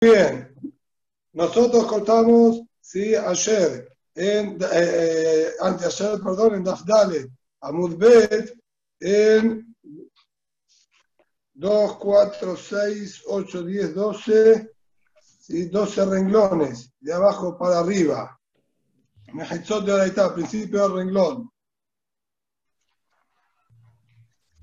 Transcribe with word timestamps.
bien. 0.00 0.54
Nosotros 1.32 1.86
contamos, 1.86 2.62
sí, 2.80 3.14
ayer, 3.14 3.88
en, 4.14 4.58
eh, 4.72 5.50
anteayer, 5.60 6.20
perdón, 6.20 6.54
en 6.54 6.64
Dafdale, 6.64 7.30
Amudbet, 7.60 8.58
en 8.98 9.76
2, 11.54 11.96
4, 11.98 12.56
6, 12.56 13.22
8, 13.26 13.62
10, 13.62 13.94
12, 13.94 14.72
¿sí? 15.40 15.66
12 15.66 16.04
renglones, 16.06 16.92
de 16.98 17.12
abajo 17.12 17.58
para 17.58 17.80
arriba. 17.80 18.40
Mejitzot 19.34 19.84
de 19.84 19.92
Oraitá, 19.92 20.34
principio 20.34 20.82
del 20.82 20.96
renglón. 20.96 21.50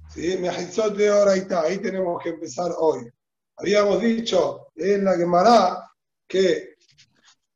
¿Sí? 0.10 0.38
Mejitzot 0.38 0.96
de 0.96 1.12
Oraitá, 1.12 1.62
ahí 1.62 1.78
tenemos 1.78 2.22
que 2.22 2.30
empezar 2.30 2.72
hoy. 2.78 3.10
Habíamos 3.60 4.00
dicho 4.02 4.68
en 4.76 5.04
la 5.04 5.18
Gemara 5.18 5.92
que 6.28 6.76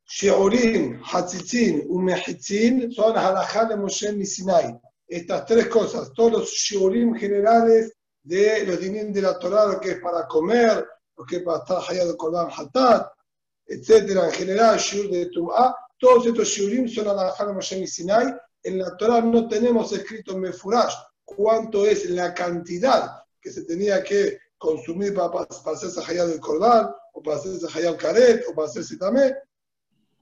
Sheurim, 0.04 1.00
Hatzitzin 1.00 1.86
y 1.88 1.98
Mehitzin 1.98 2.92
son 2.92 3.16
halajá 3.16 3.66
de 3.66 3.76
Moshe 3.76 4.26
Sinai. 4.26 4.76
Estas 5.06 5.46
tres 5.46 5.68
cosas, 5.68 6.12
todos 6.12 6.32
los 6.32 6.50
Sheurim 6.50 7.14
generales 7.14 7.92
de 8.20 8.66
los 8.66 8.80
dinim 8.80 9.12
de 9.12 9.22
la 9.22 9.38
Torah, 9.38 9.66
lo 9.66 9.80
que 9.80 9.92
es 9.92 10.00
para 10.00 10.26
comer, 10.26 10.84
lo 11.16 11.24
que 11.24 11.36
es 11.36 11.42
para 11.42 11.58
estar 11.58 11.80
hallado 11.80 12.16
Korban 12.16 12.48
Hatat, 12.50 13.12
etcétera, 13.64 14.26
en 14.26 14.32
general, 14.32 14.78
Shur 14.78 15.08
de 15.08 15.26
Tum'a, 15.26 15.74
todos 15.98 16.26
estos 16.26 16.48
Sheurim 16.48 16.88
son 16.88 17.08
halajá 17.08 17.46
de 17.46 17.52
Moshe 17.52 17.86
Sinai. 17.86 18.34
En 18.64 18.78
la 18.78 18.96
Torah 18.96 19.20
no 19.20 19.46
tenemos 19.46 19.92
escrito 19.92 20.36
Mefurash 20.36 20.94
cuánto 21.24 21.86
es 21.86 22.10
la 22.10 22.34
cantidad 22.34 23.22
que 23.40 23.52
se 23.52 23.64
tenía 23.64 24.02
que 24.02 24.41
consumir 24.62 25.12
para, 25.12 25.30
para, 25.30 25.46
para 25.46 25.76
hacerse 25.76 26.00
hayal 26.06 26.30
del 26.30 26.40
cordal, 26.40 26.94
o 27.12 27.22
para 27.22 27.36
hacerse 27.36 27.66
hayal 27.74 27.96
caret, 27.96 28.44
o 28.48 28.54
para 28.54 28.68
hacerse 28.68 28.96
tamé. 28.96 29.34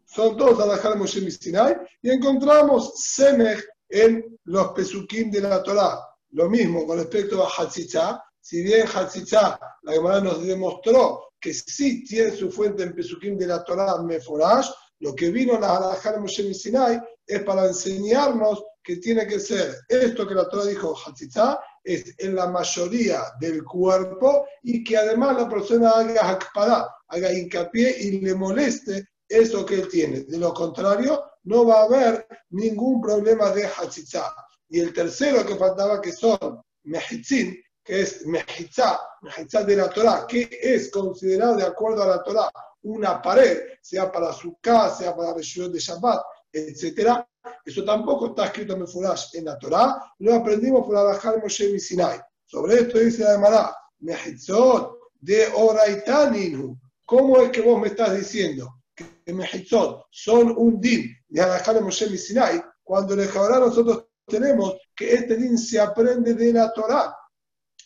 Son 0.06 0.36
todos 0.36 0.58
alajal 0.58 0.98
Moshe 0.98 1.30
Sinai. 1.30 1.76
Y 2.02 2.10
encontramos 2.10 2.94
semej 2.96 3.62
en 3.88 4.38
los 4.44 4.72
pesukim 4.72 5.30
de 5.30 5.40
la 5.42 5.62
Torah. 5.62 6.00
Lo 6.32 6.48
mismo 6.48 6.86
con 6.86 6.98
respecto 6.98 7.44
a 7.44 7.48
Hatzitza. 7.48 8.22
Si 8.40 8.62
bien 8.62 8.86
Hatzitza, 8.88 9.60
la 9.82 9.92
Gemara 9.92 10.20
nos 10.20 10.42
demostró 10.42 11.34
que 11.38 11.52
sí 11.52 12.02
tiene 12.04 12.32
su 12.32 12.50
fuente 12.50 12.82
en 12.82 12.94
pesukim 12.94 13.36
de 13.36 13.46
la 13.46 13.62
Torah 13.62 14.02
Meforash, 14.02 14.68
lo 15.00 15.14
que 15.14 15.30
vino 15.30 15.58
la 15.60 15.76
alajal 15.76 16.20
Moshe 16.20 16.54
Sinai 16.54 17.00
es 17.26 17.42
para 17.42 17.66
enseñarnos 17.66 18.64
que 18.82 18.96
tiene 18.96 19.26
que 19.26 19.38
ser 19.38 19.76
esto 19.88 20.26
que 20.26 20.34
la 20.34 20.48
Torah 20.48 20.64
dijo 20.64 20.96
Hatzitza, 20.96 21.60
es 21.82 22.14
en 22.18 22.34
la 22.34 22.46
mayoría 22.46 23.22
del 23.40 23.64
cuerpo 23.64 24.46
y 24.62 24.84
que 24.84 24.96
además 24.96 25.36
la 25.36 25.48
persona 25.48 25.90
haga 25.90 26.28
hakpará, 26.28 26.88
haga 27.08 27.32
hincapié 27.32 27.96
y 28.00 28.20
le 28.20 28.34
moleste 28.34 29.06
eso 29.28 29.64
que 29.64 29.74
él 29.76 29.88
tiene. 29.88 30.20
De 30.20 30.38
lo 30.38 30.52
contrario, 30.52 31.22
no 31.44 31.66
va 31.66 31.80
a 31.80 31.84
haber 31.84 32.26
ningún 32.50 33.00
problema 33.00 33.50
de 33.50 33.64
hatzitza. 33.64 34.34
Y 34.68 34.80
el 34.80 34.92
tercero 34.92 35.44
que 35.46 35.56
faltaba, 35.56 36.00
que 36.00 36.12
son 36.12 36.60
mehitzin, 36.84 37.56
que 37.82 38.02
es 38.02 38.26
mejitza, 38.26 39.00
mejitza 39.22 39.64
de 39.64 39.76
la 39.76 39.88
Torah, 39.88 40.26
que 40.26 40.48
es 40.60 40.90
considerado 40.90 41.56
de 41.56 41.64
acuerdo 41.64 42.02
a 42.02 42.08
la 42.08 42.22
Torah 42.22 42.50
una 42.82 43.20
pared, 43.20 43.60
sea 43.80 44.10
para 44.10 44.32
su 44.32 44.56
casa, 44.60 44.96
sea 44.96 45.16
para 45.16 45.30
la 45.30 45.34
de 45.34 45.78
Shabbat, 45.78 46.22
etcétera, 46.52 47.26
eso 47.64 47.84
tampoco 47.84 48.28
está 48.28 48.46
escrito 48.46 48.74
en 48.74 48.84
en 49.34 49.44
la 49.44 49.58
Torah, 49.58 50.14
lo 50.18 50.34
aprendimos 50.34 50.86
por 50.86 50.96
Abajar 50.96 51.40
Moshe 51.42 51.78
Sinai. 51.78 52.20
Sobre 52.46 52.80
esto 52.80 52.98
dice 52.98 53.22
la 53.22 53.32
Gemara, 53.32 53.76
Mehitzot 54.00 54.98
de 55.20 55.46
Oraitaninu. 55.54 56.78
¿Cómo 57.04 57.40
es 57.40 57.50
que 57.50 57.60
vos 57.60 57.80
me 57.80 57.88
estás 57.88 58.16
diciendo 58.16 58.82
que 58.94 59.32
Mehitzot 59.32 60.06
son 60.10 60.54
un 60.56 60.80
din 60.80 61.16
de 61.28 61.40
Abajar 61.40 61.80
Moshe 61.80 62.16
Sinai 62.16 62.62
cuando 62.82 63.14
en 63.14 63.20
el 63.20 63.28
Jabará 63.28 63.60
nosotros 63.60 64.06
tenemos 64.26 64.74
que 64.96 65.14
este 65.14 65.36
din 65.36 65.58
se 65.58 65.80
aprende 65.80 66.34
de 66.34 66.52
la 66.52 66.72
Torah, 66.72 67.14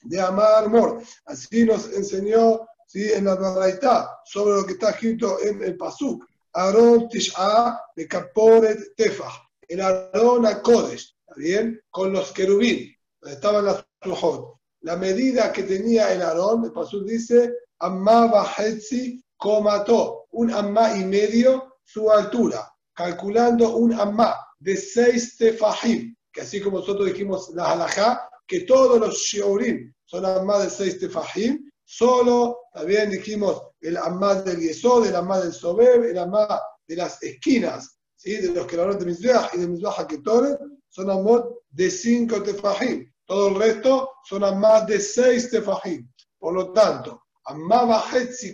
de 0.03 0.21
Amar 0.21 0.69
Mor. 0.69 1.03
Así 1.27 1.65
nos 1.65 1.93
enseñó 1.93 2.67
¿sí? 2.87 3.13
en 3.13 3.25
la 3.25 3.35
Baraitá 3.35 4.19
sobre 4.25 4.55
lo 4.55 4.67
que 4.67 4.73
está 4.73 4.91
escrito 4.91 5.39
en 5.43 5.63
el 5.63 5.77
Pasuk. 5.77 6.25
Aarón 6.55 7.09
Tish'a 7.09 7.81
de 7.97 8.07
Kaporet 8.07 8.95
Tefah 8.97 9.45
el 9.69 9.81
Aarón 9.81 10.47
a 10.47 10.61
Kodesh, 10.61 11.17
¿está 11.21 11.35
bien? 11.37 11.81
Con 11.91 12.13
los 12.13 12.33
querubín, 12.33 12.95
donde 13.21 13.35
estaban 13.35 13.65
las 13.65 13.85
flujot. 14.01 14.59
La 14.81 14.97
medida 14.97 15.53
que 15.53 15.63
tenía 15.63 16.13
el 16.13 16.23
Aarón, 16.23 16.65
el 16.65 16.73
Pasuk 16.73 17.05
dice, 17.05 17.53
Amma 17.79 18.27
Bahetzi 18.27 19.23
Komato, 19.37 20.27
un 20.31 20.51
Amma 20.53 20.97
y 20.97 21.05
medio 21.05 21.77
su 21.85 22.11
altura, 22.11 22.71
calculando 22.93 23.77
un 23.77 23.95
Amma 23.95 24.37
de 24.59 24.77
seis 24.77 25.37
tefahim, 25.37 26.15
que 26.33 26.43
así 26.43 26.61
como 26.61 26.79
nosotros 26.79 27.07
dijimos 27.07 27.51
la 27.55 27.73
halajá, 27.73 28.29
que 28.47 28.61
todos 28.61 28.99
los 29.01 29.17
shiurim 29.17 29.93
son 30.05 30.25
Amma 30.25 30.61
de 30.61 30.71
seis 30.71 30.99
tefahim, 30.99 31.71
solo 31.85 32.61
también 32.73 33.11
dijimos 33.11 33.63
el 33.81 33.97
Amma 33.97 34.37
del 34.37 34.61
Yesod, 34.61 35.07
el 35.07 35.17
Amma 35.17 35.41
del 35.41 35.53
Sobeb, 35.53 36.05
el 36.05 36.19
Amma 36.19 36.61
de 36.87 36.97
las 36.97 37.23
esquinas 37.23 37.99
¿sí? 38.17 38.37
de 38.37 38.53
los 38.53 38.67
que 38.67 38.81
hablan 38.81 38.99
de 38.99 39.07
Mizbeach 39.07 39.55
y 39.55 39.59
de 39.59 39.69
Mizbeach 39.69 39.99
Haketoret, 39.99 40.59
son 40.89 41.11
amot 41.11 41.63
de 41.71 41.91
cinco 41.91 42.43
tefajim. 42.43 43.13
Todo 43.27 43.49
el 43.49 43.55
resto 43.57 44.11
son 44.25 44.61
más 44.61 44.87
de 44.87 45.01
seis 45.01 45.51
tefajim. 45.51 46.09
Por 46.39 46.55
lo 46.55 46.73
tanto, 46.73 47.23
Amma 47.47 48.03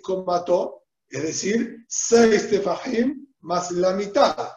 con 0.03 0.25
mató, 0.25 0.83
es 1.09 1.23
decir, 1.23 1.85
seis 1.89 2.49
tefajim 2.49 3.27
más 3.41 3.71
la 3.73 3.93
mitad. 3.93 4.49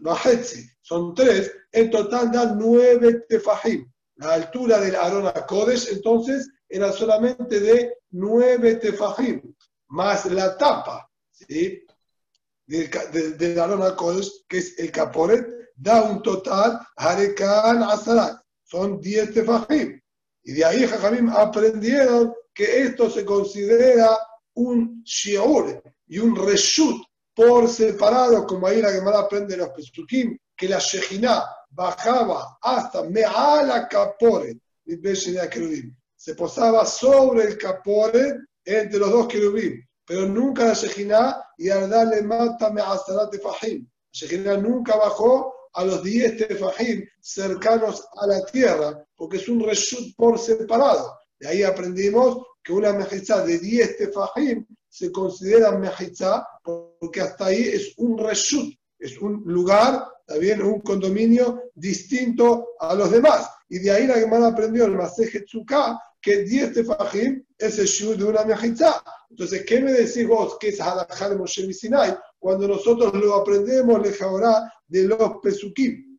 Bajetzi, 0.00 0.68
son 0.80 1.14
tres, 1.14 1.52
en 1.72 1.90
total 1.90 2.30
dan 2.30 2.58
nueve 2.58 3.24
tefajim. 3.28 3.90
La 4.16 4.34
altura 4.34 4.80
del 4.80 4.94
Arona 4.94 5.32
Kodesh, 5.46 5.88
entonces, 5.92 6.48
era 6.68 6.92
solamente 6.92 7.60
de 7.60 7.98
nueve 8.10 8.76
tefajim, 8.76 9.54
más 9.88 10.26
la 10.26 10.56
tapa, 10.56 11.10
¿sí? 11.30 11.84
del, 12.66 13.38
del 13.38 13.58
Aarón 13.58 13.82
al 13.82 13.96
Kodesh, 13.96 14.44
que 14.46 14.58
es 14.58 14.78
el 14.78 14.92
Caporet, 14.92 15.46
da 15.74 16.02
un 16.02 16.22
total, 16.22 16.80
Harekan 16.96 17.82
Azarat, 17.82 18.40
son 18.64 19.00
10 19.00 19.32
tefajim. 19.32 20.00
Y 20.42 20.52
de 20.52 20.64
ahí 20.64 20.86
Jajamim 20.86 21.30
aprendieron 21.30 22.34
que 22.52 22.82
esto 22.82 23.10
se 23.10 23.24
considera 23.24 24.18
un 24.54 25.02
shiur 25.04 25.82
y 26.06 26.18
un 26.18 26.34
reshut 26.34 27.02
por 27.34 27.68
separado, 27.68 28.46
como 28.46 28.66
ahí 28.66 28.82
la 28.82 28.90
Gemara 28.90 29.20
aprende 29.20 29.56
los 29.56 29.70
Pesukim, 29.70 30.36
que 30.56 30.68
la 30.68 30.78
Shejina 30.78 31.44
bajaba 31.70 32.58
hasta 32.60 33.04
Me'ala 33.04 33.86
Caporet, 33.86 34.58
se 36.28 36.34
posaba 36.34 36.84
sobre 36.84 37.44
el 37.44 37.56
Caporet 37.56 38.36
entre 38.62 38.98
los 38.98 39.10
dos 39.10 39.28
querubim 39.28 39.82
pero 40.04 40.28
nunca 40.28 40.66
la 40.66 40.74
Shejina 40.74 41.42
y 41.56 41.70
al 41.70 41.88
darle 41.88 42.20
mátame 42.20 42.82
a 42.82 42.98
Sarat 42.98 43.30
Tefahim. 43.30 43.82
La 43.82 43.88
Shejina 44.12 44.56
nunca 44.58 44.94
bajó 44.96 45.54
a 45.72 45.86
los 45.86 46.02
10 46.02 46.48
Tefahim 46.48 47.02
cercanos 47.18 48.06
a 48.20 48.26
la 48.26 48.44
tierra, 48.44 49.02
porque 49.16 49.38
es 49.38 49.48
un 49.48 49.64
reshut 49.64 50.14
por 50.16 50.38
separado. 50.38 51.16
De 51.40 51.48
ahí 51.48 51.62
aprendimos 51.62 52.44
que 52.62 52.74
una 52.74 52.92
mejizá 52.92 53.42
de 53.46 53.58
10 53.58 53.96
Tefahim 53.96 54.66
se 54.86 55.10
considera 55.10 55.72
mejizá 55.78 56.46
porque 56.62 57.22
hasta 57.22 57.46
ahí 57.46 57.68
es 57.68 57.94
un 57.96 58.18
reshut, 58.18 58.74
es 58.98 59.16
un 59.18 59.44
lugar, 59.46 60.06
también 60.26 60.60
un 60.60 60.80
condominio 60.82 61.70
distinto 61.74 62.68
a 62.80 62.94
los 62.94 63.10
demás. 63.10 63.48
Y 63.70 63.78
de 63.78 63.90
ahí 63.90 64.06
la 64.06 64.18
Gemara 64.18 64.48
aprendió 64.48 64.84
el 64.84 64.92
Maseje 64.92 65.40
Tzuká, 65.40 65.98
que 66.20 66.44
10 66.44 66.72
tefajim 66.74 67.44
es 67.56 67.78
el 67.78 67.86
shu 67.86 68.16
de 68.16 68.24
una 68.24 68.44
mejizá. 68.44 69.02
Entonces, 69.30 69.64
¿qué 69.64 69.80
me 69.80 69.92
decís 69.92 70.26
vos 70.26 70.56
que 70.58 70.68
es 70.68 70.80
halajá 70.80 71.28
de 71.28 71.36
Moshe 71.36 71.72
Sinai? 71.72 72.16
Cuando 72.38 72.66
nosotros 72.66 73.12
lo 73.14 73.34
aprendemos, 73.34 74.00
le 74.02 74.12
jaurá 74.12 74.72
de 74.86 75.04
los 75.04 75.38
pesukim. 75.42 76.18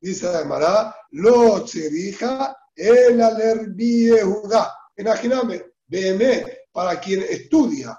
Dice 0.00 0.26
Ademara, 0.26 0.94
lo 1.10 1.64
tzerija 1.64 2.56
el 2.74 3.20
alerbi 3.20 4.10
Judá. 4.20 4.74
Imagíname, 4.96 5.62
BM, 5.86 6.44
para 6.72 6.98
quien 7.00 7.22
estudia 7.22 7.98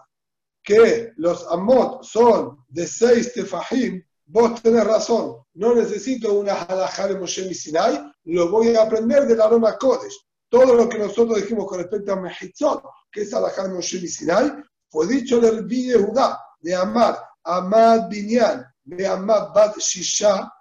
que 0.64 1.12
los 1.18 1.46
amot 1.50 2.04
son 2.04 2.66
de 2.70 2.88
seis 2.88 3.34
tefajim, 3.34 4.02
vos 4.26 4.62
tenés 4.62 4.86
razón, 4.86 5.38
no 5.56 5.76
necesito 5.76 6.34
una 6.34 6.54
halajá 6.54 7.08
de 7.08 7.20
Moshe 7.20 7.54
Sinai, 7.54 8.02
lo 8.26 8.50
voy 8.50 8.76
a 8.76 8.84
aprender 8.84 9.28
del 9.28 9.42
aroma 9.42 9.78
Kodesh 9.78 10.18
todo 10.54 10.76
lo 10.76 10.88
que 10.88 11.00
nosotros 11.00 11.42
dijimos 11.42 11.66
con 11.66 11.80
respecto 11.80 12.14
a 12.14 12.16
Mehitzot, 12.16 12.84
que 13.12 13.22
es 13.22 13.34
Alajá 13.34 13.68
Moshe 13.70 14.08
Sinai, 14.08 14.52
fue 14.88 15.08
dicho 15.08 15.40
del 15.40 15.68
de 15.68 15.96
Judá, 15.96 16.40
de 16.60 16.76
Amar, 16.76 17.18
Amad 17.44 18.08
Binyan, 18.08 18.64
de 18.84 19.08
Amad 19.08 19.52
Bat 19.52 19.80
Shisha, 19.80 20.54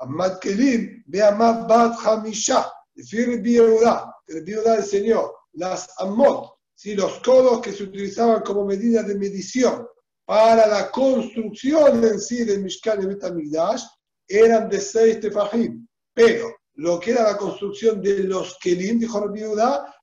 Amad 0.00 0.40
Kelim, 0.40 1.04
de 1.06 1.22
Amad 1.22 1.68
Bat 1.68 1.94
Hamisha. 2.04 2.68
Decir 2.96 3.28
el 3.28 3.78
Judá, 3.78 4.12
el 4.26 4.44
Judá 4.44 4.78
enseñó 4.78 5.30
las 5.52 5.88
Amot 6.00 6.56
¿sí? 6.74 6.96
los 6.96 7.20
codos 7.20 7.60
que 7.60 7.72
se 7.72 7.84
utilizaban 7.84 8.42
como 8.42 8.64
medida 8.64 9.04
de 9.04 9.14
medición 9.14 9.86
para 10.24 10.66
la 10.66 10.90
construcción 10.90 12.02
en 12.02 12.18
sí 12.18 12.44
del 12.44 12.64
Mishkan 12.64 13.04
y 13.04 13.06
Betamigdash 13.06 13.84
eran 14.26 14.68
de 14.68 14.80
seis 14.80 15.20
tefajim, 15.20 15.86
pero 16.12 16.55
lo 16.76 17.00
que 17.00 17.12
era 17.12 17.22
la 17.22 17.36
construcción 17.36 18.00
de 18.02 18.24
los 18.24 18.58
Kelim, 18.58 18.98
dijo 18.98 19.20
Rabbi 19.20 19.40
Yehuda, 19.40 19.94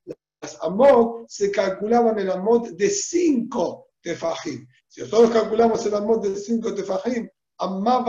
las 0.42 0.58
Amot 0.62 1.30
se 1.30 1.52
calculaban 1.52 2.20
en 2.20 2.30
Amot 2.30 2.70
de 2.70 2.90
cinco 2.90 3.90
tefajim. 4.02 4.68
Si 4.88 5.02
nosotros 5.02 5.32
calculamos 5.32 5.86
el 5.86 5.96
Amot 5.96 6.24
de 6.24 6.36
cinco 6.36 6.74
tefajim, 6.74 7.30
Amma 7.60 8.04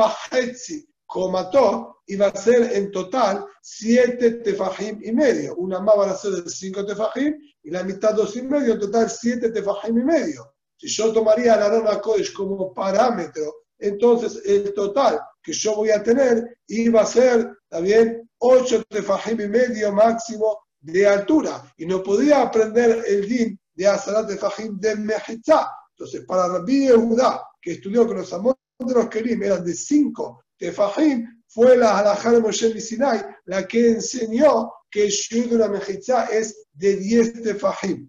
como 1.07 1.29
mató, 1.29 2.03
iba 2.07 2.27
a 2.27 2.37
ser 2.37 2.73
en 2.73 2.91
total 2.91 3.47
siete 3.63 4.33
tefajim 4.43 5.01
y 5.03 5.13
medio. 5.13 5.55
Una 5.57 5.81
más 5.81 5.99
va 5.99 6.11
a 6.11 6.17
ser 6.17 6.33
de 6.33 6.51
cinco 6.51 6.85
tefajim 6.85 7.35
y 7.63 7.71
la 7.71 7.85
mitad 7.85 8.15
dos 8.15 8.35
y 8.37 8.43
medio, 8.43 8.75
en 8.75 8.81
total 8.81 9.11
siete 9.11 9.51
tefajim 9.51 9.99
y 9.99 10.03
medio. 10.03 10.55
Si 10.77 10.89
yo 10.89 11.13
tomaría 11.13 11.57
la 11.57 11.69
Rona 11.69 12.01
Kodesh 12.01 12.33
como 12.33 12.73
parámetro, 12.73 13.64
entonces 13.79 14.41
el 14.45 14.73
total 14.75 15.21
que 15.43 15.53
yo 15.53 15.77
voy 15.77 15.91
a 15.91 16.03
tener 16.03 16.59
iba 16.69 17.03
a 17.03 17.07
ser 17.07 17.59
también 17.69 18.29
8 18.39 18.85
tefajim 18.89 19.41
y 19.41 19.49
medio 19.49 19.93
máximo 19.93 20.65
de 20.81 21.07
altura. 21.07 21.63
Y 21.77 21.87
no 21.87 22.03
podía 22.03 22.43
aprender 22.43 23.05
el 23.07 23.29
din 23.29 23.61
de 23.75 23.87
Azarat 23.87 24.29
tefajim 24.29 24.79
de 24.79 24.97
Mejitza. 24.97 25.71
Entonces, 25.91 26.25
para 26.27 26.49
Rabbi 26.49 26.87
Yehuda, 26.87 27.43
que 27.61 27.73
estudió 27.73 28.07
con 28.07 28.19
los 28.19 28.33
amores 28.33 28.59
de 28.79 28.95
los 28.95 29.09
Kerim 29.09 29.43
eran 29.43 29.65
de 29.65 29.75
5 29.75 30.45
tefajim, 30.57 31.43
fue 31.47 31.77
la 31.77 31.99
Halajá 31.99 32.33
de 32.33 32.41
Moshe 32.41 32.81
Sinai 32.81 33.25
la 33.45 33.67
que 33.67 33.93
enseñó 33.93 34.73
que 34.91 35.05
el 35.05 35.11
shur 35.11 35.49
de 35.49 35.57
una 35.57 35.69
mejitza 35.69 36.27
es 36.27 36.67
de 36.73 36.97
10 36.97 37.43
tefajim. 37.43 38.09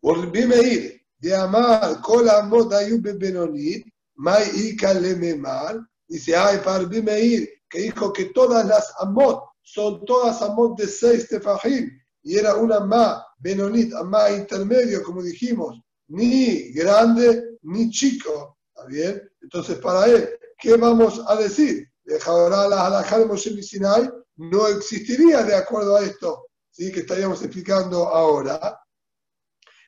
Por 0.00 0.24
Rabbi 0.24 0.46
Meir, 0.46 1.00
de 1.18 1.36
Amar, 1.36 2.00
Kol 2.00 2.28
Amot 2.30 2.72
Ayub 2.72 3.02
Benonit, 3.18 3.86
Mai 4.20 4.44
Ika 4.54 4.92
Lememar, 4.92 5.80
dice, 6.06 6.36
ay, 6.36 6.58
para 6.62 6.86
Meir, 6.86 7.48
que 7.70 7.80
dijo 7.80 8.12
que 8.12 8.26
todas 8.26 8.66
las 8.66 8.92
Amot 8.98 9.42
son 9.62 10.04
todas 10.04 10.42
Amot 10.42 10.78
de 10.78 10.86
seis 10.86 11.26
tefajim, 11.26 11.88
y 12.22 12.36
era 12.36 12.54
una 12.54 12.80
Ma 12.80 13.24
Benonit, 13.38 13.94
Ma 14.04 14.30
intermedio, 14.30 15.02
como 15.02 15.22
dijimos, 15.22 15.80
ni 16.08 16.70
grande 16.72 17.56
ni 17.62 17.88
chico. 17.88 18.58
¿Está 18.68 18.86
bien? 18.88 19.22
Entonces, 19.40 19.78
para 19.78 20.04
él, 20.04 20.28
¿qué 20.58 20.76
vamos 20.76 21.22
a 21.26 21.36
decir? 21.36 21.88
Dejará 22.04 22.68
la 22.68 22.86
halajá 22.88 23.20
de 23.20 23.24
Moshe 23.24 23.62
Sinai, 23.62 24.10
no 24.36 24.68
existiría 24.68 25.44
de 25.44 25.54
acuerdo 25.54 25.96
a 25.96 26.04
esto, 26.04 26.46
¿sí? 26.70 26.92
que 26.92 27.00
estaríamos 27.00 27.40
explicando 27.40 28.06
ahora. 28.08 28.78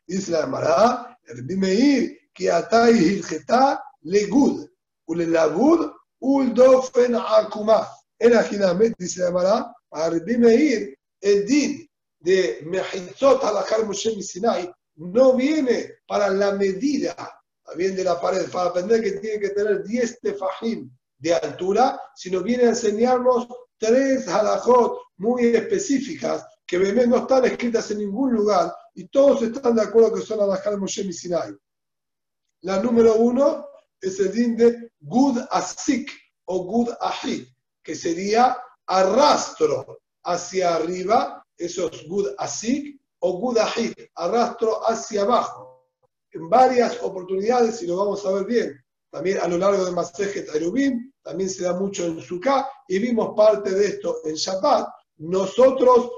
Dice 0.07 0.33
la 0.33 1.19
el 1.27 1.45
Meir, 1.59 2.19
que 2.33 2.51
atai 2.51 2.97
hilgeta 2.97 3.83
legud, 4.03 4.69
ulelabud, 5.07 5.91
uldofen 6.21 7.15
akuma. 7.15 7.89
En 8.19 8.35
Ajiname, 8.35 8.93
dice 8.99 9.21
la 9.21 9.27
Gemara, 9.27 9.75
a 9.91 10.11
Rabbi 10.11 10.37
Meir, 10.39 10.97
el 11.21 11.47
din 11.47 11.89
de 12.21 12.61
Mehitzot 12.65 13.43
halachar 13.43 13.85
Moshe 13.85 14.23
Sinai 14.23 14.73
no 14.97 15.35
viene 15.35 15.95
para 16.07 16.31
la 16.31 16.53
medida, 16.53 17.15
bien 17.77 17.97
de 17.97 18.05
la 18.05 18.21
pared, 18.21 18.49
para 18.51 18.71
aprender 18.71 19.03
que 19.03 19.13
tiene 19.13 19.41
que 19.41 19.51
tener 19.51 19.83
10 19.83 20.21
tefajim 20.21 20.91
de 21.19 21.35
altura, 21.35 22.01
sino 22.15 22.43
viene 22.43 22.65
a 22.65 22.69
enseñarnos 22.71 23.49
tres 23.79 24.29
halajot 24.29 24.99
muy 25.17 25.47
específicas 25.47 26.47
que 26.67 26.79
no 26.79 27.17
están 27.19 27.45
escritas 27.45 27.91
en 27.91 27.99
ningún 27.99 28.33
lugar 28.33 28.73
y 28.95 29.09
todos 29.09 29.43
están 29.43 29.75
de 29.75 29.83
acuerdo 29.83 30.15
que 30.15 30.23
son 30.23 30.41
halajot 30.41 30.79
Moshe 30.79 31.13
Sinai. 31.13 31.53
La 32.61 32.81
número 32.81 33.17
uno 33.17 33.67
es 34.03 34.19
el 34.21 34.33
din 34.33 34.57
de 34.57 34.91
Gud 35.01 35.39
Asik 35.51 36.11
o 36.45 36.65
Gud 36.65 36.91
Ahid, 37.01 37.47
que 37.83 37.95
sería 37.95 38.59
arrastro 38.87 40.01
hacia 40.25 40.75
arriba, 40.75 41.43
eso 41.57 41.91
es 41.91 42.07
Gud 42.09 42.35
Asik, 42.37 43.01
o 43.21 43.39
Gud 43.39 43.59
Ahid, 43.59 43.93
arrastro 44.17 44.81
hacia 44.89 45.23
abajo. 45.23 45.89
En 46.33 46.49
varias 46.49 47.01
oportunidades, 47.03 47.83
y 47.83 47.87
lo 47.87 47.97
vamos 47.97 48.27
a 48.27 48.33
ver 48.33 48.45
bien, 48.45 48.85
también 49.11 49.39
a 49.39 49.47
lo 49.47 49.59
largo 49.59 49.85
de 49.85 49.93
Masejet 49.93 50.53
Erubim, 50.55 51.13
también 51.23 51.49
se 51.49 51.63
da 51.63 51.75
mucho 51.75 52.05
en 52.05 52.21
Sukkah, 52.21 52.69
y 52.89 52.99
vimos 52.99 53.35
parte 53.37 53.71
de 53.71 53.87
esto 53.87 54.17
en 54.25 54.35
Shabbat. 54.35 54.89
Nosotros, 55.19 56.11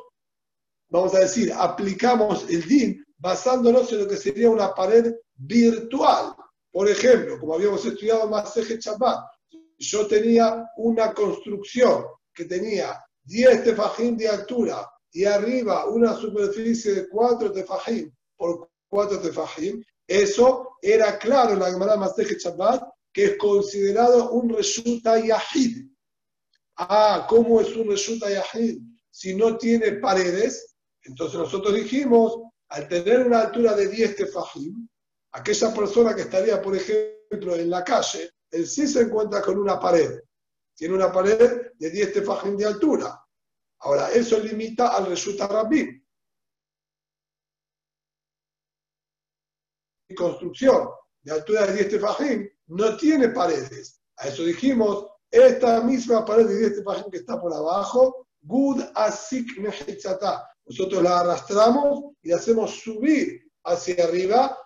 vamos 0.89 1.15
a 1.15 1.21
decir, 1.21 1.53
aplicamos 1.53 2.49
el 2.49 2.67
din 2.67 3.05
basándonos 3.19 3.93
en 3.93 4.01
lo 4.01 4.09
que 4.09 4.17
sería 4.17 4.49
una 4.49 4.75
pared 4.75 5.15
virtual. 5.35 6.34
Por 6.75 6.89
ejemplo, 6.89 7.39
como 7.39 7.55
habíamos 7.55 7.87
estudiado 7.87 8.29
Masejet 8.29 8.81
Shabbat, 8.81 9.31
yo 9.79 10.09
tenía 10.09 10.69
una 10.77 11.15
construcción 11.15 12.05
que 12.35 12.47
tenía 12.47 13.01
10 13.23 13.63
tefajim 13.63 14.17
de 14.17 14.29
altura 14.29 14.85
y 15.13 15.25
arriba 15.25 15.89
una 15.89 16.17
superficie 16.17 16.93
de 16.95 17.09
4 17.09 17.53
tefajim 17.53 18.13
por 18.37 18.69
4 18.89 19.21
tefajim, 19.21 19.85
eso 20.05 20.71
era 20.83 21.17
claro 21.17 21.53
en 21.53 21.61
la 21.61 21.71
Gemara 21.71 21.97
Masejet 21.97 22.41
Shabbat 22.41 22.83
que 23.13 23.25
es 23.27 23.39
considerado 23.39 24.33
un 24.33 24.49
Reshuta 24.49 25.21
Yahid. 25.25 25.87
Ah, 26.77 27.25
¿cómo 27.29 27.61
es 27.61 27.77
un 27.77 27.89
Reshuta 27.89 28.29
Yahid? 28.29 28.81
Si 29.11 29.37
no 29.37 29.57
tiene 29.57 29.93
paredes, 29.93 30.75
entonces 31.03 31.39
nosotros 31.39 31.73
dijimos, 31.73 32.37
al 32.71 32.89
tener 32.89 33.25
una 33.25 33.43
altura 33.43 33.77
de 33.77 33.87
10 33.87 34.17
tefajim, 34.17 34.89
aquella 35.35 35.75
persona 35.75 36.15
que 36.15 36.23
estaría, 36.23 36.63
por 36.63 36.77
ejemplo, 36.77 37.57
en 37.57 37.69
la 37.69 37.83
calle, 37.83 38.31
él 38.51 38.67
sí 38.67 38.87
se 38.87 39.03
encuentra 39.03 39.43
con 39.43 39.59
una 39.59 39.81
pared. 39.81 40.21
Tiene 40.77 40.95
una 40.95 41.13
pared 41.13 41.73
de 41.77 41.91
10 41.91 42.13
tefajim 42.13 42.57
de 42.57 42.67
altura. 42.67 43.21
Ahora, 43.81 44.11
eso 44.13 44.39
limita 44.39 44.89
al 44.97 45.07
Reshuta 45.07 45.49
Rabim. 45.49 46.03
Construcción 50.17 50.91
de 51.23 51.33
altura 51.33 51.67
de 51.67 51.75
10 51.75 51.89
tefajim 51.89 52.49
no 52.69 52.97
tiene 52.97 53.31
paredes. 53.31 54.01
A 54.17 54.29
eso 54.29 54.45
dijimos, 54.45 55.09
esta 55.29 55.81
misma 55.81 56.25
pared 56.25 56.47
de 56.47 56.59
10 56.59 56.77
tefajim 56.77 57.11
que 57.11 57.19
está 57.19 57.41
por 57.41 57.53
abajo, 57.53 58.29
Gud 58.41 58.85
Asik 58.95 59.59
Mehitzata. 59.59 60.49
Nosotros 60.67 61.03
la 61.03 61.21
arrastramos 61.21 62.15
y 62.23 62.29
la 62.29 62.37
hacemos 62.37 62.79
subir 62.81 63.51
hacia 63.65 64.05
arriba. 64.05 64.57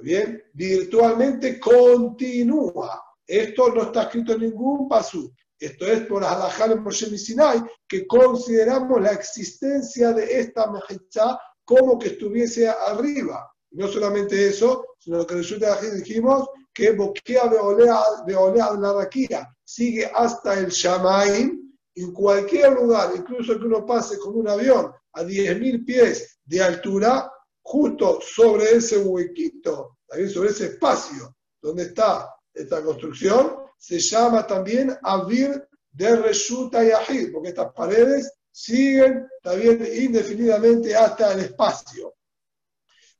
Bien? 0.00 0.42
Virtualmente 0.52 1.58
continúa. 1.60 3.02
Esto 3.26 3.68
no 3.74 3.82
está 3.82 4.04
escrito 4.04 4.32
en 4.32 4.40
ningún 4.40 4.88
pasú. 4.88 5.32
Esto 5.58 5.86
es 5.86 6.00
por 6.06 6.24
Halajal 6.24 6.80
Moshe 6.80 7.16
Sinai, 7.16 7.62
que 7.86 8.06
consideramos 8.06 9.00
la 9.00 9.12
existencia 9.12 10.12
de 10.12 10.40
esta 10.40 10.70
Mejitza 10.70 11.38
como 11.64 11.98
que 11.98 12.08
estuviese 12.08 12.68
arriba. 12.68 13.48
no 13.70 13.88
solamente 13.88 14.48
eso, 14.48 14.84
sino 14.98 15.26
que 15.26 15.36
resulta 15.36 15.78
que 15.80 15.90
dijimos 15.92 16.46
que 16.74 16.92
Boquea 16.92 17.46
Beolea 17.46 18.74
la 18.78 18.92
Raquía 18.92 19.48
sigue 19.64 20.10
hasta 20.14 20.58
el 20.58 20.68
Shamaim, 20.68 21.62
en 21.94 22.12
cualquier 22.12 22.72
lugar, 22.72 23.12
incluso 23.16 23.58
que 23.58 23.64
uno 23.64 23.86
pase 23.86 24.18
con 24.18 24.36
un 24.36 24.48
avión 24.48 24.92
a 25.12 25.22
10.000 25.22 25.84
pies 25.84 26.38
de 26.44 26.62
altura, 26.62 27.31
justo 27.62 28.20
sobre 28.20 28.76
ese 28.76 28.98
huequito, 28.98 29.98
también 30.06 30.30
sobre 30.30 30.50
ese 30.50 30.66
espacio 30.66 31.36
donde 31.60 31.84
está 31.84 32.34
esta 32.52 32.82
construcción, 32.82 33.56
se 33.78 33.98
llama 33.98 34.46
también 34.46 34.96
Avir 35.02 35.66
de 35.90 36.16
Reshuta 36.16 36.84
Yahid, 36.84 37.32
porque 37.32 37.50
estas 37.50 37.72
paredes 37.72 38.32
siguen 38.50 39.26
también 39.42 39.86
indefinidamente 39.94 40.94
hasta 40.94 41.32
el 41.32 41.40
espacio. 41.40 42.14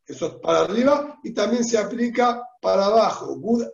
Eso 0.05 0.27
es 0.27 0.33
para 0.35 0.61
arriba 0.63 1.19
y 1.23 1.33
también 1.33 1.65
se 1.65 1.79
aplica 1.79 2.43
para 2.61 2.87
abajo. 2.87 3.37
Gud 3.37 3.65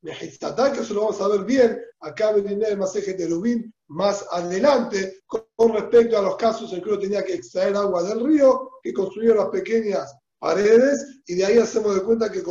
Mejiztatá, 0.00 0.72
que 0.72 0.80
eso 0.80 0.94
lo 0.94 1.00
vamos 1.00 1.20
a 1.20 1.28
ver 1.28 1.44
bien 1.44 1.80
acá 2.00 2.30
en 2.30 2.62
el 2.62 2.78
masaje 2.78 3.14
de 3.14 3.26
Rubín 3.26 3.74
más 3.88 4.24
adelante 4.30 5.22
con 5.26 5.72
respecto 5.72 6.18
a 6.18 6.22
los 6.22 6.36
casos 6.36 6.72
en 6.72 6.82
que 6.82 6.88
uno 6.88 6.98
tenía 6.98 7.24
que 7.24 7.34
extraer 7.34 7.74
agua 7.76 8.02
del 8.02 8.24
río, 8.24 8.70
que 8.82 8.92
construyeron 8.92 9.38
las 9.38 9.48
pequeñas 9.48 10.14
paredes 10.38 11.20
y 11.26 11.34
de 11.34 11.44
ahí 11.44 11.58
hacemos 11.58 11.94
de 11.94 12.02
cuenta 12.02 12.30
que, 12.30 12.42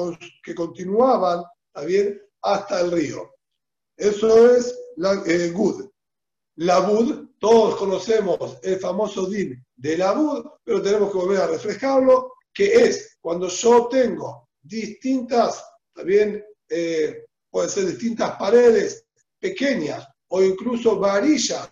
que 0.43 0.55
continuaban 0.55 1.43
también 1.71 2.19
hasta 2.41 2.81
el 2.81 2.91
río. 2.91 3.31
Eso 3.95 4.51
es 4.51 4.77
la 4.97 5.23
eh, 5.25 5.51
Gud. 5.51 5.89
La 6.55 6.79
Bud, 6.79 7.29
todos 7.39 7.75
conocemos 7.75 8.57
el 8.63 8.79
famoso 8.79 9.27
din 9.27 9.63
de 9.75 9.97
la 9.97 10.13
Bud, 10.13 10.43
pero 10.63 10.81
tenemos 10.81 11.11
que 11.11 11.17
volver 11.17 11.41
a 11.41 11.47
refrescarlo, 11.47 12.33
que 12.51 12.73
es 12.73 13.17
cuando 13.21 13.47
yo 13.47 13.87
tengo 13.87 14.49
distintas, 14.59 15.63
también 15.93 16.43
eh, 16.67 17.25
pueden 17.49 17.69
ser 17.69 17.85
distintas 17.85 18.37
paredes 18.37 19.05
pequeñas 19.39 20.07
o 20.29 20.41
incluso 20.41 20.99
varillas 20.99 21.69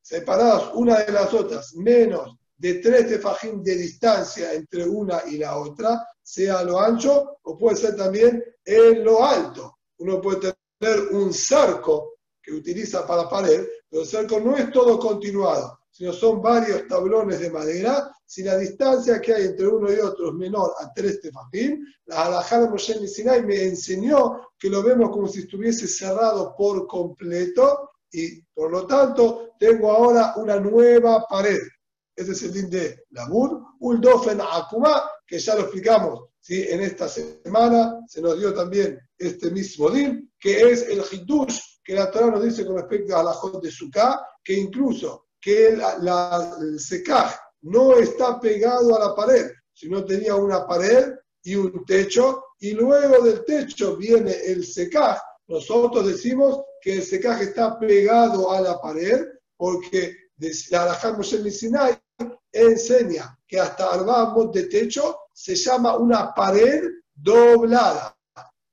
separadas 0.00 0.70
una 0.74 0.98
de 1.04 1.12
las 1.12 1.32
otras, 1.32 1.74
menos 1.74 2.36
de 2.56 2.74
tres 2.74 3.08
tefajim 3.08 3.62
de 3.62 3.76
distancia 3.76 4.52
entre 4.52 4.84
una 4.86 5.22
y 5.26 5.38
la 5.38 5.56
otra, 5.56 6.06
sea 6.22 6.62
lo 6.62 6.78
ancho 6.78 7.38
o 7.42 7.56
puede 7.56 7.76
ser 7.76 7.96
también 7.96 8.44
en 8.64 9.04
lo 9.04 9.24
alto. 9.24 9.78
Uno 9.98 10.20
puede 10.20 10.52
tener 10.78 11.08
un 11.12 11.32
cerco 11.32 12.18
que 12.42 12.52
utiliza 12.52 13.06
para 13.06 13.28
pared, 13.28 13.66
pero 13.88 14.02
el 14.02 14.08
cerco 14.08 14.40
no 14.40 14.56
es 14.56 14.70
todo 14.70 14.98
continuado, 14.98 15.79
sino 15.90 16.12
son 16.12 16.40
varios 16.40 16.86
tablones 16.88 17.40
de 17.40 17.50
madera. 17.50 18.10
Si 18.24 18.42
la 18.42 18.56
distancia 18.56 19.20
que 19.20 19.34
hay 19.34 19.46
entre 19.46 19.66
uno 19.66 19.92
y 19.92 19.98
otro 19.98 20.28
es 20.28 20.34
menor 20.34 20.72
a 20.80 20.92
tres 20.92 21.20
tefajim, 21.20 21.84
la 22.06 22.26
halajá 22.26 22.60
de 22.60 22.68
Moshe 22.68 23.06
Sinai 23.08 23.44
me 23.44 23.64
enseñó 23.64 24.40
que 24.58 24.70
lo 24.70 24.82
vemos 24.82 25.10
como 25.10 25.26
si 25.26 25.40
estuviese 25.40 25.88
cerrado 25.88 26.54
por 26.56 26.86
completo 26.86 27.90
y 28.12 28.40
por 28.54 28.70
lo 28.70 28.86
tanto 28.86 29.50
tengo 29.58 29.90
ahora 29.90 30.34
una 30.36 30.58
nueva 30.58 31.26
pared. 31.28 31.60
Ese 32.14 32.32
es 32.32 32.42
el 32.42 32.52
din 32.52 32.70
de 32.70 33.04
Labur, 33.10 33.62
Uldofen 33.80 34.40
Akuma, 34.40 35.02
que 35.26 35.38
ya 35.38 35.54
lo 35.54 35.62
explicamos 35.62 36.30
¿sí? 36.40 36.66
en 36.68 36.82
esta 36.82 37.08
semana, 37.08 38.00
se 38.06 38.20
nos 38.20 38.38
dio 38.38 38.52
también 38.52 38.98
este 39.16 39.50
mismo 39.50 39.90
din, 39.90 40.32
que 40.38 40.70
es 40.70 40.88
el 40.88 41.02
Hidush, 41.10 41.60
que 41.82 41.94
la 41.94 42.10
Torah 42.10 42.30
nos 42.30 42.42
dice 42.42 42.66
con 42.66 42.76
respecto 42.76 43.16
a 43.16 43.22
la 43.22 43.32
Jot 43.32 43.62
de 43.62 43.70
Sukkah, 43.70 44.20
que 44.42 44.54
incluso 44.54 45.26
que 45.40 45.76
la, 45.76 46.56
el 46.60 46.78
secaj 46.78 47.34
no 47.62 47.94
está 47.96 48.40
pegado 48.40 48.96
a 48.96 49.08
la 49.08 49.14
pared, 49.14 49.50
sino 49.72 50.04
tenía 50.04 50.34
una 50.34 50.66
pared 50.66 51.14
y 51.42 51.54
un 51.54 51.84
techo, 51.84 52.44
y 52.58 52.72
luego 52.72 53.24
del 53.24 53.44
techo 53.44 53.96
viene 53.96 54.32
el 54.32 54.66
secaj. 54.66 55.18
Nosotros 55.48 56.06
decimos 56.06 56.62
que 56.80 56.94
el 56.94 57.02
secaj 57.02 57.42
está 57.42 57.78
pegado 57.78 58.52
a 58.52 58.60
la 58.60 58.80
pared, 58.80 59.26
porque 59.56 60.16
la 60.70 60.82
Alajá 60.82 61.12
Moshe 61.12 61.50
Sinai 61.50 61.98
enseña 62.52 63.38
que 63.46 63.60
hasta 63.60 63.92
Arbamos 63.92 64.52
de 64.52 64.64
techo 64.64 65.18
se 65.32 65.54
llama 65.54 65.96
una 65.96 66.34
pared 66.34 66.82
doblada. 67.14 68.16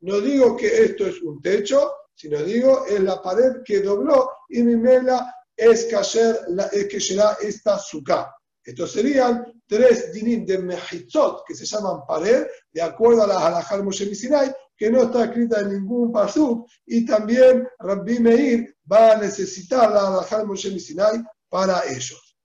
No 0.02 0.22
digo 0.22 0.56
que 0.56 0.68
esto 0.68 1.08
es 1.08 1.22
un 1.22 1.42
techo, 1.42 1.92
sino 2.14 2.42
digo 2.44 2.86
es 2.86 3.00
la 3.02 3.22
pared 3.22 3.64
que 3.66 3.82
dobló 3.82 4.32
y 4.50 4.64
mi 4.64 4.76
mela 4.76 5.34
es 5.58 5.86
que 5.86 7.00
será 7.02 7.38
esta 7.42 7.80
suká. 7.80 8.34
Estos 8.64 8.92
serían 8.92 9.62
tres 9.66 10.12
dinim 10.12 10.46
de 10.46 10.58
Mehitzot 10.58 11.46
que 11.48 11.56
se 11.56 11.66
llaman 11.66 12.06
pared, 12.06 12.46
de 12.72 12.82
acuerdo 12.82 13.24
a 13.24 13.28
la 13.28 13.48
halajal 13.48 13.84
Moshe 13.84 14.14
Sinai, 14.14 14.54
que 14.76 14.92
no 14.92 15.04
está 15.04 15.24
escrita 15.26 15.62
en 15.62 15.74
ningún 15.74 16.12
pasuk, 16.12 16.70
y 16.86 17.06
también 17.06 17.68
Rabbi 17.80 18.20
Meir 18.20 18.78
va 18.92 19.14
a 19.14 19.18
necesitar 19.18 19.90
la 19.90 20.08
halajal 20.08 20.46
Moshe 20.46 20.78
Sinai 20.80 21.24
para 21.50 21.82
ellos. 21.86 22.38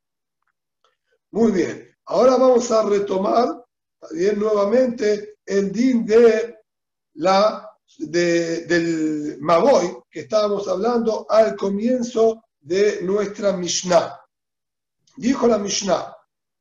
Muy 1.33 1.51
bien, 1.51 1.89
ahora 2.07 2.37
vamos 2.37 2.71
a 2.71 2.85
retomar 2.85 3.65
nuevamente 4.37 5.39
el 5.45 5.73
din 5.73 6.07
de 6.07 6.57
la, 7.15 7.69
del 7.99 9.39
Maboy 9.41 10.03
que 10.09 10.21
estábamos 10.21 10.69
hablando 10.69 11.27
al 11.29 11.57
comienzo 11.57 12.45
de 12.63 13.03
nuestra 13.03 13.53
Mishnah. 13.53 14.19
Dijo 15.17 15.47
la 15.47 15.59
Mishnah, 15.59 16.17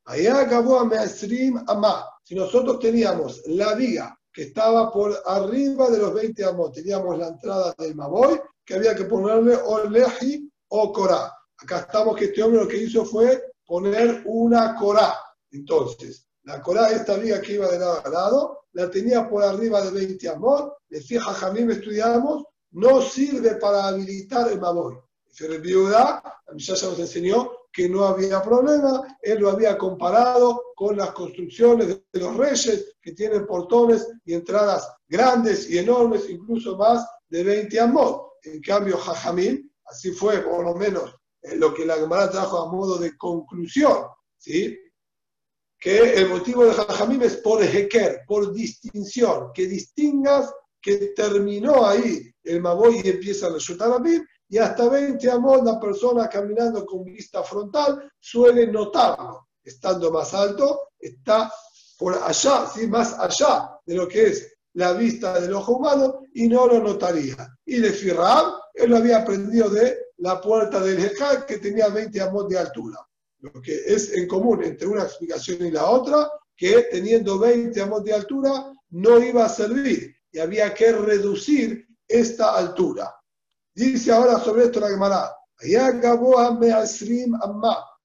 allá 0.06 0.42
acabó 0.42 0.80
a 0.80 0.86
Measrim 0.86 1.64
Amá. 1.68 2.06
Si 2.24 2.36
nosotros 2.36 2.80
teníamos 2.80 3.42
la 3.46 3.76
viga 3.76 4.18
que 4.34 4.44
estaba 4.44 4.92
por 4.92 5.22
arriba 5.26 5.90
de 5.90 6.00
los 6.00 6.14
20 6.14 6.44
amos, 6.46 6.72
teníamos 6.72 7.18
la 7.18 7.28
entrada 7.28 7.74
del 7.78 7.96
Maboy, 7.96 8.40
que 8.66 8.76
había 8.76 8.96
que 8.96 9.06
ponerle 9.06 9.56
o 9.56 9.84
Leji 9.90 10.50
o 10.70 10.92
Korah. 10.92 11.32
Acá 11.58 11.80
estamos 11.80 12.16
que 12.16 12.26
este 12.26 12.42
hombre 12.42 12.62
lo 12.62 12.68
que 12.68 12.78
hizo 12.78 13.06
fue 13.06 13.52
poner 13.66 14.24
una 14.26 14.76
corá. 14.76 15.16
Entonces, 15.52 16.26
la 16.44 16.62
corá, 16.62 16.90
esta 16.92 17.18
viga 17.18 17.42
que 17.42 17.54
iba 17.54 17.68
de 17.68 17.80
lado 17.80 18.02
a 18.04 18.10
lado, 18.10 18.60
la 18.74 18.90
tenía 18.90 19.30
por 19.30 19.44
arriba 19.44 19.82
de 19.82 19.92
20 19.92 20.30
amor. 20.30 20.78
Decía 20.90 21.22
Jajamim, 21.22 21.70
estudiamos, 21.72 22.44
no 22.72 23.02
sirve 23.02 23.56
para 23.56 23.88
habilitar 23.88 24.52
el 24.52 24.60
mamor. 24.60 25.06
El 25.40 25.62
viuda, 25.62 26.22
la 26.48 26.58
ya 26.58 26.74
nos 26.74 27.00
enseñó 27.00 27.52
que 27.72 27.88
no 27.88 28.06
había 28.06 28.42
problema, 28.42 29.18
él 29.22 29.40
lo 29.40 29.50
había 29.50 29.78
comparado 29.78 30.74
con 30.76 30.98
las 30.98 31.12
construcciones 31.12 31.88
de 31.88 32.20
los 32.20 32.36
reyes 32.36 32.96
que 33.02 33.14
tienen 33.14 33.46
portones 33.46 34.08
y 34.26 34.34
entradas 34.34 34.92
grandes 35.08 35.70
y 35.70 35.78
enormes, 35.78 36.30
incluso 36.30 36.76
más 36.78 37.08
de 37.30 37.44
20 37.44 37.80
amor. 37.80 38.34
En 38.44 38.62
cambio, 38.62 38.98
Jajamim, 38.98 39.70
así 39.86 40.12
fue 40.12 40.42
por 40.42 40.66
lo 40.66 40.76
menos 40.76 41.16
lo 41.56 41.74
que 41.74 41.86
la 41.86 41.96
Gemara 41.96 42.30
trajo 42.30 42.58
a 42.60 42.72
modo 42.72 42.98
de 42.98 43.18
conclusión, 43.18 44.06
¿sí? 44.38 44.78
que 45.80 46.14
el 46.14 46.30
motivo 46.30 46.66
de 46.66 46.74
Jajamim 46.74 47.24
es 47.24 47.38
por 47.38 47.64
ejequer, 47.64 48.22
por 48.28 48.54
distinción, 48.54 49.52
que 49.54 49.66
distingas 49.66 50.54
que 50.80 51.14
terminó 51.16 51.86
ahí 51.86 52.32
el 52.44 52.62
Maboy 52.62 53.02
y 53.04 53.10
empieza 53.10 53.50
resultar 53.50 53.92
a 53.92 54.00
y 54.52 54.58
hasta 54.58 54.90
20 54.90 55.32
amos 55.32 55.64
la 55.64 55.80
persona 55.80 56.28
caminando 56.28 56.86
con 56.86 57.06
vista 57.06 57.42
frontal 57.42 58.12
suele 58.20 58.68
notarlo. 58.68 59.48
Estando 59.64 60.12
más 60.12 60.34
alto, 60.34 60.90
está 61.00 61.50
por 61.98 62.16
allá, 62.22 62.68
¿sí? 62.68 62.86
más 62.86 63.18
allá 63.18 63.80
de 63.86 63.96
lo 63.96 64.10
que 64.10 64.28
es 64.28 64.54
la 64.74 64.92
vista 64.92 65.40
del 65.40 65.54
ojo 65.54 65.78
humano 65.78 66.24
y 66.34 66.50
no 66.50 66.68
lo 66.68 66.82
notaría. 66.82 67.48
Y 67.66 67.78
de 67.78 67.92
Firrab, 67.92 68.54
él 68.74 68.90
lo 68.90 68.98
había 68.98 69.20
aprendido 69.20 69.70
de 69.70 69.98
la 70.18 70.42
puerta 70.42 70.82
del 70.82 71.00
Hejal 71.00 71.46
que 71.46 71.60
tenía 71.60 71.88
20 71.88 72.20
amos 72.20 72.50
de 72.50 72.58
altura. 72.58 72.98
Lo 73.40 73.54
que 73.54 73.74
es 73.74 74.12
en 74.12 74.28
común 74.28 74.66
entre 74.66 74.86
una 74.86 75.04
explicación 75.04 75.66
y 75.66 75.72
la 75.72 75.86
otra, 75.86 76.30
que 76.58 76.90
teniendo 76.92 77.40
20 77.40 77.82
amos 77.82 78.04
de 78.04 78.16
altura 78.16 78.74
no 78.90 79.18
iba 79.24 79.46
a 79.46 79.50
servir 79.50 80.14
y 80.30 80.40
había 80.40 80.74
que 80.74 80.92
reducir 80.92 81.88
esta 82.06 82.58
altura. 82.58 83.16
Dice 83.74 84.12
ahora 84.12 84.40
sobre 84.40 84.66
esto 84.66 84.80
la 84.80 84.90
Gemara, 84.90 85.36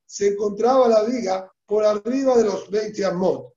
se 0.06 0.28
encontraba 0.28 0.88
la 0.88 1.02
viga 1.02 1.52
por 1.66 1.84
arriba 1.84 2.36
de 2.36 2.44
los 2.44 2.70
20 2.70 3.04
amos. 3.04 3.52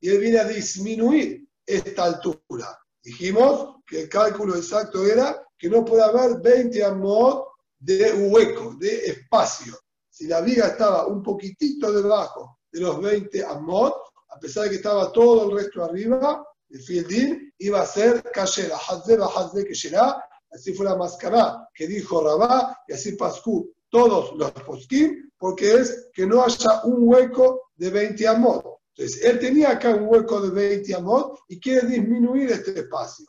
Y 0.00 0.08
él 0.08 0.18
viene 0.18 0.38
a 0.38 0.44
disminuir 0.44 1.48
esta 1.64 2.04
altura. 2.04 2.78
Dijimos 3.02 3.76
que 3.86 4.02
el 4.02 4.08
cálculo 4.08 4.56
exacto 4.56 5.06
era 5.06 5.42
que 5.56 5.70
no 5.70 5.84
puede 5.84 6.02
haber 6.02 6.40
20 6.40 6.84
amot 6.84 7.46
de 7.78 8.12
hueco, 8.12 8.74
de 8.78 9.06
espacio. 9.06 9.78
Si 10.10 10.26
la 10.26 10.40
viga 10.40 10.66
estaba 10.68 11.06
un 11.06 11.22
poquitito 11.22 11.92
debajo 11.92 12.58
de 12.70 12.80
los 12.80 13.00
20 13.00 13.44
amot, 13.44 13.94
a 14.28 14.38
pesar 14.38 14.64
de 14.64 14.70
que 14.70 14.76
estaba 14.76 15.10
todo 15.12 15.48
el 15.48 15.56
resto 15.56 15.84
arriba, 15.84 16.44
el 16.72 16.80
fieldín 16.80 17.52
iba 17.58 17.82
a 17.82 17.86
ser 17.86 18.22
kashera, 18.32 18.76
hazeba 18.76 19.26
hazbe 19.26 19.64
que 19.64 19.74
será, 19.74 20.24
así 20.50 20.72
fue 20.72 20.86
la 20.86 20.96
máscara 20.96 21.68
que 21.74 21.86
dijo 21.86 22.22
Rabá, 22.22 22.76
y 22.88 22.94
así 22.94 23.12
Pascu 23.12 23.72
todos 23.90 24.34
los 24.36 24.50
poskim, 24.52 25.30
porque 25.38 25.74
es 25.74 26.08
que 26.14 26.26
no 26.26 26.42
haya 26.42 26.82
un 26.84 27.08
hueco 27.08 27.70
de 27.76 27.90
20 27.90 28.26
amot. 28.26 28.64
Entonces, 28.94 29.22
él 29.22 29.38
tenía 29.38 29.70
acá 29.72 29.90
un 29.90 30.08
hueco 30.08 30.40
de 30.40 30.50
20 30.50 30.94
amot 30.94 31.40
y 31.48 31.60
quiere 31.60 31.86
disminuir 31.86 32.50
este 32.50 32.80
espacio. 32.80 33.26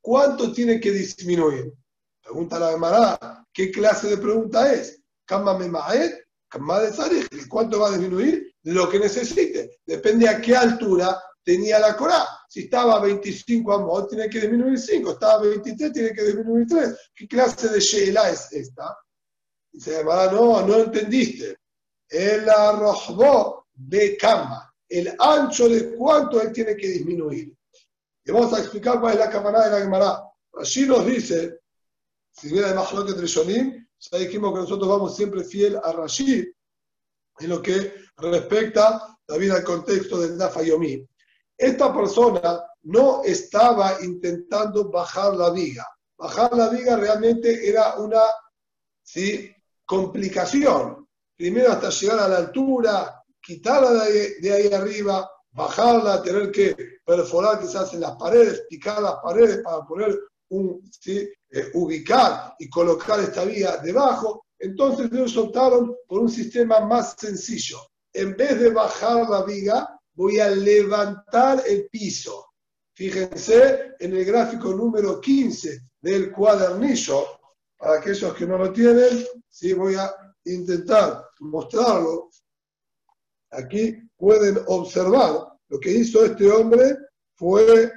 ¿Cuánto 0.00 0.52
tiene 0.52 0.80
que 0.80 0.90
disminuir? 0.90 1.72
Pregunta 2.22 2.58
la 2.58 2.72
Gemara, 2.72 3.46
¿qué 3.52 3.70
clase 3.70 4.08
de 4.08 4.16
pregunta 4.16 4.72
es? 4.72 5.02
¿Cuánto 7.48 7.80
va 7.80 7.88
a 7.88 7.92
disminuir? 7.92 8.43
Lo 8.64 8.88
que 8.88 8.98
necesite. 8.98 9.80
Depende 9.84 10.28
a 10.28 10.40
qué 10.40 10.56
altura 10.56 11.20
tenía 11.42 11.78
la 11.78 11.96
Corá. 11.96 12.26
Si 12.48 12.60
estaba 12.60 12.96
a 12.96 13.00
25 13.00 13.72
amos, 13.72 14.08
tiene 14.08 14.28
que 14.28 14.40
disminuir 14.40 14.78
5. 14.78 15.12
Estaba 15.12 15.34
a 15.34 15.38
23, 15.38 15.92
tiene 15.92 16.12
que 16.12 16.22
disminuir 16.22 16.66
3. 16.66 17.10
¿Qué 17.14 17.28
clase 17.28 17.68
de 17.68 17.80
Sheila 17.80 18.30
es 18.30 18.52
esta? 18.52 18.96
Dice 19.70 19.96
Gemara, 19.98 20.32
no, 20.32 20.66
no 20.66 20.78
entendiste. 20.78 21.58
El 22.08 22.48
arrojbó 22.48 23.66
de 23.74 24.16
cama. 24.16 24.72
El 24.88 25.14
ancho 25.18 25.68
de 25.68 25.94
cuánto 25.94 26.40
él 26.40 26.52
tiene 26.52 26.76
que 26.76 26.88
disminuir. 26.88 27.54
Y 28.24 28.32
vamos 28.32 28.52
a 28.54 28.60
explicar 28.60 29.00
cuál 29.00 29.14
es 29.14 29.18
la 29.18 29.30
cámara 29.30 29.64
de 29.64 29.70
la 29.72 29.80
Gemara. 29.80 30.22
Allí 30.58 30.86
nos 30.86 31.04
dice, 31.04 31.60
si 32.30 32.48
viene 32.50 32.68
de 32.68 32.74
Mahlok 32.74 33.08
de 33.08 33.14
Trishonim, 33.14 33.86
ya 33.98 34.18
dijimos 34.18 34.52
que 34.52 34.60
nosotros 34.60 34.88
vamos 34.88 35.16
siempre 35.16 35.44
fiel 35.44 35.76
a 35.76 35.92
Rashi 35.92 36.53
en 37.38 37.48
lo 37.48 37.62
que 37.62 37.94
respecta 38.16 39.18
también 39.26 39.52
al 39.52 39.64
contexto 39.64 40.20
del 40.20 40.36
Nafayomi. 40.36 41.06
Esta 41.56 41.94
persona 41.94 42.62
no 42.82 43.22
estaba 43.24 43.98
intentando 44.02 44.90
bajar 44.90 45.34
la 45.34 45.50
viga. 45.50 45.86
Bajar 46.16 46.54
la 46.54 46.68
viga 46.68 46.96
realmente 46.96 47.68
era 47.68 47.94
una 47.96 48.22
¿sí? 49.02 49.50
complicación. 49.84 51.08
Primero 51.36 51.72
hasta 51.72 51.90
llegar 51.90 52.18
a 52.20 52.28
la 52.28 52.36
altura, 52.38 53.22
quitarla 53.40 54.04
de 54.04 54.52
ahí 54.52 54.72
arriba, 54.72 55.28
bajarla, 55.54 56.22
tener 56.22 56.50
que 56.50 56.76
perforar 57.04 57.60
quizás 57.60 57.92
en 57.94 58.00
las 58.00 58.16
paredes, 58.16 58.64
picar 58.68 59.00
las 59.00 59.16
paredes 59.22 59.58
para 59.62 59.84
poner 59.84 60.18
un, 60.50 60.82
eh, 61.06 61.70
ubicar 61.74 62.54
y 62.58 62.68
colocar 62.68 63.20
esta 63.20 63.44
vía 63.44 63.78
debajo. 63.78 64.43
Entonces 64.58 65.10
ellos 65.12 65.36
optaron 65.36 65.94
por 66.06 66.20
un 66.20 66.30
sistema 66.30 66.80
más 66.80 67.14
sencillo. 67.18 67.78
En 68.12 68.36
vez 68.36 68.58
de 68.60 68.70
bajar 68.70 69.28
la 69.28 69.44
viga, 69.44 70.00
voy 70.14 70.38
a 70.38 70.48
levantar 70.48 71.62
el 71.66 71.88
piso. 71.88 72.46
Fíjense 72.94 73.94
en 73.98 74.14
el 74.14 74.24
gráfico 74.24 74.72
número 74.72 75.20
15 75.20 75.80
del 76.00 76.30
cuadernillo. 76.30 77.24
Para 77.76 77.98
aquellos 77.98 78.34
que 78.34 78.46
no 78.46 78.56
lo 78.56 78.72
tienen, 78.72 79.26
sí 79.48 79.72
voy 79.72 79.96
a 79.96 80.14
intentar 80.44 81.26
mostrarlo. 81.40 82.30
Aquí 83.50 83.96
pueden 84.16 84.58
observar 84.66 85.54
lo 85.68 85.80
que 85.80 85.90
hizo 85.90 86.24
este 86.24 86.50
hombre 86.50 86.96
fue 87.34 87.92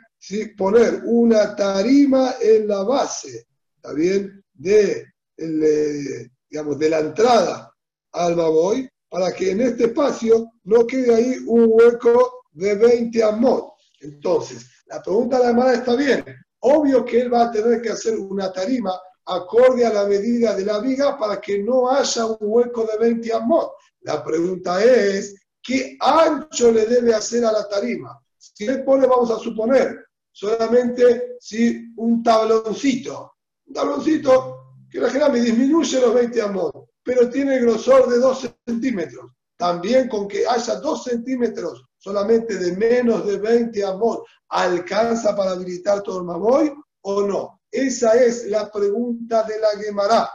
poner 0.57 1.01
una 1.05 1.55
tarima 1.55 2.35
en 2.41 2.67
la 2.67 2.83
base, 2.83 3.47
¿está 3.75 3.93
bien? 3.93 4.43
De, 4.53 5.05
eh, 5.37 6.29
digamos, 6.49 6.79
de 6.79 6.89
la 6.89 6.99
entrada 6.99 7.73
al 8.11 8.35
Baboy, 8.35 8.89
para 9.09 9.31
que 9.33 9.51
en 9.51 9.61
este 9.61 9.85
espacio 9.85 10.51
no 10.63 10.85
quede 10.85 11.15
ahí 11.15 11.37
un 11.47 11.67
hueco 11.69 12.43
de 12.51 12.75
20 12.75 13.23
amot. 13.23 13.73
Entonces, 14.01 14.65
la 14.87 15.01
pregunta 15.01 15.37
de 15.37 15.43
la 15.43 15.49
hermana 15.49 15.73
está 15.73 15.95
bien. 15.95 16.23
Obvio 16.59 17.05
que 17.05 17.21
él 17.21 17.33
va 17.33 17.43
a 17.43 17.51
tener 17.51 17.81
que 17.81 17.89
hacer 17.89 18.17
una 18.17 18.51
tarima 18.51 18.99
acorde 19.25 19.85
a 19.85 19.93
la 19.93 20.05
medida 20.05 20.55
de 20.55 20.65
la 20.65 20.79
viga 20.79 21.17
para 21.17 21.39
que 21.39 21.59
no 21.59 21.89
haya 21.89 22.25
un 22.25 22.37
hueco 22.39 22.85
de 22.85 22.97
20 22.97 23.33
amot. 23.33 23.73
La 24.01 24.23
pregunta 24.23 24.83
es, 24.83 25.35
¿qué 25.61 25.97
ancho 25.99 26.71
le 26.71 26.85
debe 26.85 27.13
hacer 27.13 27.45
a 27.45 27.51
la 27.51 27.67
tarima? 27.67 28.19
Si 28.37 28.65
él 28.65 28.83
pone, 28.83 29.05
vamos 29.05 29.29
a 29.31 29.39
suponer, 29.39 30.05
solamente 30.31 31.37
si 31.39 31.93
un 31.97 32.23
tabloncito, 32.23 33.33
un 33.65 33.73
tabloncito 33.73 34.56
que 34.89 34.99
la 34.99 35.29
me 35.29 35.41
disminuye 35.41 35.99
los 35.99 36.13
20 36.13 36.41
amot, 36.41 36.89
pero 37.03 37.29
tiene 37.29 37.59
grosor 37.59 38.09
de 38.09 38.19
2 38.19 38.49
centímetros. 38.65 39.31
También 39.57 40.07
con 40.07 40.27
que 40.27 40.47
haya 40.47 40.75
2 40.75 41.03
centímetros 41.03 41.83
solamente 41.97 42.57
de 42.57 42.75
menos 42.77 43.25
de 43.25 43.37
20 43.37 43.83
amor, 43.83 44.23
¿alcanza 44.49 45.35
para 45.35 45.51
habilitar 45.51 46.03
todo 46.03 46.19
el 46.19 46.25
mamoy 46.25 46.73
o 47.01 47.23
no? 47.23 47.61
Esa 47.69 48.13
es 48.13 48.45
la 48.47 48.71
pregunta 48.71 49.43
de 49.43 49.59
la 49.59 49.69
Gemara. 49.81 50.29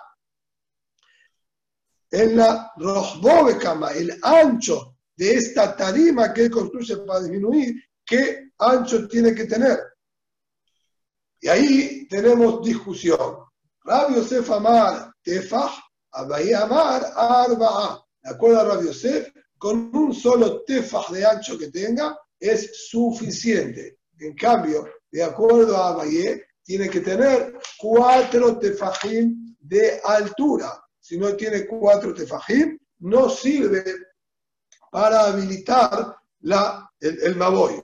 En 2.11 2.37
la 2.37 2.73
Rosbovekama, 2.76 3.92
el 3.92 4.18
ancho 4.23 4.97
de 5.16 5.35
esta 5.35 5.75
tarima 5.75 6.32
que 6.32 6.42
él 6.42 6.50
construye 6.50 6.97
para 6.99 7.21
disminuir, 7.21 7.75
¿qué 8.04 8.50
ancho 8.59 9.09
tiene 9.09 9.35
que 9.35 9.44
tener? 9.44 9.78
Y 11.40 11.49
ahí 11.49 12.06
tenemos 12.09 12.62
discusión. 12.62 13.38
Rabbi 13.85 14.15
Yosef 14.15 14.51
Amar 14.51 15.12
Tefah, 15.25 15.73
Abayi 16.15 16.55
Amar 16.55 17.03
Arba'a. 17.15 18.05
¿De 18.23 18.31
acuerdo 18.31 18.61
a 18.61 18.65
Rabbi 18.65 18.87
Yosef? 18.87 19.33
con 19.62 19.95
un 19.95 20.12
solo 20.12 20.65
tefaj 20.65 21.12
de 21.12 21.25
ancho 21.25 21.57
que 21.57 21.71
tenga 21.71 22.19
es 22.37 22.89
suficiente. 22.89 23.99
En 24.19 24.35
cambio, 24.35 24.89
de 25.09 25.23
acuerdo 25.23 25.77
a 25.77 25.91
Abayé, 25.91 26.45
tiene 26.65 26.91
que 26.91 26.99
tener 26.99 27.61
cuatro 27.79 28.59
tefajim 28.59 29.55
de 29.61 30.01
altura. 30.03 30.83
Si 30.99 31.17
no 31.17 31.37
tiene 31.37 31.65
cuatro 31.65 32.12
tefajim, 32.12 32.77
no 33.03 33.31
sirve 33.31 33.85
para 34.91 35.27
habilitar 35.27 36.12
la, 36.41 36.91
el, 36.99 37.23
el 37.23 37.37
Maboy. 37.37 37.81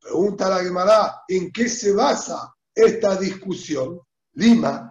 Pregunta 0.00 0.48
la 0.48 0.64
Gemara, 0.64 1.20
¿en 1.28 1.52
qué 1.52 1.68
se 1.68 1.92
basa 1.92 2.50
esta 2.74 3.16
discusión? 3.16 4.00
Lima. 4.32 4.89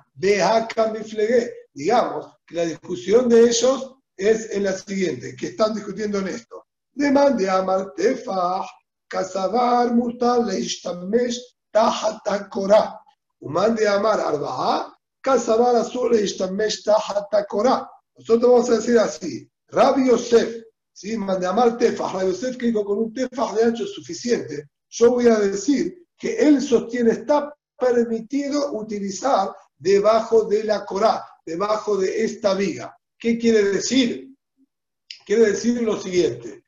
Digamos 1.73 2.25
que 2.45 2.55
la 2.55 2.65
discusión 2.65 3.29
de 3.29 3.41
ellos 3.41 3.95
es 4.17 4.51
en 4.51 4.63
la 4.63 4.73
siguiente, 4.73 5.35
que 5.35 5.47
están 5.47 5.73
discutiendo 5.73 6.19
en 6.19 6.27
esto. 6.27 6.65
Demande 6.91 7.49
a 7.49 7.61
Martefah, 7.61 8.65
Kazabar, 9.07 9.93
Mutal, 9.93 10.47
Leishtamesh, 10.47 11.39
Tahatakora. 11.71 12.99
Umande 13.39 13.87
Amar 13.87 14.19
Arba'a, 14.19 14.93
Kazabar 15.21 15.77
Azul, 15.77 16.11
Leishtamesh, 16.11 16.83
Tahatakora. 16.83 17.89
Nosotros 18.17 18.51
vamos 18.51 18.69
a 18.69 18.75
decir 18.75 18.99
así, 18.99 19.49
Rabbi 19.69 20.09
Yosef, 20.09 20.63
¿sí? 20.91 21.15
mande 21.15 21.47
Amar 21.47 21.77
Tefah, 21.77 22.11
Rabbi 22.11 22.31
Yosef 22.31 22.57
que 22.57 22.73
con 22.73 22.97
un 22.97 23.13
Tefah 23.13 23.55
de 23.55 23.63
ancho 23.63 23.85
suficiente, 23.85 24.67
yo 24.89 25.11
voy 25.11 25.27
a 25.27 25.39
decir 25.39 26.05
que 26.17 26.35
él 26.35 26.61
sostiene, 26.61 27.11
está 27.11 27.55
permitido 27.77 28.73
utilizar 28.73 29.55
debajo 29.79 30.43
de 30.43 30.63
la 30.65 30.85
Corá, 30.85 31.25
debajo 31.45 31.97
de 31.97 32.23
esta 32.23 32.53
viga. 32.53 32.95
¿Qué 33.17 33.37
quiere 33.37 33.63
decir? 33.63 34.29
Quiere 35.25 35.47
decir 35.47 35.81
lo 35.81 35.99
siguiente. 35.99 36.63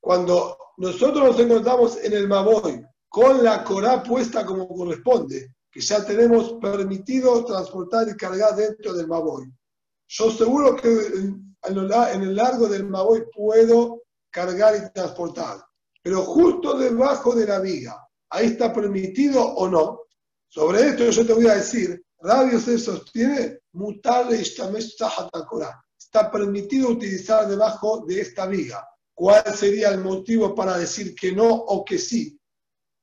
Cuando 0.00 0.56
nosotros 0.78 1.24
nos 1.24 1.38
encontramos 1.40 1.98
en 2.02 2.12
el 2.14 2.26
Maboy 2.26 2.84
con 3.08 3.44
la 3.44 3.62
Corá 3.62 4.02
puesta 4.02 4.44
como 4.44 4.66
corresponde, 4.68 5.54
que 5.70 5.80
ya 5.80 6.04
tenemos 6.04 6.54
permitido 6.54 7.44
transportar 7.44 8.08
y 8.08 8.16
cargar 8.16 8.56
dentro 8.56 8.94
del 8.94 9.06
Maboy, 9.06 9.46
yo 10.08 10.30
seguro 10.30 10.74
que 10.76 10.88
en 10.88 11.56
el 12.22 12.36
largo 12.36 12.68
del 12.68 12.88
Maboy 12.88 13.24
puedo 13.34 14.02
cargar 14.30 14.76
y 14.76 14.92
transportar. 14.92 15.58
Pero 16.02 16.22
justo 16.22 16.78
debajo 16.78 17.34
de 17.34 17.46
la 17.46 17.58
viga, 17.58 18.00
¿ahí 18.30 18.46
está 18.46 18.72
permitido 18.72 19.42
o 19.42 19.68
no? 19.68 20.02
Sobre 20.46 20.88
esto 20.88 21.10
yo 21.10 21.26
te 21.26 21.32
voy 21.32 21.48
a 21.48 21.56
decir, 21.56 22.05
Radio 22.26 22.58
se 22.58 22.76
sostiene, 22.76 23.60
mutale 23.72 24.42
Corá 25.48 25.80
está 25.96 26.30
permitido 26.30 26.88
utilizar 26.88 27.46
debajo 27.46 28.04
de 28.06 28.20
esta 28.20 28.46
viga. 28.46 28.88
¿Cuál 29.14 29.44
sería 29.54 29.90
el 29.90 30.00
motivo 30.00 30.54
para 30.54 30.76
decir 30.76 31.14
que 31.14 31.30
no 31.30 31.48
o 31.48 31.84
que 31.84 31.98
sí? 31.98 32.36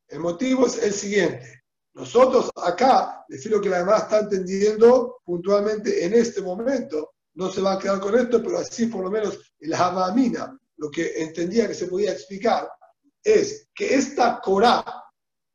El 0.07 0.19
motivo 0.19 0.67
es 0.67 0.81
el 0.83 0.91
siguiente. 0.91 1.63
Nosotros 1.93 2.49
acá, 2.55 3.23
decir 3.29 3.51
lo 3.51 3.61
que 3.61 3.69
la 3.69 3.79
demás 3.79 4.03
está 4.03 4.19
entendiendo 4.19 5.21
puntualmente 5.23 6.03
en 6.03 6.13
este 6.13 6.41
momento, 6.41 7.13
no 7.35 7.49
se 7.49 7.61
va 7.61 7.73
a 7.73 7.79
quedar 7.79 7.99
con 7.99 8.17
esto, 8.17 8.43
pero 8.43 8.57
así 8.57 8.87
por 8.87 9.03
lo 9.03 9.11
menos 9.11 9.39
el 9.59 9.73
Havamina, 9.73 10.59
lo 10.77 10.89
que 10.91 11.21
entendía 11.21 11.67
que 11.67 11.75
se 11.75 11.87
podía 11.87 12.11
explicar, 12.11 12.67
es 13.23 13.69
que 13.73 13.95
esta 13.95 14.41
Corá, 14.41 14.83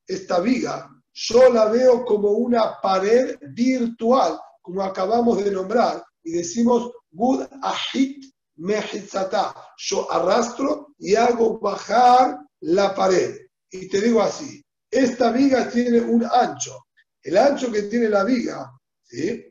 esta 0.07 0.40
viga, 0.40 0.88
yo 1.20 1.52
la 1.52 1.68
veo 1.68 2.04
como 2.04 2.31
una 2.31 2.81
pared 2.81 3.37
virtual, 3.52 4.38
como 4.62 4.83
acabamos 4.85 5.42
de 5.42 5.50
nombrar, 5.50 6.04
y 6.22 6.33
decimos 6.33 6.92
Gud 7.11 7.44
ahit 7.61 8.24
mehitzata. 8.57 9.52
Yo 9.78 10.11
arrastro 10.12 10.94
y 10.98 11.16
hago 11.16 11.59
bajar 11.59 12.38
la 12.61 12.94
pared. 12.94 13.37
Y 13.70 13.88
te 13.88 14.00
digo 14.00 14.22
así, 14.22 14.62
esta 14.88 15.33
viga 15.33 15.68
tiene 15.68 16.00
un 16.00 16.24
ancho. 16.24 16.85
El 17.20 17.37
ancho 17.37 17.72
que 17.72 17.83
tiene 17.83 18.09
la 18.09 18.22
viga, 18.22 18.70
¿sí? 19.02 19.44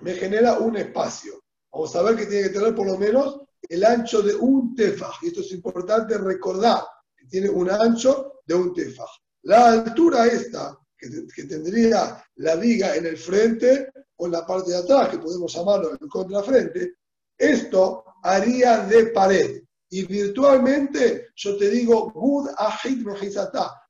Me 0.00 0.14
genera 0.14 0.58
un 0.58 0.76
espacio. 0.76 1.44
Vamos 1.70 1.94
a 1.94 2.02
ver 2.02 2.16
que 2.16 2.26
tiene 2.26 2.48
que 2.48 2.54
tener 2.58 2.74
por 2.74 2.86
lo 2.86 2.98
menos 2.98 3.40
el 3.68 3.84
ancho 3.84 4.20
de 4.20 4.34
un 4.34 4.74
tefaj. 4.74 5.22
Y 5.22 5.28
esto 5.28 5.42
es 5.42 5.52
importante 5.52 6.18
recordar, 6.18 6.82
que 7.16 7.26
tiene 7.26 7.48
un 7.48 7.70
ancho 7.70 8.40
de 8.44 8.54
un 8.54 8.74
tefaj. 8.74 9.08
La 9.42 9.72
altura 9.72 10.26
esta, 10.26 10.78
que, 10.96 11.44
tendría 11.44 12.24
la 12.36 12.56
viga 12.56 12.94
en 12.94 13.06
el 13.06 13.16
frente, 13.16 13.92
o 14.16 14.26
en 14.26 14.32
la 14.32 14.46
parte 14.46 14.70
de 14.70 14.78
atrás, 14.78 15.08
que 15.08 15.18
podemos 15.18 15.52
llamarlo 15.52 15.92
el 15.92 16.08
contrafrente, 16.08 16.94
esto 17.36 18.04
haría 18.22 18.78
de 18.86 19.06
pared. 19.06 19.62
Y 19.90 20.04
virtualmente 20.06 21.28
yo 21.34 21.56
te 21.56 21.68
digo, 21.70 22.10
Gud 22.12 22.48
Ahid 22.56 23.04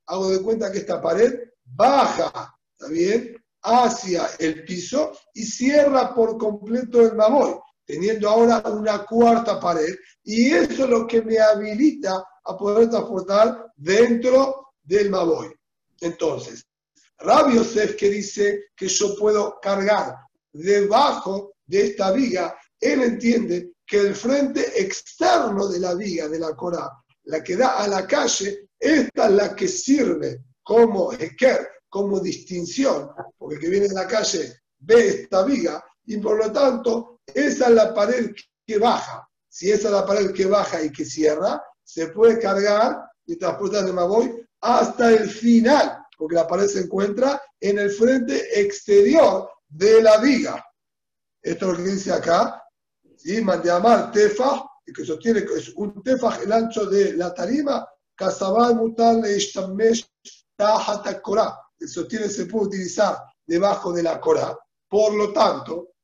Hago 0.07 0.31
de 0.31 0.43
cuenta 0.43 0.73
que 0.73 0.79
esta 0.79 1.01
pared 1.01 1.38
baja, 1.65 2.57
¿está 2.73 2.91
bien? 2.91 3.37
Hacia 3.62 4.27
el 4.38 4.65
piso 4.65 5.12
y 5.35 5.45
cierra 5.45 6.15
por 6.15 6.38
completo 6.38 7.03
el 7.03 7.15
mamoy, 7.15 7.55
teniendo 7.85 8.29
ahora 8.29 8.62
una 8.67 9.05
cuarta 9.05 9.61
pared. 9.61 9.95
Y 10.25 10.53
eso 10.53 10.85
es 10.85 10.91
lo 10.91 11.07
que 11.07 11.23
me 11.23 11.38
habilita 11.38 12.25
a 12.45 12.57
poder 12.57 12.91
transportar 12.91 13.71
dentro 13.77 14.72
del 14.83 15.11
mamoy. 15.11 15.53
Entonces, 16.01 16.64
Rabbi 17.18 17.57
Yosef 17.57 17.97
que 17.97 18.11
dice 18.11 18.64
que 18.77 18.88
yo 18.88 19.14
puedo 19.16 19.59
cargar 19.61 20.16
debajo 20.53 21.55
de 21.66 21.87
esta 21.87 22.12
viga, 22.12 22.57
él 22.81 23.03
entiende 23.03 23.73
que 23.87 23.99
el 23.99 24.14
frente 24.14 24.81
externo 24.81 25.68
de 25.68 25.79
la 25.79 25.95
viga, 25.95 26.29
de 26.29 26.38
la 26.38 26.55
Corá, 26.55 26.90
la 27.25 27.42
que 27.42 27.57
da 27.57 27.79
a 27.79 27.87
la 27.87 28.07
calle, 28.07 28.68
esta 28.79 29.27
es 29.27 29.33
la 29.33 29.55
que 29.55 29.68
sirve 29.68 30.42
como 30.62 31.12
eker, 31.12 31.68
como 31.88 32.21
distinción, 32.21 33.11
porque 33.38 33.57
el 33.57 33.61
que 33.61 33.68
viene 33.68 33.88
de 33.88 33.95
la 33.95 34.07
calle 34.07 34.61
ve 34.81 35.09
esta 35.09 35.45
viga 35.45 35.85
y 36.07 36.16
por 36.16 36.38
lo 36.38 36.51
tanto 36.51 37.21
esa 37.27 37.68
es 37.68 37.75
la 37.75 37.95
pared 37.95 38.33
que 38.66 38.79
baja. 38.79 39.29
Si 39.49 39.71
esa 39.71 39.88
es 39.88 39.95
la 39.95 40.07
pared 40.07 40.33
que 40.33 40.47
baja 40.47 40.83
y 40.83 40.90
que 40.90 41.05
cierra, 41.05 41.62
se 41.85 42.09
puede 42.09 42.38
cargar 42.38 43.05
y 43.27 43.37
transportar 43.37 43.85
de 43.85 43.92
Magoy 43.92 44.41
hasta 44.62 45.11
el 45.11 45.29
final 45.29 45.98
porque 46.16 46.37
la 46.37 46.46
pared 46.46 46.68
se 46.68 46.81
encuentra 46.81 47.42
en 47.59 47.79
el 47.81 47.90
frente 47.90 48.61
exterior 48.61 49.51
de 49.68 50.03
la 50.03 50.18
viga. 50.18 50.64
Esto 51.42 51.72
es 51.72 51.79
lo 51.79 51.85
que 51.85 51.90
dice 51.90 52.12
acá 52.12 52.62
¿sí? 53.16 53.40
Mandiamar 53.40 54.12
tefaj, 54.12 54.62
que 54.94 55.05
sostiene 55.05 55.44
que 55.44 55.55
es 55.55 55.70
un 55.70 56.01
tefaj 56.03 56.42
el 56.42 56.53
ancho 56.53 56.87
de 56.87 57.14
la 57.14 57.35
tarima, 57.35 57.88
Kasabal 58.14 58.77
mutar 58.77 59.16
le 59.16 59.37
ishtamesh 59.37 60.07
tahata 60.57 61.20
korah. 61.20 61.59
El 61.81 61.88
sostiene 61.88 62.29
se 62.29 62.46
puede 62.46 62.66
utilizar 62.66 63.18
debajo 63.44 63.92
de 63.92 64.05
la 64.05 64.20
Corá. 64.20 64.57
Por 64.88 65.14
lo 65.14 65.33
tanto, 65.33 65.94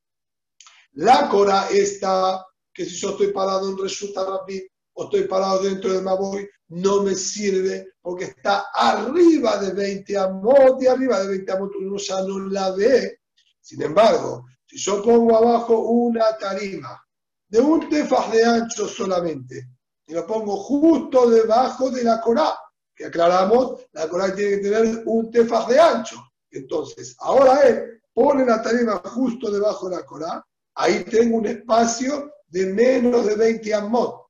la 0.93 1.29
Corá 1.29 1.69
está, 1.69 2.45
que 2.73 2.83
si 2.83 2.97
yo 2.97 3.11
estoy 3.11 3.31
parado 3.31 3.69
en 3.69 3.77
Reshut 3.77 4.13
Rabbi 4.15 4.67
o 4.95 5.03
estoy 5.05 5.23
parado 5.23 5.63
dentro 5.63 5.93
del 5.93 6.03
Maboy, 6.03 6.49
no 6.69 7.03
me 7.03 7.15
sirve 7.15 7.93
porque 8.09 8.25
está 8.25 8.71
arriba 8.73 9.57
de 9.59 9.71
20 9.71 10.17
amot 10.17 10.81
y 10.81 10.87
arriba 10.87 11.19
de 11.19 11.27
20 11.27 11.51
amot 11.51 11.75
uno 11.75 11.97
ya 11.97 12.23
no 12.23 12.39
la 12.39 12.71
ve. 12.71 13.19
Sin 13.61 13.83
embargo, 13.83 14.47
si 14.65 14.79
yo 14.79 15.03
pongo 15.03 15.37
abajo 15.37 15.77
una 15.77 16.35
tarima 16.35 16.99
de 17.47 17.59
un 17.59 17.87
tefaj 17.87 18.31
de 18.31 18.43
ancho 18.43 18.87
solamente 18.87 19.69
y 20.07 20.13
lo 20.13 20.25
pongo 20.25 20.57
justo 20.57 21.29
debajo 21.29 21.91
de 21.91 22.03
la 22.03 22.19
Corá, 22.19 22.57
que 22.95 23.05
aclaramos, 23.05 23.85
la 23.91 24.09
Corá 24.09 24.33
tiene 24.33 24.55
que 24.55 24.69
tener 24.69 25.03
un 25.05 25.29
tefaj 25.29 25.67
de 25.67 25.79
ancho. 25.79 26.17
Entonces, 26.49 27.15
ahora 27.19 27.61
él 27.61 28.01
pone 28.11 28.43
la 28.43 28.59
tarima 28.59 29.03
justo 29.05 29.51
debajo 29.51 29.87
de 29.87 29.97
la 29.97 30.03
Corá, 30.03 30.43
ahí 30.73 31.03
tengo 31.03 31.37
un 31.37 31.45
espacio 31.45 32.31
de 32.47 32.73
menos 32.73 33.27
de 33.27 33.35
20 33.35 33.71
amot. 33.71 34.29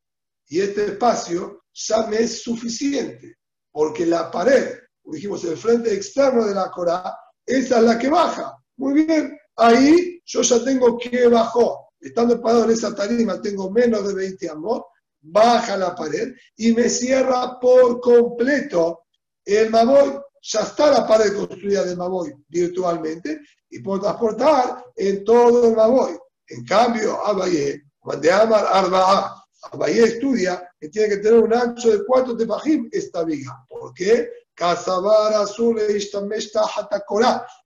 Y 0.49 0.59
este 0.59 0.83
espacio 0.83 1.63
ya 1.71 2.07
me 2.07 2.17
es 2.17 2.41
suficiente, 2.41 3.38
porque 3.71 4.05
la 4.05 4.29
pared, 4.31 4.77
dijimos, 5.03 5.43
el 5.45 5.57
frente 5.57 5.93
externo 5.93 6.45
de 6.45 6.55
la 6.55 6.69
Corá, 6.71 7.15
esa 7.45 7.77
es 7.77 7.83
la 7.83 7.97
que 7.97 8.09
baja. 8.09 8.55
Muy 8.77 9.05
bien, 9.05 9.37
ahí 9.55 10.21
yo 10.25 10.41
ya 10.41 10.63
tengo 10.63 10.97
que 10.97 11.27
bajó. 11.27 11.89
Estando 11.99 12.41
parado 12.41 12.65
en 12.65 12.71
esa 12.71 12.95
tarima, 12.95 13.41
tengo 13.41 13.71
menos 13.71 14.07
de 14.07 14.13
20 14.13 14.49
amot, 14.49 14.85
baja 15.21 15.75
la 15.75 15.93
pared 15.95 16.33
y 16.55 16.71
me 16.71 16.89
cierra 16.89 17.59
por 17.59 17.99
completo 17.99 19.03
el 19.43 19.69
maboy 19.69 20.21
ya 20.41 20.61
está 20.61 20.89
la 20.89 21.07
pared 21.07 21.33
construida 21.35 21.83
del 21.83 21.97
Maboy 21.97 22.33
virtualmente 22.47 23.41
y 23.69 23.79
puedo 23.79 24.01
transportar 24.01 24.83
en 24.95 25.23
todo 25.23 25.69
el 25.69 25.75
Maboy. 25.75 26.17
En 26.47 26.65
cambio, 26.65 27.25
Abaye, 27.25 27.83
cuando 27.99 28.33
Amar 28.33 28.65
Arba'a, 28.71 29.43
Abaye 29.71 30.03
estudia 30.03 30.68
que 30.79 30.89
tiene 30.89 31.09
que 31.09 31.17
tener 31.17 31.39
un 31.39 31.53
ancho 31.53 31.91
de 31.91 32.05
cuatro 32.05 32.35
tefajim 32.37 32.89
esta 32.91 33.23
viga. 33.23 33.65
¿Por 33.67 33.93
qué? 33.93 34.29
Casabar 34.53 35.33
azul 35.33 35.79
e 35.79 35.85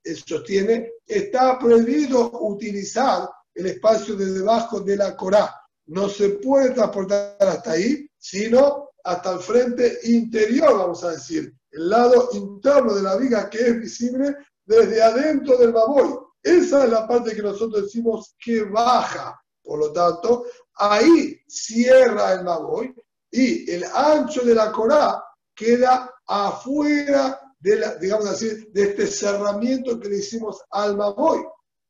Él 0.03 0.17
sostiene, 0.25 0.91
está 1.05 1.57
prohibido 1.59 2.31
utilizar 2.41 3.29
el 3.55 3.67
espacio 3.67 4.15
de 4.15 4.25
debajo 4.31 4.79
de 4.79 4.97
la 4.97 5.15
Corá. 5.15 5.53
No 5.87 6.09
se 6.09 6.29
puede 6.29 6.71
transportar 6.71 7.35
hasta 7.39 7.71
ahí, 7.71 8.07
sino 8.17 8.89
hasta 9.03 9.33
el 9.33 9.39
frente 9.39 9.99
interior, 10.03 10.77
vamos 10.77 11.03
a 11.03 11.11
decir, 11.11 11.53
el 11.71 11.89
lado 11.89 12.29
interno 12.33 12.93
de 12.93 13.01
la 13.01 13.15
viga 13.17 13.49
que 13.49 13.59
es 13.59 13.79
visible 13.79 14.35
desde 14.65 15.01
adentro 15.01 15.57
del 15.57 15.73
baboy. 15.73 16.15
Esa 16.41 16.85
es 16.85 16.89
la 16.89 17.07
parte 17.07 17.35
que 17.35 17.41
nosotros 17.41 17.83
decimos 17.83 18.35
que 18.39 18.63
baja. 18.63 19.39
Por 19.63 19.79
lo 19.79 19.91
tanto, 19.93 20.45
ahí 20.75 21.39
cierra 21.47 22.33
el 22.33 22.43
baboy 22.43 22.93
y 23.31 23.69
el 23.71 23.83
ancho 23.83 24.41
de 24.43 24.55
la 24.55 24.71
corá 24.71 25.23
queda 25.55 26.13
afuera 26.27 27.39
de 27.59 27.75
la, 27.77 27.95
digamos 27.95 28.27
así, 28.27 28.67
de 28.71 28.83
este 28.83 29.07
cerramiento 29.07 29.99
que 29.99 30.09
le 30.09 30.17
hicimos 30.17 30.61
al 30.69 30.97
baboy. 30.97 31.43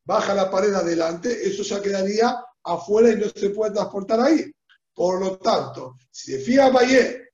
Baja 0.05 0.33
la 0.33 0.51
pared 0.51 0.73
adelante, 0.73 1.47
eso 1.47 1.63
ya 1.63 1.81
quedaría 1.81 2.43
afuera 2.63 3.09
y 3.09 3.17
no 3.17 3.27
se 3.29 3.49
puede 3.49 3.73
transportar 3.73 4.19
ahí. 4.19 4.51
Por 4.93 5.19
lo 5.19 5.37
tanto, 5.39 5.95
si 6.11 6.33
de 6.33 6.39
fija 6.39 6.69
Valle, 6.69 7.29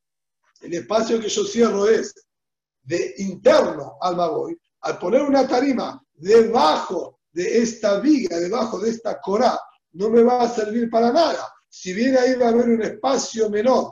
el 0.62 0.74
espacio 0.74 1.20
que 1.20 1.30
yo 1.30 1.44
cierro 1.44 1.88
es 1.88 2.14
de 2.84 3.16
interno 3.18 3.98
al 4.02 4.16
Maboy, 4.16 4.58
al 4.82 4.98
poner 4.98 5.22
una 5.22 5.48
tarima 5.48 6.02
debajo 6.14 7.20
de 7.32 7.62
esta 7.62 8.00
viga, 8.00 8.38
debajo 8.40 8.80
de 8.80 8.90
esta 8.90 9.20
corá, 9.20 9.60
no 9.94 10.10
me 10.10 10.24
va 10.24 10.44
a 10.44 10.50
servir 10.50 10.90
para 10.90 11.12
nada. 11.12 11.48
Si 11.68 11.94
bien 11.94 12.18
ahí 12.18 12.36
va 12.36 12.48
a 12.48 12.50
haber 12.50 12.70
un 12.70 12.82
espacio 12.82 13.50
menor 13.50 13.92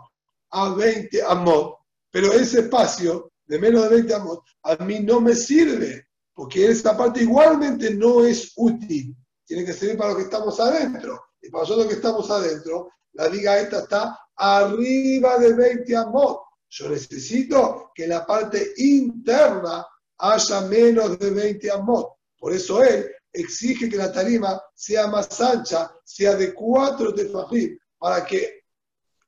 a 0.52 0.70
20 0.74 1.22
amot, 1.24 1.78
pero 2.12 2.32
ese 2.34 2.62
espacio 2.62 3.32
de 3.46 3.60
menos 3.60 3.84
de 3.84 3.90
20 3.90 4.14
amot 4.14 4.44
a 4.64 4.84
mí 4.84 5.00
no 5.00 5.22
me 5.22 5.36
sirve, 5.36 6.08
porque 6.34 6.68
esta 6.68 6.96
parte 6.98 7.22
igualmente 7.22 7.94
no 7.94 8.26
es 8.26 8.52
útil. 8.56 9.16
Tiene 9.46 9.66
que 9.66 9.74
servir 9.74 9.98
para 9.98 10.12
lo 10.12 10.18
que 10.18 10.24
estamos 10.24 10.60
adentro. 10.60 11.22
Y 11.42 11.50
para 11.50 11.64
nosotros 11.64 11.88
que 11.88 11.94
estamos 11.94 12.30
adentro, 12.30 12.90
la 13.14 13.28
viga 13.30 13.60
esta 13.60 13.80
está 13.80 14.20
arriba 14.36 15.38
de 15.38 15.54
20 15.54 15.96
amot. 15.96 16.42
Yo 16.70 16.90
necesito 16.90 17.92
que 17.96 18.08
la 18.08 18.26
parte 18.26 18.74
interna 18.78 19.86
haya 20.18 20.62
menos 20.62 21.18
de 21.18 21.32
20 21.32 21.72
amot. 21.72 22.18
Por 22.38 22.54
eso 22.54 22.84
él 22.84 23.10
exige 23.32 23.90
que 23.90 23.98
la 23.98 24.12
tarima 24.12 24.62
sea 24.74 25.08
más 25.08 25.40
ancha, 25.42 25.92
sea 26.04 26.36
de 26.36 26.54
4 26.54 27.14
tefajim, 27.14 27.78
para 27.98 28.26
que 28.26 28.64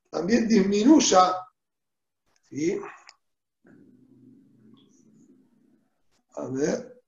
también 0.10 0.48
disminuya. 0.48 1.36
¿sí? 2.50 2.80
A 6.36 6.48
ver. 6.48 7.02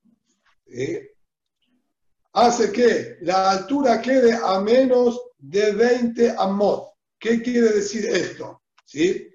Hace 2.33 2.71
que 2.71 3.17
la 3.21 3.51
altura 3.51 4.01
quede 4.01 4.33
a 4.33 4.59
menos 4.61 5.19
de 5.37 5.73
20 5.73 6.35
amot. 6.37 6.93
¿Qué 7.19 7.41
quiere 7.41 7.69
decir 7.69 8.05
esto? 8.05 8.61
¿Sí? 8.85 9.27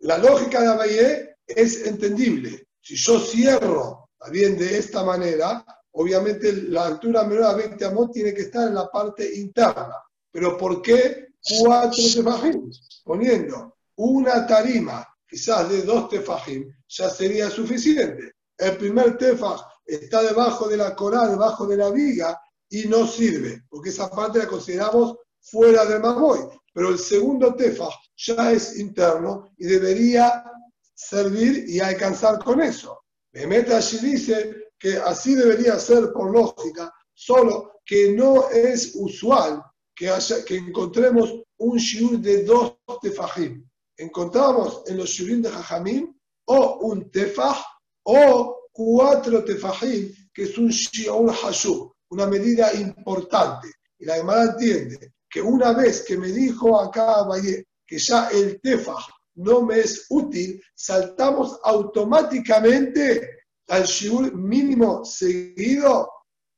La 0.00 0.18
lógica 0.18 0.60
de 0.60 0.68
Abaye 0.68 1.36
es 1.46 1.86
entendible. 1.86 2.68
Si 2.80 2.96
yo 2.96 3.20
cierro 3.20 4.10
bien 4.30 4.56
de 4.56 4.78
esta 4.78 5.04
manera, 5.04 5.64
obviamente 5.94 6.52
la 6.52 6.86
altura 6.86 7.24
menor 7.24 7.44
a 7.44 7.54
20 7.54 7.84
amot 7.84 8.12
tiene 8.12 8.32
que 8.32 8.42
estar 8.42 8.68
en 8.68 8.74
la 8.74 8.90
parte 8.90 9.34
interna. 9.38 9.96
Pero 10.30 10.56
¿por 10.56 10.82
qué 10.82 11.28
cuatro 11.60 12.02
tefajim? 12.14 12.70
Poniendo 13.04 13.76
una 13.96 14.46
tarima, 14.46 15.06
quizás 15.28 15.68
de 15.68 15.82
dos 15.82 16.08
tefajim, 16.08 16.68
ya 16.88 17.08
sería 17.08 17.50
suficiente. 17.50 18.32
El 18.56 18.76
primer 18.76 19.16
tefaj 19.16 19.60
está 19.84 20.22
debajo 20.22 20.68
de 20.68 20.76
la 20.76 20.94
coral, 20.94 21.30
debajo 21.30 21.66
de 21.66 21.76
la 21.76 21.90
viga, 21.90 22.40
y 22.68 22.88
no 22.88 23.06
sirve, 23.06 23.64
porque 23.68 23.90
esa 23.90 24.10
parte 24.10 24.38
la 24.38 24.48
consideramos 24.48 25.16
fuera 25.40 25.84
del 25.84 26.00
mamoy. 26.00 26.40
Pero 26.72 26.88
el 26.88 26.98
segundo 26.98 27.54
tefaj 27.54 27.94
ya 28.16 28.50
es 28.50 28.78
interno 28.78 29.52
y 29.56 29.66
debería 29.66 30.44
servir 30.92 31.68
y 31.68 31.78
alcanzar 31.78 32.42
con 32.42 32.60
eso. 32.60 33.04
Mehmet 33.32 33.70
allí 33.70 33.98
dice 33.98 34.63
que 34.84 34.98
así 34.98 35.34
debería 35.34 35.78
ser 35.78 36.12
por 36.12 36.30
lógica, 36.30 36.92
solo 37.14 37.80
que 37.86 38.12
no 38.12 38.50
es 38.50 38.92
usual 38.96 39.64
que, 39.96 40.12
que 40.46 40.56
encontremos 40.56 41.40
un 41.56 41.78
shiur 41.78 42.18
de 42.18 42.44
dos 42.44 42.74
tefajim. 43.00 43.66
Encontramos 43.96 44.82
en 44.86 44.98
los 44.98 45.08
shiurim 45.08 45.40
de 45.40 45.48
Jajamim 45.48 46.14
o 46.44 46.80
un 46.80 47.10
tefaj 47.10 47.64
o 48.02 48.68
cuatro 48.72 49.42
tefajim, 49.42 50.12
que 50.34 50.42
es 50.42 50.58
un 50.58 50.68
shiur 50.68 51.32
hashub, 51.32 51.90
una 52.10 52.26
medida 52.26 52.74
importante. 52.74 53.68
Y 53.98 54.04
la 54.04 54.16
Gemara 54.16 54.52
entiende 54.52 55.14
que 55.30 55.40
una 55.40 55.72
vez 55.72 56.02
que 56.02 56.18
me 56.18 56.28
dijo 56.28 56.78
acá 56.78 57.22
Valle 57.22 57.68
que 57.86 57.96
ya 57.96 58.28
el 58.28 58.60
tefaj 58.60 59.08
no 59.36 59.62
me 59.62 59.80
es 59.80 60.04
útil, 60.10 60.62
saltamos 60.74 61.58
automáticamente 61.64 63.43
al 63.68 63.84
shiur 63.84 64.34
mínimo 64.34 65.04
seguido, 65.04 66.10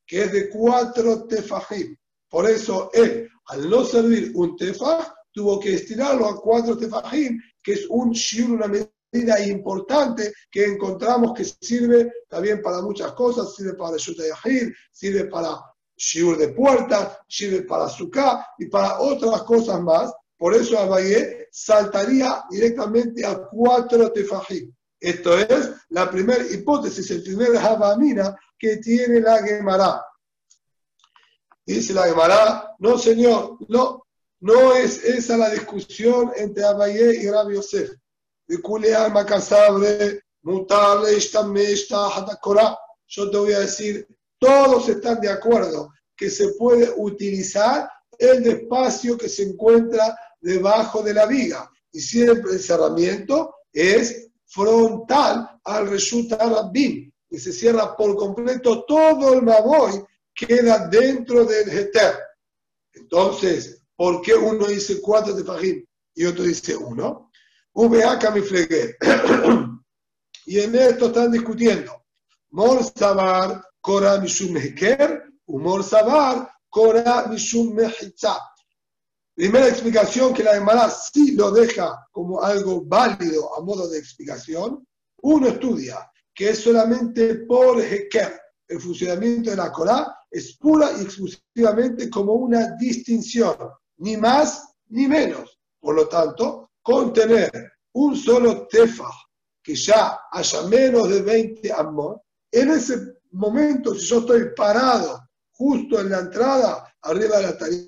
que 0.06 0.24
es 0.24 0.32
de 0.32 0.50
cuatro 0.50 1.26
tefajim. 1.26 1.96
Por 2.28 2.48
eso 2.48 2.90
él, 2.92 3.28
al 3.46 3.68
no 3.70 3.84
servir 3.84 4.32
un 4.34 4.56
tefaj, 4.56 5.12
tuvo 5.32 5.60
que 5.60 5.74
estirarlo 5.74 6.26
a 6.26 6.40
cuatro 6.40 6.76
tefajim, 6.76 7.38
que 7.62 7.74
es 7.74 7.86
un 7.88 8.12
shiur, 8.12 8.50
una 8.50 8.66
medida 8.66 9.46
importante 9.46 10.32
que 10.50 10.64
encontramos 10.64 11.32
que 11.34 11.44
sirve 11.44 12.12
también 12.28 12.60
para 12.62 12.82
muchas 12.82 13.12
cosas, 13.12 13.54
sirve 13.54 13.74
para 13.74 13.96
Yuta 13.96 14.22
Yahir, 14.26 14.74
sirve 14.92 15.24
para 15.24 15.60
shiur 15.96 16.36
de 16.36 16.48
puerta, 16.48 17.18
sirve 17.28 17.62
para 17.62 17.88
suká 17.88 18.46
y 18.58 18.66
para 18.66 18.98
otras 19.00 19.42
cosas 19.42 19.80
más, 19.80 20.12
por 20.36 20.54
eso 20.54 20.78
Abaye 20.78 21.48
saltaría 21.50 22.44
directamente 22.50 23.24
a 23.24 23.38
cuatro 23.50 24.12
tefajim. 24.12 24.70
Esto 25.00 25.38
es 25.38 25.70
la 25.96 26.10
primera 26.10 26.44
hipótesis, 26.46 27.10
el 27.10 27.22
primer 27.22 27.56
Habamina 27.56 28.36
que 28.58 28.76
tiene 28.76 29.18
la 29.18 29.42
Gemara. 29.42 30.04
Dice 31.64 31.94
la 31.94 32.02
Gemara, 32.02 32.74
no 32.80 32.98
señor, 32.98 33.56
no, 33.68 34.04
no 34.40 34.74
es 34.74 35.02
esa 35.02 35.38
la 35.38 35.48
discusión 35.48 36.32
entre 36.36 36.64
Abaye 36.64 37.22
y 37.22 37.30
Rabbi 37.30 37.54
Yosef. 37.54 37.92
Yo 43.06 43.30
te 43.30 43.36
voy 43.38 43.52
a 43.54 43.60
decir, 43.60 44.06
todos 44.38 44.90
están 44.90 45.18
de 45.22 45.30
acuerdo 45.30 45.94
que 46.14 46.28
se 46.28 46.48
puede 46.58 46.92
utilizar 46.94 47.88
el 48.18 48.46
espacio 48.46 49.16
que 49.16 49.30
se 49.30 49.44
encuentra 49.44 50.14
debajo 50.42 51.02
de 51.02 51.14
la 51.14 51.24
viga. 51.24 51.70
Y 51.90 52.00
siempre 52.00 52.52
el 52.52 52.60
cerramiento 52.60 53.54
es 53.72 54.26
frontal 54.46 55.60
al 55.64 55.88
Reshut 55.88 56.32
Arabim, 56.32 57.12
y 57.28 57.38
se 57.38 57.52
cierra 57.52 57.96
por 57.96 58.16
completo 58.16 58.84
todo 58.84 59.34
el 59.34 59.42
Maboy, 59.42 60.04
queda 60.34 60.88
dentro 60.88 61.44
del 61.44 61.68
Heter. 61.68 62.18
Entonces, 62.92 63.82
¿por 63.96 64.22
qué 64.22 64.34
uno 64.34 64.66
dice 64.66 65.00
cuatro 65.00 65.34
de 65.34 65.44
Fajim 65.44 65.84
y 66.14 66.24
otro 66.24 66.44
dice 66.44 66.76
uno? 66.76 67.30
VA 67.74 68.18
mi 68.30 68.40
y 70.46 70.60
en 70.60 70.74
esto 70.74 71.06
están 71.06 71.30
discutiendo. 71.30 72.06
Mor 72.50 72.82
Sabar, 72.82 73.62
Kora 73.80 74.18
Mishum 74.18 74.56
Heker, 74.56 75.24
Humor 75.46 75.84
Sabar, 75.84 76.50
Kora 76.70 77.26
Mishum 77.28 77.74
Mehitza. 77.74 78.38
Primera 79.36 79.68
explicación 79.68 80.32
que 80.32 80.42
la 80.42 80.54
Gemara 80.54 80.88
sí 80.88 81.32
lo 81.32 81.50
deja 81.50 82.08
como 82.10 82.42
algo 82.42 82.82
válido 82.86 83.54
a 83.54 83.60
modo 83.60 83.86
de 83.86 83.98
explicación. 83.98 84.82
Uno 85.20 85.48
estudia 85.48 86.10
que 86.34 86.48
es 86.48 86.60
solamente 86.60 87.34
por 87.46 87.78
Heker. 87.78 88.40
El 88.66 88.80
funcionamiento 88.80 89.50
de 89.50 89.56
la 89.56 89.70
Corá 89.70 90.20
es 90.30 90.56
pura 90.56 90.90
y 90.98 91.02
exclusivamente 91.02 92.08
como 92.08 92.32
una 92.32 92.76
distinción, 92.78 93.56
ni 93.98 94.16
más 94.16 94.74
ni 94.88 95.06
menos. 95.06 95.58
Por 95.78 95.96
lo 95.96 96.08
tanto, 96.08 96.70
contener 96.80 97.50
un 97.92 98.16
solo 98.16 98.66
tefa 98.66 99.10
que 99.62 99.74
ya 99.74 100.18
haya 100.32 100.62
menos 100.62 101.10
de 101.10 101.20
20 101.20 101.72
amor, 101.74 102.22
en 102.50 102.70
ese 102.70 103.18
momento, 103.32 103.94
si 103.94 104.06
yo 104.06 104.20
estoy 104.20 104.54
parado 104.56 105.28
justo 105.52 106.00
en 106.00 106.08
la 106.08 106.20
entrada, 106.20 106.90
arriba 107.02 107.36
de 107.36 107.42
la 107.42 107.58
tarima, 107.58 107.85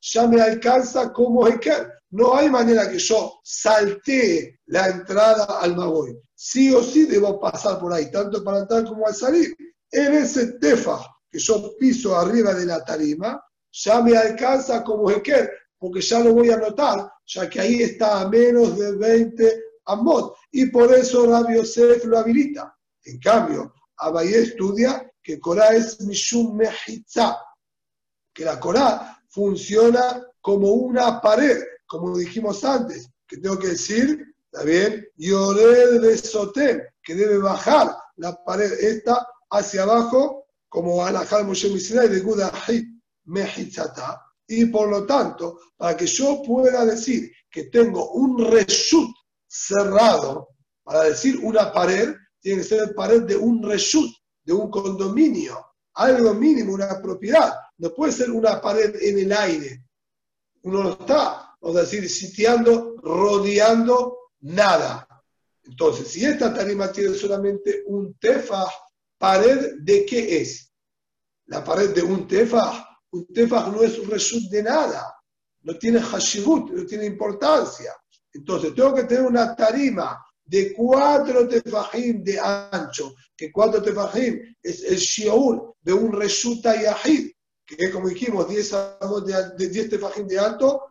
ya 0.00 0.26
me 0.26 0.40
alcanza 0.40 1.12
como 1.12 1.46
Heker. 1.46 1.92
No 2.10 2.36
hay 2.36 2.48
manera 2.48 2.90
que 2.90 2.98
yo 2.98 3.40
saltee 3.42 4.60
la 4.66 4.88
entrada 4.88 5.60
al 5.60 5.76
Magoy. 5.76 6.18
Sí 6.34 6.72
o 6.72 6.82
sí 6.82 7.06
debo 7.06 7.40
pasar 7.40 7.78
por 7.78 7.92
ahí, 7.92 8.10
tanto 8.10 8.42
para 8.42 8.60
entrar 8.60 8.84
como 8.84 9.06
al 9.06 9.14
salir. 9.14 9.54
En 9.90 10.14
ese 10.14 10.52
tefa 10.58 10.98
que 11.30 11.38
yo 11.38 11.76
piso 11.78 12.16
arriba 12.16 12.54
de 12.54 12.66
la 12.66 12.84
tarima, 12.84 13.42
ya 13.72 14.00
me 14.00 14.16
alcanza 14.16 14.82
como 14.82 15.10
Heker, 15.10 15.50
porque 15.78 16.00
ya 16.00 16.20
lo 16.20 16.34
voy 16.34 16.50
a 16.50 16.56
notar, 16.56 17.10
ya 17.26 17.48
que 17.48 17.60
ahí 17.60 17.82
está 17.82 18.20
a 18.20 18.28
menos 18.28 18.78
de 18.78 18.92
20 18.96 19.62
amot. 19.86 20.36
Y 20.52 20.66
por 20.66 20.92
eso 20.94 21.26
Rabbi 21.26 21.56
Yosef 21.56 22.04
lo 22.04 22.18
habilita. 22.18 22.74
En 23.04 23.18
cambio, 23.18 23.74
Abayé 23.98 24.42
estudia 24.42 25.10
que 25.22 25.40
Korah 25.40 25.74
es 25.74 26.00
Mishum 26.00 26.56
Mehitza, 26.56 27.38
que 28.32 28.44
la 28.44 28.60
Corá 28.60 29.15
funciona 29.36 30.26
como 30.40 30.70
una 30.70 31.20
pared, 31.20 31.62
como 31.86 32.16
dijimos 32.16 32.64
antes, 32.64 33.10
que 33.28 33.36
tengo 33.36 33.58
que 33.58 33.68
decir, 33.68 34.34
está 34.50 34.64
bien, 34.64 35.06
Yored 35.16 36.00
de 36.00 36.16
Sotem, 36.16 36.80
que 37.02 37.14
debe 37.14 37.36
bajar 37.36 37.94
la 38.16 38.42
pared 38.44 38.72
esta 38.80 39.28
hacia 39.50 39.82
abajo, 39.82 40.46
como 40.70 41.04
Alajal 41.04 41.44
Moshe 41.44 41.68
Misinai 41.68 42.08
de 42.08 42.20
Gudahit 42.20 42.86
Mehitzata, 43.26 44.22
y 44.48 44.64
por 44.66 44.88
lo 44.88 45.04
tanto, 45.04 45.60
para 45.76 45.94
que 45.94 46.06
yo 46.06 46.42
pueda 46.42 46.86
decir 46.86 47.30
que 47.50 47.64
tengo 47.64 48.12
un 48.12 48.42
reshut 48.42 49.14
cerrado, 49.46 50.48
para 50.82 51.02
decir 51.02 51.38
una 51.42 51.70
pared, 51.70 52.14
tiene 52.40 52.62
que 52.62 52.68
ser 52.68 52.94
pared 52.94 53.24
de 53.24 53.36
un 53.36 53.62
reshut, 53.62 54.10
de 54.44 54.54
un 54.54 54.70
condominio, 54.70 55.62
algo 55.92 56.32
mínimo, 56.32 56.72
una 56.72 57.02
propiedad. 57.02 57.52
No 57.78 57.94
puede 57.94 58.12
ser 58.12 58.30
una 58.30 58.60
pared 58.60 58.96
en 59.00 59.18
el 59.18 59.32
aire. 59.32 59.84
Uno 60.62 60.82
no 60.82 60.90
está, 60.92 61.56
vamos 61.60 61.76
a 61.76 61.80
decir, 61.82 62.08
sitiando, 62.08 62.96
rodeando 63.02 64.18
nada. 64.40 65.06
Entonces, 65.64 66.08
si 66.08 66.24
esta 66.24 66.54
tarima 66.54 66.90
tiene 66.90 67.14
solamente 67.14 67.82
un 67.86 68.14
tefaj, 68.14 68.68
¿pared 69.18 69.74
de 69.80 70.06
qué 70.06 70.40
es? 70.40 70.72
La 71.46 71.62
pared 71.62 71.94
de 71.94 72.02
un 72.02 72.26
tefaj. 72.26 72.84
Un 73.10 73.26
tefaj 73.26 73.72
no 73.72 73.82
es 73.82 73.98
un 73.98 74.10
reshut 74.10 74.50
de 74.50 74.62
nada. 74.62 75.14
No 75.62 75.76
tiene 75.76 76.00
hashibut, 76.00 76.70
no 76.70 76.86
tiene 76.86 77.06
importancia. 77.06 77.92
Entonces, 78.32 78.74
tengo 78.74 78.94
que 78.94 79.04
tener 79.04 79.24
una 79.24 79.54
tarima 79.54 80.22
de 80.44 80.72
cuatro 80.72 81.48
tefajim 81.48 82.22
de 82.22 82.38
ancho, 82.38 83.14
que 83.36 83.50
cuatro 83.50 83.82
tefajim 83.82 84.56
es 84.62 84.84
el 84.84 84.96
shiur 84.96 85.74
de 85.80 85.92
un 85.92 86.12
reshuta 86.12 86.80
yahid, 86.80 87.32
que 87.66 87.76
es 87.78 87.90
como 87.90 88.08
dijimos, 88.08 88.48
10 88.48 88.70
de, 89.58 89.68
10 89.68 89.90
tefajim 89.90 90.26
de 90.26 90.38
alto, 90.38 90.82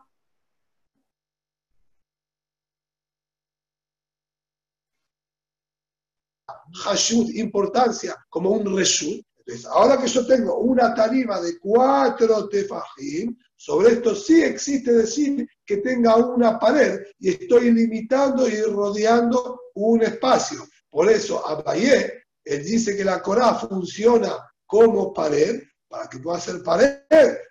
hashut, 6.84 7.30
importancia, 7.34 8.14
como 8.28 8.50
un 8.50 8.76
reshut. 8.76 9.24
Entonces, 9.38 9.66
ahora 9.66 9.96
que 10.00 10.08
yo 10.08 10.26
tengo 10.26 10.58
una 10.58 10.92
tarima 10.94 11.40
de 11.40 11.58
cuatro 11.58 12.48
tefajim, 12.48 13.36
sobre 13.56 13.92
esto 13.94 14.14
sí 14.14 14.42
existe 14.42 14.92
decir 14.92 15.48
que 15.64 15.78
tenga 15.78 16.16
una 16.16 16.58
pared 16.58 17.00
y 17.18 17.30
estoy 17.30 17.70
limitando 17.70 18.48
y 18.48 18.60
rodeando 18.62 19.60
un 19.74 20.02
espacio. 20.02 20.66
Por 20.90 21.10
eso, 21.10 21.46
Abayé, 21.46 22.24
él 22.44 22.64
dice 22.64 22.96
que 22.96 23.04
la 23.04 23.22
Corá 23.22 23.54
funciona 23.54 24.36
como 24.66 25.12
pared. 25.12 25.62
Para 25.88 26.08
que 26.08 26.18
pueda 26.18 26.40
ser 26.40 26.62
pared, 26.62 26.98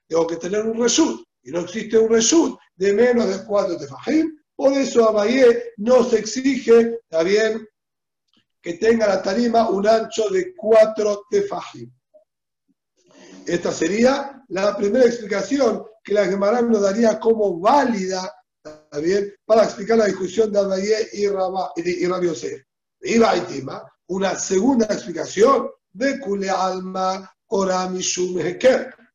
tengo 0.08 0.28
que 0.28 0.36
tener 0.38 0.66
un 0.66 0.82
reshut. 0.82 1.26
Y 1.44 1.52
no 1.52 1.62
existe 1.62 1.98
un 1.98 2.10
reshut 2.10 2.58
de 2.76 2.94
menos 2.94 3.30
de 3.30 3.46
cuatro 3.46 3.78
tefajim. 3.78 4.38
Por 4.56 4.74
eso 4.74 5.08
Abayé 5.08 5.74
se 6.10 6.20
exige, 6.20 7.00
bien, 7.24 7.68
que 8.62 8.74
tenga 8.74 9.08
la 9.08 9.22
tarima 9.22 9.70
un 9.70 9.88
ancho 9.88 10.30
de 10.30 10.54
cuatro 10.56 11.26
tefajim. 11.30 11.92
Esta 13.46 13.72
sería 13.72 14.44
la 14.50 14.76
primera 14.76 15.06
explicación 15.06 15.86
que 16.04 16.14
la 16.14 16.26
Gemara 16.26 16.62
nos 16.62 16.82
daría 16.82 17.20
como 17.20 17.60
válida 17.60 18.32
bien? 19.02 19.34
para 19.46 19.64
explicar 19.64 19.98
la 19.98 20.06
discusión 20.06 20.52
de 20.52 20.60
Abayé 20.60 21.10
y, 21.14 21.28
Rabá, 21.28 21.72
y, 21.76 22.06
Rabbi 22.08 22.28
Yosef. 22.28 22.62
Y 23.02 23.20
una 24.08 24.36
segunda 24.36 24.86
explicación 24.86 25.70
de 25.94 26.20
Kule 26.20 26.50
Alma. 26.50 27.32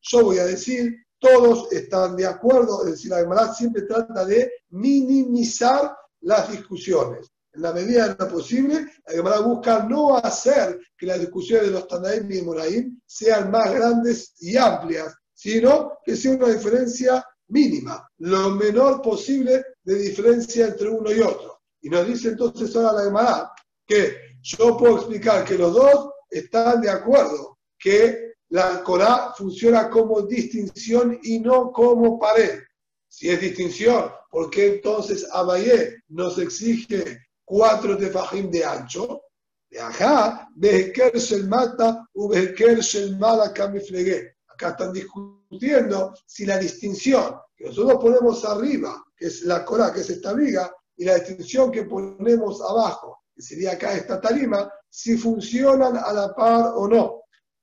Yo 0.02 0.24
voy 0.24 0.38
a 0.38 0.44
decir, 0.44 0.96
todos 1.18 1.70
están 1.72 2.16
de 2.16 2.26
acuerdo, 2.26 2.84
es 2.84 2.92
decir, 2.92 3.10
la 3.10 3.18
Gemara 3.18 3.52
siempre 3.52 3.82
trata 3.82 4.24
de 4.24 4.50
minimizar 4.70 5.94
las 6.22 6.50
discusiones. 6.50 7.30
En 7.52 7.62
la 7.62 7.72
medida 7.72 8.08
de 8.08 8.24
lo 8.24 8.30
posible, 8.30 8.86
la 9.06 9.14
Gemara 9.14 9.40
busca 9.40 9.82
no 9.82 10.16
hacer 10.16 10.80
que 10.96 11.06
las 11.06 11.20
discusiones 11.20 11.66
de 11.66 11.72
los 11.72 11.88
Tanaim 11.88 12.30
y 12.30 12.42
Moraim 12.42 13.00
sean 13.04 13.50
más 13.50 13.74
grandes 13.74 14.34
y 14.38 14.56
amplias, 14.56 15.14
sino 15.34 15.98
que 16.04 16.16
sea 16.16 16.32
una 16.32 16.48
diferencia 16.48 17.24
mínima, 17.48 18.08
lo 18.18 18.50
menor 18.50 19.02
posible 19.02 19.64
de 19.82 19.94
diferencia 19.96 20.68
entre 20.68 20.88
uno 20.88 21.10
y 21.10 21.20
otro. 21.20 21.60
Y 21.82 21.90
nos 21.90 22.06
dice 22.06 22.28
entonces 22.28 22.74
ahora 22.76 22.92
la 22.92 23.04
Gemara 23.04 23.52
que 23.84 24.16
yo 24.42 24.76
puedo 24.76 24.98
explicar 24.98 25.44
que 25.44 25.58
los 25.58 25.74
dos 25.74 26.10
están 26.30 26.80
de 26.80 26.90
acuerdo 26.90 27.58
que 27.80 28.34
la 28.50 28.82
Corá 28.82 29.32
funciona 29.36 29.88
como 29.88 30.22
distinción 30.22 31.18
y 31.22 31.38
no 31.40 31.72
como 31.72 32.18
pared. 32.18 32.60
Si 33.08 33.28
es 33.28 33.40
distinción, 33.40 34.10
¿por 34.30 34.50
qué 34.50 34.74
entonces 34.74 35.26
Abayé 35.32 36.02
nos 36.08 36.38
exige 36.38 37.18
cuatro 37.44 37.96
tefajim 37.96 38.50
de 38.50 38.64
ancho? 38.64 39.22
De 39.70 39.80
acá, 39.80 40.48
el 40.60 41.48
Mata 41.48 42.06
u 42.14 42.32
el 42.32 43.16
Mala 43.18 43.52
Kamiflegué 43.52 44.34
acá 44.60 44.70
están 44.70 44.92
discutiendo 44.92 46.14
si 46.26 46.44
la 46.44 46.58
distinción 46.58 47.36
que 47.56 47.66
nosotros 47.66 47.98
ponemos 48.00 48.44
arriba, 48.44 49.02
que 49.16 49.26
es 49.26 49.42
la 49.42 49.64
cora, 49.64 49.92
que 49.92 50.00
es 50.00 50.10
esta 50.10 50.34
viga, 50.34 50.70
y 50.96 51.04
la 51.04 51.14
distinción 51.14 51.70
que 51.70 51.84
ponemos 51.84 52.60
abajo, 52.60 53.22
que 53.34 53.42
sería 53.42 53.72
acá 53.72 53.94
esta 53.94 54.20
tarima, 54.20 54.70
si 54.88 55.16
funcionan 55.16 55.96
a 55.96 56.12
la 56.12 56.34
par 56.34 56.72
o 56.74 56.86
no. 56.86 57.19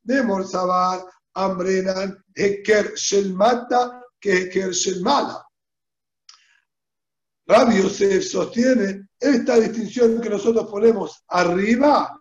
De 0.07 0.23
Morzabar, 0.23 1.05
Ambrenan, 1.33 2.23
Heker 2.33 2.93
Shelmata, 2.95 4.01
que 4.19 4.43
Heker 4.43 4.71
Shelmala. 4.71 5.45
Rabbi 7.45 7.81
Yosef 7.81 8.23
sostiene 8.25 9.09
esta 9.19 9.59
distinción 9.59 10.21
que 10.21 10.29
nosotros 10.29 10.69
ponemos 10.69 11.23
arriba, 11.27 12.17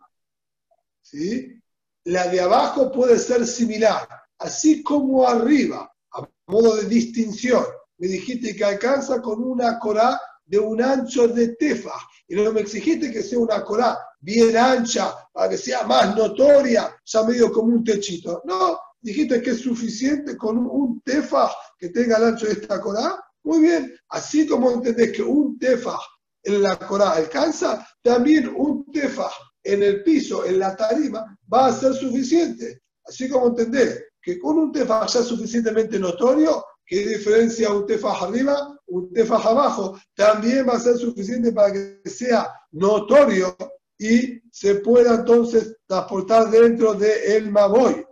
¿sí? 1.01 1.61
la 2.05 2.27
de 2.27 2.41
abajo 2.41 2.91
puede 2.91 3.19
ser 3.19 3.47
similar, 3.47 4.09
así 4.39 4.83
como 4.83 5.27
arriba, 5.27 5.89
a 6.13 6.29
modo 6.49 6.77
de 6.77 6.85
distinción, 6.87 7.65
me 7.99 8.09
dijiste 8.09 8.55
que 8.57 8.65
alcanza 8.65 9.23
con 9.23 9.43
una 9.43 9.79
corá 9.79 10.21
de 10.45 10.59
un 10.59 10.83
ancho 10.83 11.29
de 11.29 11.55
tefa, 11.57 11.95
y 12.27 12.35
no 12.35 12.53
me 12.53 12.63
exigiste 12.63 13.13
que 13.13 13.23
sea 13.23 13.39
una 13.39 13.63
corá 13.65 13.97
bien 14.27 14.57
ancha, 14.57 15.15
para 15.33 15.51
que 15.51 15.57
sea 15.57 15.85
más 15.85 16.17
notoria, 16.17 16.93
ya 17.05 17.23
medio 17.23 17.53
como 17.53 17.69
un 17.69 17.85
techito. 17.85 18.43
No, 18.45 18.77
dijiste 19.01 19.41
que 19.41 19.51
es 19.51 19.61
suficiente 19.61 20.37
con 20.37 20.59
un 20.59 21.01
tefaj 21.03 21.53
que 21.79 21.91
tenga 21.91 22.17
el 22.17 22.25
ancho 22.25 22.47
de 22.47 22.55
esta 22.55 22.81
Corá. 22.81 23.25
Muy 23.45 23.61
bien, 23.61 23.97
así 24.09 24.45
como 24.49 24.73
entendés 24.73 25.13
que 25.13 25.23
un 25.23 25.57
tefaj 25.61 26.01
en 26.43 26.61
la 26.61 26.77
Corá 26.77 27.13
alcanza, 27.13 27.87
también 28.03 28.53
un 28.57 28.85
tefaj 28.91 29.31
en 29.63 29.85
el 29.85 30.03
piso, 30.03 30.45
en 30.45 30.59
la 30.59 30.75
tarima, 30.75 31.39
va 31.53 31.67
a 31.67 31.73
ser 31.73 31.95
suficiente. 31.95 32.83
Así 33.05 33.29
como 33.29 33.47
entendés 33.47 34.07
que 34.21 34.41
con 34.41 34.59
un 34.59 34.73
tefaj 34.73 35.09
ya 35.09 35.23
suficientemente 35.23 36.01
notorio, 36.01 36.65
que 36.85 37.07
diferencia 37.07 37.71
un 37.71 37.87
tefaj 37.87 38.25
arriba, 38.25 38.77
un 38.89 39.13
tefaj 39.13 39.47
abajo, 39.47 40.01
también 40.17 40.69
va 40.69 40.73
a 40.73 40.81
ser 40.81 40.97
suficiente 40.97 41.53
para 41.53 41.73
que 41.73 42.11
sea 42.11 42.53
notorio 42.73 43.57
y 43.99 44.41
se 44.51 44.77
pueda 44.77 45.17
entonces 45.17 45.77
transportar 45.87 46.51
dentro 46.51 46.95
del 46.95 47.19
el 47.25 47.51
Maboy. 47.51 48.07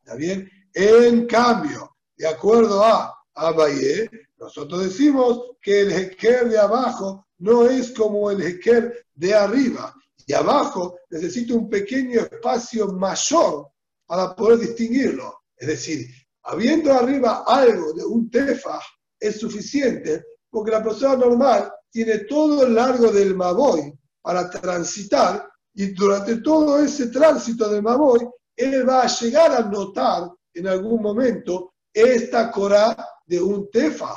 ¿Está 0.00 0.14
bien? 0.16 0.50
En 0.72 1.26
cambio, 1.26 1.96
de 2.16 2.28
acuerdo 2.28 2.82
a 2.84 3.14
Abaye, 3.34 4.10
nosotros 4.38 4.84
decimos 4.84 5.52
que 5.60 5.82
el 5.82 5.92
Heker 5.92 6.48
de 6.48 6.58
abajo 6.58 7.26
no 7.38 7.66
es 7.66 7.92
como 7.92 8.30
el 8.30 8.42
Heker 8.42 9.06
de 9.14 9.34
arriba. 9.34 9.94
Y 10.26 10.32
abajo 10.32 10.98
necesita 11.10 11.54
un 11.54 11.68
pequeño 11.68 12.20
espacio 12.20 12.88
mayor 12.88 13.68
para 14.06 14.34
poder 14.34 14.58
distinguirlo. 14.58 15.42
Es 15.56 15.68
decir, 15.68 16.06
habiendo 16.42 16.92
arriba 16.92 17.44
algo 17.46 17.92
de 17.92 18.04
un 18.04 18.30
tefa, 18.30 18.80
es 19.18 19.38
suficiente 19.38 20.24
porque 20.50 20.70
la 20.70 20.82
persona 20.82 21.16
normal 21.16 21.72
tiene 21.90 22.18
todo 22.20 22.66
el 22.66 22.74
largo 22.74 23.10
del 23.10 23.34
Maboy 23.34 23.92
para 24.22 24.50
transitar 24.50 25.48
y 25.74 25.92
durante 25.92 26.38
todo 26.38 26.78
ese 26.80 27.06
tránsito 27.06 27.68
del 27.68 27.82
Maboy, 27.82 28.28
él 28.56 28.88
va 28.88 29.02
a 29.02 29.06
llegar 29.06 29.52
a 29.52 29.60
notar 29.60 30.28
en 30.52 30.66
algún 30.66 31.00
momento 31.00 31.74
esta 31.92 32.50
Corá 32.50 32.96
de 33.24 33.40
un 33.40 33.70
tefa. 33.70 34.12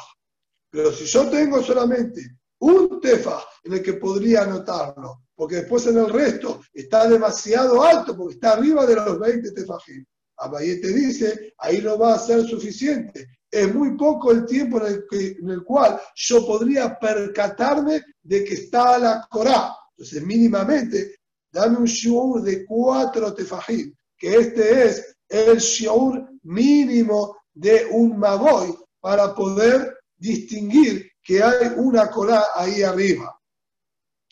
Pero 0.71 0.91
si 0.91 1.05
yo 1.05 1.29
tengo 1.29 1.61
solamente 1.61 2.37
un 2.59 2.99
tefa 2.99 3.43
en 3.63 3.73
el 3.73 3.83
que 3.83 3.93
podría 3.93 4.45
notarlo, 4.45 5.23
porque 5.35 5.57
después 5.57 5.85
en 5.87 5.97
el 5.97 6.09
resto 6.09 6.61
está 6.73 7.07
demasiado 7.07 7.83
alto, 7.83 8.15
porque 8.15 8.35
está 8.35 8.53
arriba 8.53 8.85
de 8.85 8.95
los 8.95 9.19
20 9.19 9.51
tefajim. 9.51 10.05
Abayé 10.37 10.77
te 10.77 10.87
dice, 10.87 11.53
ahí 11.59 11.81
no 11.81 11.97
va 11.97 12.15
a 12.15 12.19
ser 12.19 12.47
suficiente. 12.47 13.27
Es 13.49 13.73
muy 13.73 13.95
poco 13.97 14.31
el 14.31 14.45
tiempo 14.45 14.79
en 14.79 14.93
el, 14.93 15.05
que, 15.09 15.37
en 15.39 15.49
el 15.49 15.63
cual 15.63 15.99
yo 16.15 16.45
podría 16.45 16.97
percatarme 16.97 18.01
de 18.23 18.43
que 18.43 18.53
está 18.53 18.97
la 18.97 19.27
Corá. 19.29 19.75
Entonces, 20.01 20.25
mínimamente, 20.25 21.19
dame 21.51 21.77
un 21.77 21.85
shiur 21.85 22.41
de 22.41 22.65
cuatro 22.65 23.35
tefajim, 23.35 23.93
que 24.17 24.35
este 24.35 24.85
es 24.85 25.15
el 25.29 25.59
shiur 25.59 26.27
mínimo 26.41 27.37
de 27.53 27.85
un 27.91 28.17
maboy 28.17 28.75
para 28.99 29.35
poder 29.35 29.95
distinguir 30.17 31.07
que 31.21 31.43
hay 31.43 31.67
una 31.77 32.09
Corá 32.09 32.45
ahí 32.55 32.81
arriba. 32.81 33.39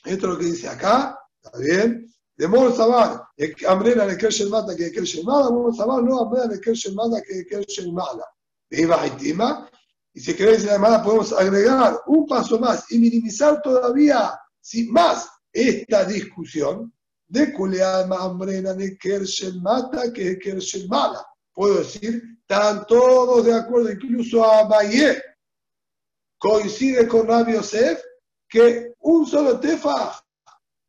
Esto 0.04 0.26
es 0.26 0.34
lo 0.34 0.40
que 0.40 0.46
dice 0.46 0.70
acá, 0.70 1.20
¿está 1.40 1.56
bien? 1.60 2.12
De 2.36 2.48
Mor 2.48 2.76
Sabar, 2.76 3.28
Amrena 3.68 4.08
de 4.08 4.18
Kershen 4.18 4.50
Mata 4.50 4.76
que 4.76 4.92
Kershen 4.92 5.24
Mala, 5.24 5.52
Mor 5.52 5.76
Sabar 5.76 6.02
no 6.02 6.20
Amrena 6.20 6.48
de 6.48 6.60
Kershen 6.60 6.96
Mata 6.96 7.22
que 7.22 7.46
Kershen 7.46 7.94
Mala. 7.94 8.26
Viva 8.72 9.00
Haitima. 9.04 9.70
Y 10.16 10.20
si 10.20 10.34
queréis, 10.34 10.68
además, 10.68 11.04
podemos 11.04 11.32
agregar 11.32 12.02
un 12.08 12.26
paso 12.26 12.58
más 12.58 12.92
y 12.92 12.98
minimizar 12.98 13.62
todavía, 13.62 14.32
sin 14.60 14.92
más, 14.92 15.30
esta 15.52 16.06
discusión 16.06 16.94
de 17.28 17.54
Kulealma 17.54 18.24
Amrena 18.24 18.74
de 18.74 18.98
Kershen 18.98 19.62
Mata 19.62 20.12
que 20.12 20.32
de 20.32 20.40
Kershen 20.40 20.88
Mala. 20.88 21.26
Puedo 21.54 21.80
decir, 21.80 22.22
están 22.42 22.86
todos 22.88 23.46
de 23.46 23.54
acuerdo, 23.54 23.92
incluso 23.92 24.44
a 24.44 24.64
Baye 24.64 25.22
coincide 26.40 27.08
con 27.08 27.28
Rabbi 27.28 27.54
Yosef 27.54 28.02
que 28.48 28.94
un 29.00 29.28
solo 29.28 29.60
tefa 29.60 30.20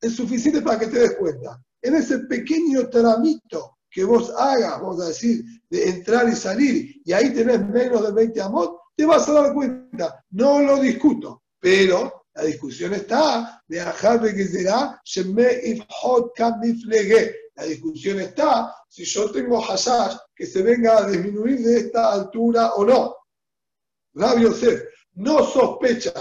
es 0.00 0.16
suficiente 0.16 0.62
para 0.62 0.78
que 0.78 0.86
te 0.86 1.00
des 1.00 1.16
cuenta. 1.16 1.62
En 1.82 1.96
ese 1.96 2.20
pequeño 2.20 2.88
tramito 2.88 3.78
que 3.90 4.04
vos 4.04 4.32
hagas, 4.38 4.80
vamos 4.80 5.02
a 5.02 5.08
decir, 5.08 5.44
de 5.68 5.88
entrar 5.88 6.28
y 6.28 6.36
salir, 6.36 7.02
y 7.04 7.12
ahí 7.12 7.34
tenés 7.34 7.66
menos 7.68 8.06
de 8.06 8.12
20 8.12 8.40
amot, 8.40 8.78
te 8.96 9.04
vas 9.04 9.28
a 9.28 9.32
dar 9.32 9.54
cuenta. 9.54 10.24
No 10.30 10.60
lo 10.60 10.76
discuto, 10.78 11.42
pero 11.58 12.19
la 12.34 12.44
discusión 12.44 12.94
está 12.94 13.62
que 13.68 14.48
será 14.48 15.02
La 17.56 17.64
discusión 17.64 18.20
está 18.20 18.74
si 18.88 19.04
yo 19.04 19.30
tengo 19.30 19.60
hashash 19.60 20.16
que 20.34 20.46
se 20.46 20.62
venga 20.62 20.98
a 20.98 21.08
disminuir 21.08 21.60
de 21.60 21.78
esta 21.78 22.12
altura 22.12 22.74
o 22.74 22.84
no. 22.84 23.16
Rabbi 24.14 24.42
Yosef 24.42 24.82
no 25.14 25.44
sospecha 25.44 26.12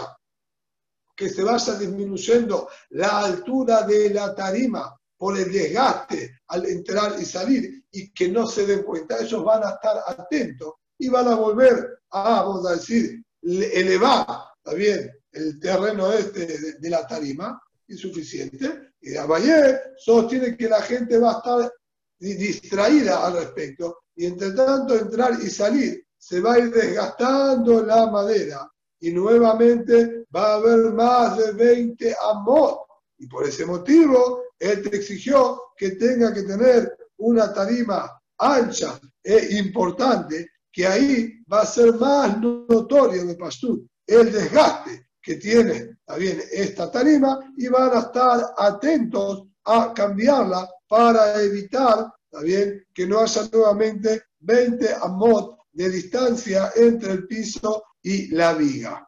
que 1.15 1.29
se 1.29 1.43
vaya 1.43 1.73
disminuyendo 1.75 2.69
la 2.91 3.25
altura 3.25 3.83
de 3.83 4.09
la 4.09 4.33
tarima 4.33 4.95
por 5.17 5.37
el 5.37 5.51
desgaste 5.51 6.39
al 6.47 6.65
entrar 6.65 7.19
y 7.19 7.25
salir 7.25 7.83
y 7.91 8.11
que 8.11 8.29
no 8.29 8.47
se 8.47 8.65
den 8.65 8.83
cuenta, 8.83 9.19
ellos 9.19 9.43
van 9.43 9.63
a 9.63 9.71
estar 9.71 10.01
atentos 10.07 10.75
y 10.97 11.09
van 11.09 11.27
a 11.27 11.35
volver 11.35 11.99
a, 12.11 12.43
vamos 12.43 12.65
a 12.67 12.75
decir, 12.75 13.21
elevar, 13.41 14.25
¿está 14.57 14.73
bien?, 14.75 15.11
el 15.39 15.59
terreno 15.59 16.11
este 16.11 16.77
de, 16.79 16.89
la 16.89 17.07
tarima, 17.07 17.61
insuficiente. 17.87 18.93
Y 19.01 19.15
Abayer 19.15 19.93
sostiene 19.97 20.55
que 20.57 20.67
la 20.67 20.81
gente 20.81 21.17
va 21.17 21.31
a 21.31 21.37
estar 21.37 21.73
distraída 22.19 23.25
al 23.25 23.33
respecto 23.33 23.99
y 24.15 24.25
entre 24.25 24.51
tanto 24.51 24.95
entrar 24.95 25.37
y 25.41 25.49
salir 25.49 26.05
se 26.17 26.41
va 26.41 26.53
a 26.53 26.59
ir 26.59 26.71
desgastando 26.71 27.81
la 27.85 28.07
madera 28.07 28.69
y 28.99 29.11
nuevamente 29.11 30.25
va 30.35 30.53
a 30.53 30.55
haber 30.55 30.93
más 30.93 31.37
de 31.37 31.53
20 31.53 32.15
amot. 32.31 32.79
Y 33.17 33.27
por 33.27 33.47
ese 33.47 33.65
motivo, 33.65 34.43
él 34.59 34.81
te 34.81 34.97
exigió 34.97 35.61
que 35.77 35.91
tenga 35.91 36.33
que 36.33 36.43
tener 36.43 36.93
una 37.17 37.53
tarima 37.53 38.21
ancha 38.37 38.99
e 39.23 39.57
importante, 39.57 40.49
que 40.71 40.85
ahí 40.85 41.33
va 41.51 41.61
a 41.61 41.65
ser 41.65 41.93
más 41.93 42.37
notorio 42.39 43.25
de 43.25 43.35
Pastú 43.35 43.89
el 44.09 44.31
desgaste 44.31 45.08
que 45.21 45.35
tiene 45.35 45.97
también 46.05 46.41
esta 46.51 46.91
tarima 46.91 47.39
y 47.57 47.67
van 47.67 47.95
a 47.95 47.99
estar 47.99 48.53
atentos 48.57 49.47
a 49.65 49.93
cambiarla 49.93 50.69
para 50.87 51.41
evitar 51.41 52.11
también 52.29 52.85
que 52.93 53.05
no 53.05 53.19
haya 53.19 53.43
nuevamente 53.51 54.23
20 54.39 54.93
amot 55.01 55.59
de 55.71 55.89
distancia 55.89 56.71
entre 56.75 57.11
el 57.13 57.27
piso 57.27 57.83
y 58.01 58.27
la 58.27 58.53
viga. 58.53 59.07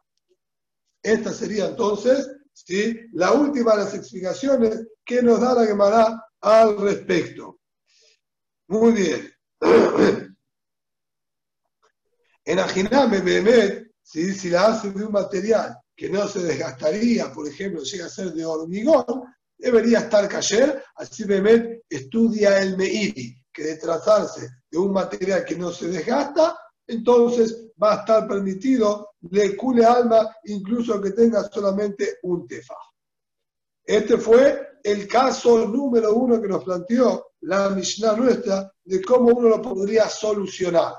Esta 1.02 1.32
sería 1.32 1.66
entonces 1.66 2.30
¿sí? 2.52 3.00
la 3.12 3.32
última 3.32 3.72
de 3.72 3.84
las 3.84 3.94
explicaciones 3.94 4.86
que 5.04 5.22
nos 5.22 5.40
da 5.40 5.54
la 5.54 5.66
Gemara 5.66 6.24
al 6.40 6.78
respecto. 6.78 7.58
Muy 8.68 8.92
bien. 8.92 9.32
En 12.44 12.58
Ajiname, 12.58 13.20
Behemet, 13.20 13.92
si 14.02 14.50
la 14.50 14.66
hace 14.66 14.90
de 14.90 15.04
un 15.04 15.12
material 15.12 15.78
que 16.02 16.10
no 16.10 16.26
se 16.26 16.40
desgastaría, 16.40 17.32
por 17.32 17.46
ejemplo, 17.46 17.80
llega 17.84 18.06
a 18.06 18.08
ser 18.08 18.32
de 18.32 18.44
hormigón, 18.44 19.22
debería 19.56 20.00
estar 20.00 20.28
cayer, 20.28 20.82
así 20.96 21.22
Behemet 21.22 21.84
estudia 21.88 22.58
el 22.60 22.76
Meiri, 22.76 23.36
que 23.52 23.62
de 23.62 23.76
trazarse 23.76 24.48
de 24.68 24.78
un 24.78 24.92
material 24.92 25.44
que 25.44 25.54
no 25.54 25.70
se 25.70 25.86
desgasta, 25.86 26.58
entonces 26.88 27.68
va 27.80 27.92
a 27.92 27.98
estar 28.00 28.26
permitido 28.26 29.10
le 29.30 29.56
cule 29.56 29.84
alma 29.84 30.28
incluso 30.46 31.00
que 31.00 31.12
tenga 31.12 31.48
solamente 31.48 32.18
un 32.24 32.48
tefa. 32.48 32.74
Este 33.84 34.18
fue 34.18 34.80
el 34.82 35.06
caso 35.06 35.68
número 35.68 36.14
uno 36.14 36.42
que 36.42 36.48
nos 36.48 36.64
planteó 36.64 37.34
la 37.42 37.68
Mishnah 37.68 38.16
nuestra 38.16 38.72
de 38.82 39.00
cómo 39.00 39.32
uno 39.36 39.50
lo 39.50 39.62
podría 39.62 40.08
solucionar. 40.08 40.94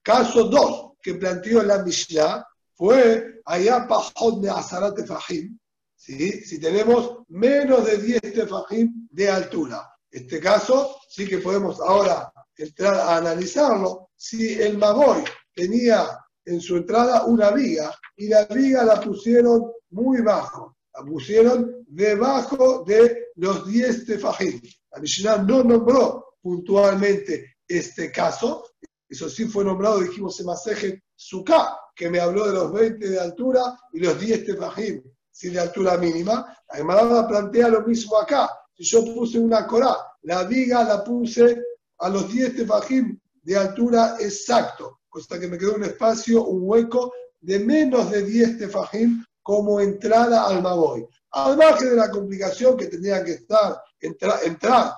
Caso 0.00 0.44
dos 0.44 0.92
que 1.02 1.14
planteó 1.14 1.64
la 1.64 1.82
Mishnah 1.82 2.46
fue 2.80 3.42
allá 3.44 3.86
pajot 3.86 4.40
de 4.40 4.48
Azarat 4.48 4.96
Tefajim, 4.96 5.58
si 5.94 6.58
tenemos 6.58 7.18
menos 7.28 7.84
de 7.84 7.98
10 7.98 8.22
tefajim 8.22 9.06
de 9.10 9.28
altura. 9.28 9.86
Este 10.10 10.40
caso 10.40 10.96
sí 11.06 11.28
que 11.28 11.40
podemos 11.40 11.78
ahora 11.78 12.32
entrar 12.56 12.94
a 12.94 13.18
analizarlo. 13.18 14.08
Si 14.16 14.54
el 14.54 14.78
Maboy 14.78 15.22
tenía 15.54 16.24
en 16.46 16.58
su 16.62 16.78
entrada 16.78 17.26
una 17.26 17.50
viga 17.50 17.94
y 18.16 18.28
la 18.28 18.46
viga 18.46 18.82
la 18.82 18.98
pusieron 18.98 19.70
muy 19.90 20.22
bajo, 20.22 20.78
la 20.94 21.04
pusieron 21.04 21.84
debajo 21.86 22.82
de 22.86 23.26
los 23.34 23.66
10 23.66 24.06
tefajim. 24.06 24.58
La 24.92 25.00
Mishnah 25.00 25.36
no 25.42 25.62
nombró 25.62 26.36
puntualmente 26.40 27.56
este 27.68 28.10
caso, 28.10 28.69
eso 29.10 29.28
sí 29.28 29.46
fue 29.46 29.64
nombrado, 29.64 29.98
dijimos 29.98 30.38
en 30.38 30.46
Maseje 30.46 31.02
Suká, 31.16 31.76
que 31.96 32.08
me 32.08 32.20
habló 32.20 32.46
de 32.46 32.52
los 32.52 32.72
20 32.72 33.08
de 33.08 33.20
altura 33.20 33.76
y 33.92 33.98
los 33.98 34.18
10 34.18 34.46
tefajim, 34.46 35.02
si 35.30 35.50
de 35.50 35.58
altura 35.58 35.98
mínima. 35.98 36.56
La 36.68 36.76
Gemara 36.76 37.26
plantea 37.26 37.68
lo 37.68 37.82
mismo 37.82 38.16
acá. 38.18 38.48
Si 38.72 38.84
yo 38.84 39.04
puse 39.04 39.38
una 39.38 39.66
corá, 39.66 39.96
la 40.22 40.44
viga 40.44 40.84
la 40.84 41.02
puse 41.02 41.60
a 41.98 42.08
los 42.08 42.32
10 42.32 42.56
tefajim 42.56 43.18
de 43.42 43.56
altura 43.56 44.16
exacto, 44.20 45.00
cosa 45.08 45.40
que 45.40 45.48
me 45.48 45.58
quedó 45.58 45.74
un 45.74 45.84
espacio, 45.84 46.44
un 46.44 46.62
hueco 46.62 47.12
de 47.40 47.58
menos 47.58 48.12
de 48.12 48.22
10 48.22 48.58
tefajim 48.58 49.24
como 49.42 49.80
entrada 49.80 50.46
al 50.46 50.62
Maboy. 50.62 51.04
Al 51.32 51.56
margen 51.56 51.90
de 51.90 51.96
la 51.96 52.10
complicación 52.10 52.76
que 52.76 52.86
tendría 52.86 53.24
que 53.24 53.32
estar, 53.32 53.82
entrar, 54.00 54.94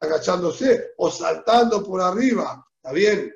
agachándose 0.00 0.92
o 0.96 1.10
saltando 1.10 1.82
por 1.82 2.00
arriba, 2.00 2.66
¿está 2.86 2.94
bien? 2.94 3.34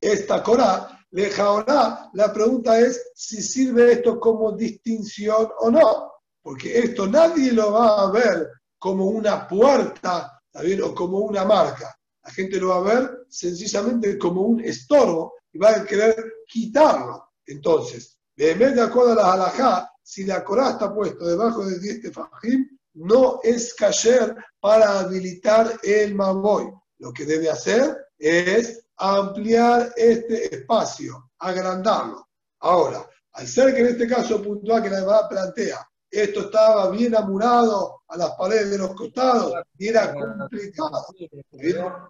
Esta 0.00 0.42
Corá, 0.42 1.06
ahora 1.38 2.10
la 2.12 2.32
pregunta 2.32 2.80
es 2.80 3.12
si 3.14 3.40
sirve 3.40 3.92
esto 3.92 4.18
como 4.18 4.50
distinción 4.50 5.48
o 5.60 5.70
no, 5.70 6.12
porque 6.42 6.76
esto 6.80 7.06
nadie 7.06 7.52
lo 7.52 7.70
va 7.72 8.02
a 8.02 8.10
ver 8.10 8.48
como 8.76 9.06
una 9.06 9.46
puerta. 9.46 10.34
O 10.82 10.92
como 10.92 11.18
una 11.18 11.44
marca. 11.44 11.96
La 12.24 12.32
gente 12.32 12.58
lo 12.58 12.70
va 12.70 12.76
a 12.78 12.80
ver 12.80 13.26
sencillamente 13.28 14.18
como 14.18 14.42
un 14.42 14.60
estorbo 14.60 15.34
y 15.52 15.58
va 15.58 15.70
a 15.70 15.84
querer 15.84 16.16
quitarlo. 16.48 17.28
Entonces, 17.46 18.18
de 18.34 18.80
acuerdo 18.82 19.12
a 19.12 19.14
la 19.14 19.32
halajá, 19.34 19.92
si 20.02 20.24
la 20.24 20.42
Corá 20.42 20.70
está 20.70 20.92
puesto 20.92 21.24
debajo 21.24 21.64
de 21.64 21.78
10 21.78 22.02
tefajim, 22.02 22.76
no 22.94 23.38
es 23.44 23.72
cayer 23.74 24.34
para 24.58 24.98
habilitar 24.98 25.78
el 25.84 26.16
maboy. 26.16 26.72
Lo 26.98 27.12
que 27.12 27.24
debe 27.24 27.50
hacer 27.50 28.07
es 28.18 28.84
ampliar 28.96 29.92
este 29.96 30.54
espacio, 30.54 31.30
agrandarlo. 31.38 32.28
Ahora, 32.60 33.08
al 33.32 33.46
ser 33.46 33.74
que 33.74 33.80
en 33.80 33.86
este 33.86 34.08
caso 34.08 34.42
puntual 34.42 34.82
que 34.82 34.90
la 34.90 35.00
verdad 35.00 35.28
plantea, 35.28 35.88
esto 36.10 36.40
estaba 36.40 36.90
bien 36.90 37.14
amurado 37.14 38.02
a 38.08 38.16
las 38.16 38.30
paredes 38.32 38.70
de 38.70 38.78
los 38.78 38.94
costados 38.94 39.52
y 39.76 39.88
era 39.88 40.12
complicado 40.12 41.06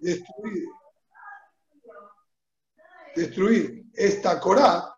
destruir, 0.01 0.65
destruir 3.15 3.85
esta 3.93 4.39
Corá, 4.39 4.95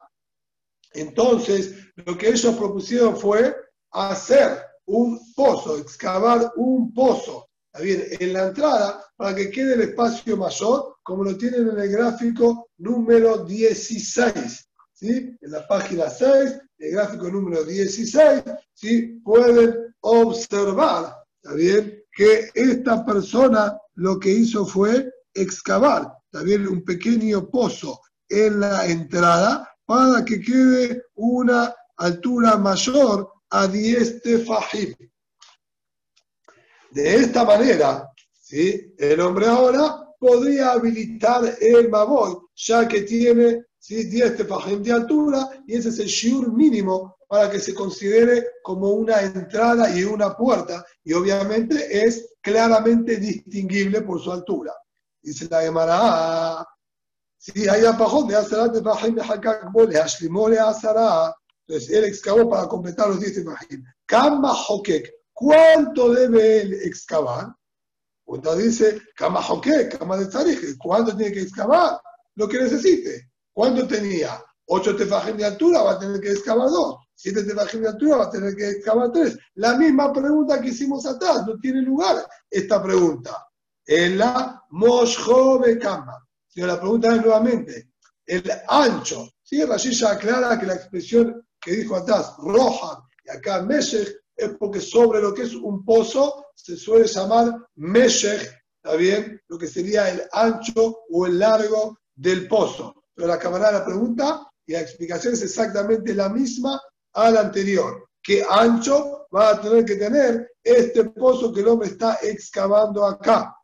entonces 0.93 1.73
lo 1.95 2.17
que 2.17 2.29
ellos 2.29 2.55
propusieron 2.55 3.17
fue 3.17 3.55
hacer 3.91 4.63
un 4.85 5.33
pozo, 5.33 5.77
excavar 5.77 6.51
un 6.55 6.93
pozo 6.93 7.49
bien, 7.79 8.03
en 8.19 8.33
la 8.33 8.47
entrada 8.47 9.03
para 9.15 9.35
que 9.35 9.49
quede 9.49 9.75
el 9.75 9.81
espacio 9.81 10.35
mayor, 10.35 10.97
como 11.03 11.23
lo 11.23 11.37
tienen 11.37 11.69
en 11.69 11.79
el 11.79 11.89
gráfico 11.89 12.69
número 12.77 13.45
16. 13.45 14.69
¿sí? 14.93 15.37
En 15.39 15.51
la 15.51 15.67
página 15.67 16.09
6, 16.09 16.59
el 16.79 16.91
gráfico 16.91 17.29
número 17.29 17.63
16, 17.63 18.43
¿sí? 18.73 19.21
pueden 19.23 19.95
observar 20.01 21.15
bien? 21.55 22.03
que 22.13 22.49
esta 22.53 23.05
persona 23.05 23.77
lo 23.95 24.19
que 24.19 24.29
hizo 24.29 24.65
fue 24.65 25.11
excavar 25.33 26.11
también 26.29 26.67
un 26.67 26.83
pequeño 26.83 27.49
pozo 27.49 28.01
en 28.27 28.59
la 28.59 28.85
entrada 28.85 29.69
para 29.85 30.23
que 30.25 30.41
quede 30.41 31.03
una 31.15 31.73
altura 31.97 32.57
mayor 32.57 33.31
a 33.49 33.67
10 33.67 34.21
tefajim. 34.21 34.95
De 36.91 37.15
esta 37.15 37.45
manera, 37.45 38.11
¿sí? 38.33 38.93
el 38.97 39.19
hombre 39.21 39.47
ahora 39.47 40.07
podría 40.19 40.73
habilitar 40.73 41.57
el 41.59 41.89
maboy, 41.89 42.37
ya 42.55 42.87
que 42.87 43.01
tiene 43.01 43.65
¿sí? 43.79 44.03
10 44.03 44.37
tefajim 44.37 44.83
de 44.83 44.91
altura 44.91 45.49
y 45.65 45.75
ese 45.77 45.89
es 45.89 45.99
el 45.99 46.07
shiur 46.07 46.53
mínimo 46.53 47.15
para 47.27 47.49
que 47.49 47.59
se 47.59 47.73
considere 47.73 48.45
como 48.61 48.89
una 48.89 49.21
entrada 49.21 49.97
y 49.97 50.03
una 50.03 50.35
puerta, 50.35 50.85
y 51.01 51.13
obviamente 51.13 52.05
es 52.05 52.35
claramente 52.41 53.15
distinguible 53.15 54.01
por 54.01 54.21
su 54.21 54.33
altura. 54.33 54.73
Dice 55.21 55.47
la 55.49 55.61
Gemara, 55.61 56.67
si 57.37 57.69
hay 57.69 57.85
apajón 57.85 58.27
de 58.27 58.35
Azarat 58.35 58.73
de 58.73 58.81
Fahim 58.81 59.15
de 59.15 59.21
Hakak 59.21 59.71
Bole, 59.71 59.97
Hashlimole 59.97 60.59
Azara, 60.59 61.33
entonces 61.65 61.89
él 61.89 62.03
excavó 62.03 62.49
para 62.49 62.67
completar 62.67 63.07
los 63.07 63.21
10 63.21 63.45
Fahim. 63.45 63.81
Kama 64.05 64.53
Hokek, 64.53 65.09
¿cuánto 65.41 66.13
debe 66.13 66.61
él 66.61 66.73
excavar? 66.83 67.47
Entonces 68.27 68.63
dice, 68.63 69.01
Kama 69.15 69.41
Hokek, 69.41 69.97
Kama 69.97 70.17
de 70.17 70.27
Tzarich, 70.27 70.77
¿cuánto 70.77 71.17
tiene 71.17 71.33
que 71.33 71.41
excavar? 71.41 71.99
Lo 72.35 72.47
que 72.47 72.61
necesite. 72.61 73.31
¿Cuánto 73.51 73.87
tenía? 73.87 74.41
8 74.67 74.95
tefajim 74.95 75.35
de 75.37 75.45
altura, 75.45 75.81
va 75.81 75.91
a 75.93 75.99
tener 75.99 76.21
que 76.21 76.31
excavar 76.31 76.69
2. 76.69 76.95
7 77.15 77.43
tefajim 77.43 77.81
de 77.81 77.89
altura, 77.89 78.17
va 78.17 78.25
a 78.25 78.29
tener 78.29 78.55
que 78.55 78.69
excavar 78.69 79.11
3. 79.11 79.37
La 79.55 79.75
misma 79.75 80.13
pregunta 80.13 80.61
que 80.61 80.69
hicimos 80.69 81.05
atrás, 81.05 81.45
no 81.45 81.57
tiene 81.59 81.81
lugar 81.81 82.25
esta 82.49 82.81
pregunta. 82.81 83.47
En 83.85 84.17
la 84.17 84.63
Mosho 84.69 85.59
Kama. 85.81 86.25
La 86.55 86.79
pregunta 86.79 87.15
es 87.15 87.21
nuevamente, 87.21 87.91
el 88.25 88.49
ancho, 88.67 89.29
¿sí? 89.41 89.63
Rashi 89.63 89.91
ya 89.93 90.11
aclara 90.11 90.59
que 90.59 90.65
la 90.65 90.75
expresión 90.75 91.45
que 91.59 91.71
dijo 91.71 91.95
atrás, 91.95 92.35
roja, 92.37 93.01
y 93.25 93.29
acá 93.29 93.61
Meshech, 93.61 94.20
es 94.45 94.57
porque 94.57 94.81
sobre 94.81 95.21
lo 95.21 95.33
que 95.33 95.43
es 95.43 95.53
un 95.53 95.83
pozo 95.85 96.47
se 96.55 96.75
suele 96.75 97.07
llamar 97.07 97.53
Meshech, 97.75 98.41
¿está 98.83 98.95
bien? 98.95 99.41
Lo 99.47 99.57
que 99.57 99.67
sería 99.67 100.09
el 100.09 100.23
ancho 100.31 101.03
o 101.09 101.25
el 101.25 101.39
largo 101.39 101.99
del 102.15 102.47
pozo. 102.47 103.03
Pero 103.13 103.27
la 103.27 103.39
cámara 103.39 103.71
la 103.71 103.85
pregunta 103.85 104.47
y 104.65 104.73
la 104.73 104.81
explicación 104.81 105.33
es 105.33 105.43
exactamente 105.43 106.13
la 106.13 106.29
misma 106.29 106.81
a 107.13 107.31
la 107.31 107.41
anterior. 107.41 108.09
¿Qué 108.21 108.43
ancho 108.47 109.27
va 109.33 109.51
a 109.51 109.61
tener 109.61 109.85
que 109.85 109.95
tener 109.95 110.51
este 110.63 111.05
pozo 111.05 111.51
que 111.51 111.61
el 111.61 111.67
hombre 111.67 111.89
está 111.89 112.19
excavando 112.21 113.05
acá? 113.05 113.55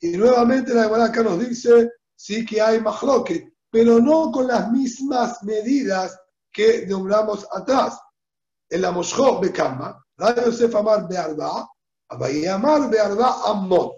Y 0.00 0.10
nuevamente 0.16 0.72
la 0.72 0.84
Gemara 0.84 1.06
acá 1.06 1.22
nos 1.22 1.40
dice, 1.40 1.90
sí 2.14 2.44
que 2.44 2.60
hay 2.60 2.80
mahloket, 2.80 3.52
pero 3.70 4.00
no 4.00 4.30
con 4.30 4.46
las 4.46 4.70
mismas 4.70 5.42
medidas 5.42 6.18
que 6.52 6.86
nombramos 6.86 7.46
atrás. 7.52 7.98
Mosho 8.70 9.40
Bekamba, 9.40 10.02
Rabbi 10.18 10.42
Yosef 10.42 10.74
Amar 10.74 11.08
Bearba, 11.08 11.66
Abayi 12.10 12.46
Amar 12.46 12.90
Bearba 12.90 13.46
Ammon. 13.46 13.92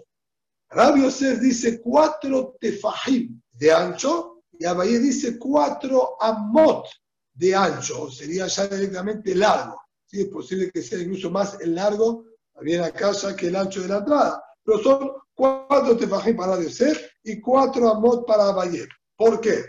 Rabbi 0.69 1.01
Yosef 1.01 1.39
dice 1.39 1.81
cuatro 1.81 2.55
tefahim 2.59 3.41
de 3.51 3.71
ancho 3.71 4.43
y 4.57 4.65
Abaye 4.65 4.99
dice 4.99 5.37
cuatro 5.37 6.17
amot 6.21 6.85
de 7.33 7.55
ancho, 7.55 8.03
o 8.03 8.11
sería 8.11 8.47
ya 8.47 8.67
directamente 8.67 9.35
largo. 9.35 9.81
¿Sí? 10.05 10.21
Es 10.21 10.27
posible 10.27 10.71
que 10.71 10.81
sea 10.81 10.99
incluso 10.99 11.29
más 11.29 11.59
el 11.61 11.75
largo, 11.75 12.25
también 12.53 12.83
acá 12.83 13.11
ya 13.11 13.35
que 13.35 13.47
el 13.47 13.55
ancho 13.55 13.81
de 13.81 13.87
la 13.87 13.97
entrada. 13.97 14.43
Pero 14.63 14.79
son 14.79 15.11
cuatro 15.33 15.97
tefajim 15.97 16.37
para 16.37 16.61
Yosef 16.61 17.09
y 17.23 17.41
cuatro 17.41 17.89
amot 17.89 18.25
para 18.25 18.49
Abayé. 18.49 18.87
¿Por 19.17 19.41
qué? 19.41 19.65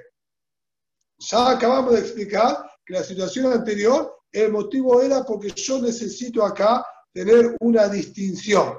Ya 1.18 1.50
acabamos 1.50 1.94
de 1.94 2.00
explicar 2.00 2.70
que 2.84 2.94
la 2.94 3.03
situación 3.03 3.53
anterior, 3.53 4.22
el 4.33 4.51
motivo 4.51 5.03
era 5.03 5.22
porque 5.24 5.51
yo 5.51 5.80
necesito 5.80 6.45
acá 6.45 6.85
tener 7.12 7.57
una 7.61 7.89
distinción. 7.89 8.78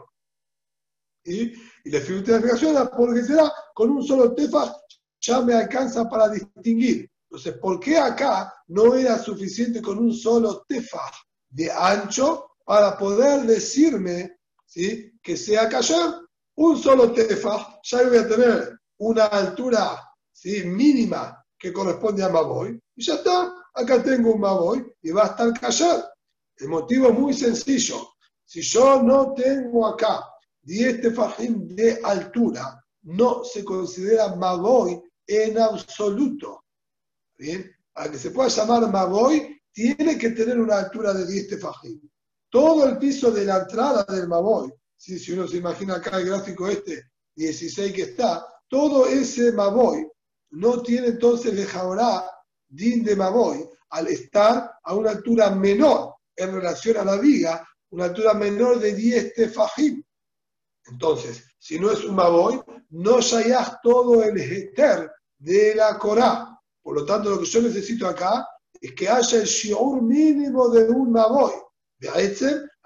Y 1.24 1.54
la 1.86 2.00
explicación 2.00 2.72
era 2.72 2.90
porque 2.90 3.24
será 3.24 3.52
con 3.74 3.92
un 3.92 4.04
solo 4.04 4.34
tefaj 4.34 4.74
ya 5.24 5.42
me 5.42 5.54
alcanza 5.54 6.10
para 6.10 6.30
distinguir. 6.30 7.10
Entonces, 7.30 7.58
¿por 7.58 7.80
qué 7.80 7.98
acá 7.98 8.54
no 8.68 8.96
era 8.96 9.18
suficiente 9.18 9.82
con 9.82 9.98
un 9.98 10.14
solo 10.14 10.66
tefaj 10.68 11.14
de 11.50 11.72
ancho 11.72 12.52
para 12.66 12.98
poder 12.98 13.44
decirme 13.44 14.38
¿sí? 14.66 15.18
que 15.22 15.38
sea 15.38 15.70
callar? 15.70 16.20
un 16.56 16.78
solo 16.78 17.12
tefaj, 17.12 17.80
ya 17.82 18.08
voy 18.08 18.18
a 18.18 18.28
tener 18.28 18.80
una 19.00 19.26
altura 19.26 20.00
¿sí? 20.32 20.64
mínima 20.66 21.44
que 21.58 21.74
corresponde 21.74 22.24
a 22.24 22.30
Maboy, 22.30 22.80
y 22.96 23.04
ya 23.04 23.16
está, 23.16 23.56
acá 23.74 24.04
tengo 24.04 24.34
un 24.34 24.42
Maboy 24.42 24.86
y 25.02 25.12
va 25.12 25.24
a 25.24 25.28
estar 25.28 25.60
callar. 25.60 26.14
El 26.58 26.70
motivo 26.70 27.10
es 27.10 27.20
muy 27.20 27.34
sencillo. 27.34 28.14
Si 28.46 28.62
yo 28.62 29.02
no 29.02 29.34
tengo 29.34 29.88
acá 29.88 30.24
10 30.62 31.02
tefajim 31.02 31.68
de 31.70 32.00
altura, 32.04 32.84
no 33.04 33.44
se 33.44 33.64
considera 33.64 34.36
Maboy 34.36 35.02
en 35.28 35.60
absoluto. 35.60 36.66
¿Bien? 37.38 37.70
Para 37.92 38.12
que 38.12 38.18
se 38.18 38.32
pueda 38.32 38.50
llamar 38.50 38.92
Maboy, 38.92 39.62
tiene 39.72 40.18
que 40.18 40.30
tener 40.30 40.60
una 40.60 40.80
altura 40.80 41.14
de 41.14 41.26
10 41.26 41.50
tefajim. 41.50 42.00
Todo 42.50 42.88
el 42.88 42.98
piso 42.98 43.32
de 43.32 43.46
la 43.46 43.60
entrada 43.60 44.04
del 44.04 44.28
Maboy 44.28 44.72
si 45.04 45.34
uno 45.34 45.48
se 45.48 45.58
imagina 45.58 45.96
acá 45.96 46.18
el 46.18 46.28
gráfico 46.28 46.70
este, 46.70 47.10
16 47.36 47.94
que 47.94 48.04
está, 48.04 48.48
todo 48.70 49.06
ese 49.06 49.52
Maboy 49.52 50.08
no 50.52 50.82
tiene 50.82 51.08
entonces 51.08 51.56
de 51.56 51.66
Jaorá 51.66 52.26
din 52.74 53.04
de 53.04 53.16
Maboy 53.16 53.70
al 53.90 54.08
estar 54.08 54.72
a 54.84 54.96
una 54.96 55.12
altura 55.12 55.52
menor 55.52 56.16
en 56.36 56.54
relación 56.54 56.98
a 56.98 57.06
la 57.06 57.18
viga, 57.18 57.68
una 57.92 58.06
altura 58.06 58.34
menor 58.34 58.80
de 58.80 58.96
10 58.96 59.34
tefajim. 59.36 60.04
Entonces, 60.88 61.44
si 61.60 61.80
no 61.80 61.92
es 61.92 62.04
un 62.04 62.16
Maboy, 62.16 62.62
no 62.90 63.22
shayach 63.22 63.82
todo 63.84 64.24
el 64.24 64.40
heter 64.40 65.12
de 65.38 65.76
la 65.76 65.98
Corá. 65.98 66.60
Por 66.82 66.96
lo 66.96 67.06
tanto, 67.06 67.30
lo 67.30 67.40
que 67.40 67.46
yo 67.46 67.62
necesito 67.62 68.08
acá 68.08 68.48
es 68.82 68.94
que 68.94 69.08
haya 69.08 69.38
el 69.38 69.46
shiur 69.46 70.02
mínimo 70.02 70.70
de 70.70 70.90
un 70.90 71.12
Maboy. 71.12 71.54
De 72.00 72.10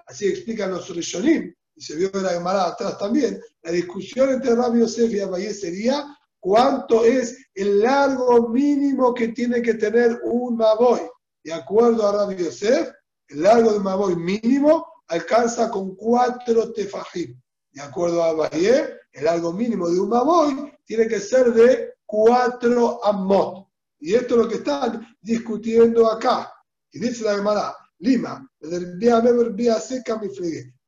así 0.06 0.26
explican 0.28 0.70
los 0.70 0.94
Rishonim, 0.94 1.52
y 1.74 1.80
se 1.80 1.96
vio 1.96 2.10
en 2.12 2.22
la 2.22 2.30
Gemara 2.30 2.66
atrás 2.66 2.98
también, 2.98 3.40
la 3.62 3.72
discusión 3.72 4.30
entre 4.30 4.54
Rabbi 4.54 4.80
Yosef 4.80 5.12
y 5.12 5.20
Abayé 5.20 5.52
sería 5.52 6.17
cuánto 6.40 7.04
es 7.04 7.36
el 7.54 7.80
largo 7.80 8.48
mínimo 8.48 9.14
que 9.14 9.28
tiene 9.28 9.62
que 9.62 9.74
tener 9.74 10.20
un 10.24 10.56
Maboy. 10.56 11.00
De 11.42 11.52
acuerdo 11.52 12.06
a 12.06 12.12
Rabbi 12.12 12.44
Yosef, 12.44 12.90
el 13.28 13.42
largo 13.42 13.72
de 13.72 13.80
Maboy 13.80 14.16
mínimo 14.16 14.86
alcanza 15.08 15.70
con 15.70 15.94
cuatro 15.96 16.72
tefajim. 16.72 17.40
De 17.70 17.82
acuerdo 17.82 18.22
a 18.22 18.30
Abayé, 18.30 18.94
el 19.12 19.24
largo 19.24 19.52
mínimo 19.52 19.88
de 19.88 20.00
un 20.00 20.08
Maboy 20.08 20.72
tiene 20.84 21.06
que 21.06 21.20
ser 21.20 21.52
de 21.52 21.94
cuatro 22.06 23.04
amot. 23.04 23.68
Y 24.00 24.14
esto 24.14 24.34
es 24.34 24.40
lo 24.42 24.48
que 24.48 24.56
están 24.56 25.16
discutiendo 25.20 26.10
acá. 26.10 26.52
Y 26.92 27.00
dice 27.00 27.24
la 27.24 27.36
Gemara, 27.36 27.76
Lima, 27.98 28.48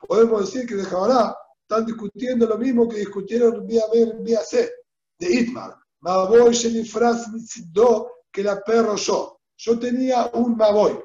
podemos 0.07 0.40
decir 0.40 0.66
que 0.66 0.76
de 0.76 0.84
Jabará 0.84 1.36
están 1.62 1.86
discutiendo 1.86 2.46
lo 2.46 2.57
mismo 2.57 2.88
que 2.88 2.98
discutieron 2.98 3.66
vía 3.66 3.82
vía 4.20 4.40
C, 4.42 4.70
de 5.21 5.41
Itmar. 5.41 5.77
Maboy 6.01 6.53
Shenifras 6.53 7.29
Mitzido, 7.29 8.11
que 8.33 8.43
la 8.43 8.61
perro 8.62 8.97
yo. 8.97 9.39
Yo 9.57 9.79
tenía 9.79 10.31
un 10.33 10.57
Maboy. 10.57 10.99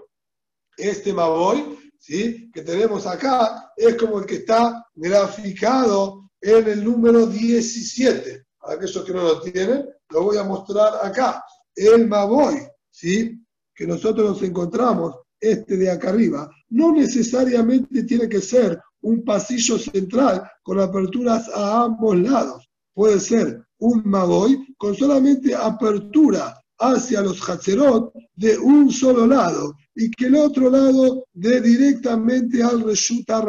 Este 0.77 1.13
Maboy, 1.13 1.77
¿sí? 1.99 2.49
que 2.51 2.61
tenemos 2.61 3.05
acá, 3.05 3.73
es 3.75 3.95
como 3.95 4.19
el 4.19 4.25
que 4.25 4.35
está 4.35 4.85
graficado 4.95 6.29
en 6.41 6.67
el 6.67 6.83
número 6.83 7.27
17. 7.27 8.45
Para 8.57 8.75
aquellos 8.75 9.03
que 9.03 9.13
no 9.13 9.23
lo 9.23 9.41
tienen, 9.41 9.89
lo 10.09 10.23
voy 10.23 10.37
a 10.37 10.43
mostrar 10.43 11.05
acá. 11.05 11.43
El 11.75 12.07
Maboy, 12.07 12.67
¿sí? 12.89 13.45
que 13.73 13.85
nosotros 13.85 14.29
nos 14.29 14.43
encontramos, 14.43 15.15
este 15.37 15.75
de 15.75 15.91
acá 15.91 16.09
arriba, 16.09 16.49
no 16.69 16.93
necesariamente 16.93 18.03
tiene 18.03 18.29
que 18.29 18.41
ser 18.41 18.81
un 19.01 19.23
pasillo 19.25 19.77
central 19.77 20.49
con 20.63 20.79
aperturas 20.79 21.49
a 21.49 21.83
ambos 21.83 22.17
lados. 22.17 22.69
Puede 22.93 23.19
ser 23.19 23.64
un 23.85 24.01
Maboy 24.05 24.75
con 24.77 24.95
solamente 24.95 25.53
apertura 25.55 26.61
hacia 26.77 27.21
los 27.21 27.47
Hatzerot 27.47 28.13
de 28.35 28.57
un 28.57 28.91
solo 28.91 29.25
lado 29.25 29.75
y 29.95 30.11
que 30.11 30.25
el 30.25 30.35
otro 30.35 30.69
lado 30.69 31.25
dé 31.33 31.61
directamente 31.61 32.61
al 32.61 32.81
Reshuta. 32.81 33.43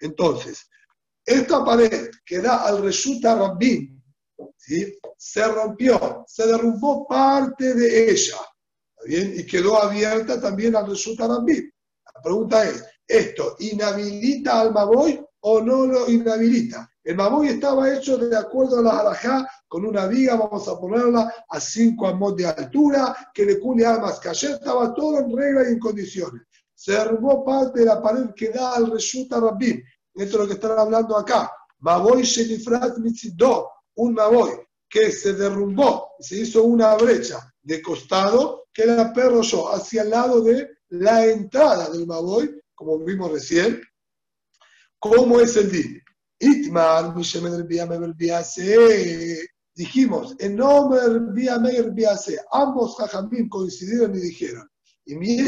Entonces, 0.00 0.68
esta 1.24 1.64
pared 1.64 2.10
que 2.24 2.40
da 2.40 2.66
al 2.66 2.82
Reshuta 2.82 3.56
se 5.16 5.48
rompió, 5.48 6.24
se 6.26 6.46
derrumbó 6.46 7.06
parte 7.06 7.74
de 7.74 8.10
ella 8.10 8.38
bien? 9.06 9.34
Y 9.36 9.46
quedó 9.46 9.82
abierta 9.82 10.40
también 10.40 10.76
al 10.76 10.86
Rambim. 10.86 11.70
La 12.14 12.22
pregunta 12.22 12.68
es, 12.68 12.84
¿esto 13.06 13.56
inhabilita 13.60 14.60
al 14.60 14.72
Maboy 14.72 15.20
o 15.40 15.60
no 15.60 15.86
lo 15.86 16.10
inhabilita? 16.10 16.88
El 17.04 17.16
Maboy 17.16 17.48
estaba 17.48 17.92
hecho 17.92 18.16
de 18.16 18.36
acuerdo 18.36 18.78
a 18.78 18.82
la 18.82 19.00
halajá 19.00 19.48
con 19.66 19.84
una 19.84 20.06
viga, 20.06 20.36
vamos 20.36 20.68
a 20.68 20.78
ponerla 20.78 21.34
a 21.48 21.58
5 21.58 22.06
amos 22.06 22.36
de 22.36 22.46
altura, 22.46 23.30
que 23.34 23.44
le 23.44 23.58
cule 23.58 23.84
almas 23.84 24.20
que 24.20 24.28
ayer 24.28 24.52
estaba 24.52 24.94
todo 24.94 25.18
en 25.18 25.36
regla 25.36 25.64
y 25.64 25.72
en 25.72 25.78
condiciones. 25.80 26.42
Se 26.74 26.92
derrumbó 26.92 27.44
parte 27.44 27.80
de 27.80 27.86
la 27.86 28.00
pared 28.00 28.26
que 28.36 28.50
da 28.50 28.74
al 28.74 28.90
Resulta 28.90 29.40
Rambim. 29.40 29.82
Esto 30.14 30.36
es 30.36 30.42
lo 30.42 30.46
que 30.46 30.54
están 30.54 30.78
hablando 30.78 31.16
acá. 31.16 31.50
Maboy 31.80 32.22
Shenifrat 32.22 32.98
Mitzido, 32.98 33.68
un 33.96 34.14
Maboy 34.14 34.52
que 34.88 35.10
se 35.10 35.32
derrumbó, 35.32 36.10
se 36.20 36.36
hizo 36.36 36.62
una 36.62 36.94
brecha 36.94 37.52
de 37.62 37.80
costado 37.82 38.66
que 38.72 38.86
la 38.86 39.12
perro 39.12 39.42
yo 39.42 39.72
hacia 39.72 40.02
el 40.02 40.10
lado 40.10 40.40
de 40.42 40.68
la 40.90 41.26
entrada 41.26 41.88
del 41.90 42.06
Maboy, 42.06 42.62
como 42.74 42.98
vimos 42.98 43.32
recién. 43.32 43.82
¿Cómo 44.98 45.40
es 45.40 45.56
el 45.56 45.70
din? 45.72 46.02
Itmar, 46.42 47.14
dijimos, 49.74 50.34
en 50.40 50.56
nombre 50.56 51.00
de 51.00 52.40
ambos 52.50 52.96
jajamim 52.96 53.48
coincidieron 53.48 54.16
y 54.16 54.20
dijeron, 54.20 54.68
y 55.04 55.14
mi 55.14 55.38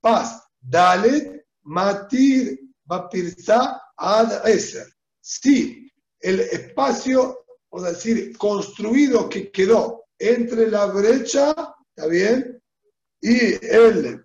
paz, 0.00 0.42
dalet, 0.60 1.46
matir, 1.62 2.58
bapirza, 2.84 3.80
ad 3.96 4.48
eser. 4.48 4.86
Sí, 5.20 5.88
el 6.18 6.40
espacio, 6.40 7.38
o 7.68 7.80
decir, 7.80 8.36
construido 8.36 9.28
que 9.28 9.52
quedó 9.52 10.06
entre 10.18 10.68
la 10.68 10.86
brecha, 10.86 11.54
¿está 11.94 12.08
bien? 12.08 12.60
Y 13.20 13.64
el, 13.64 14.24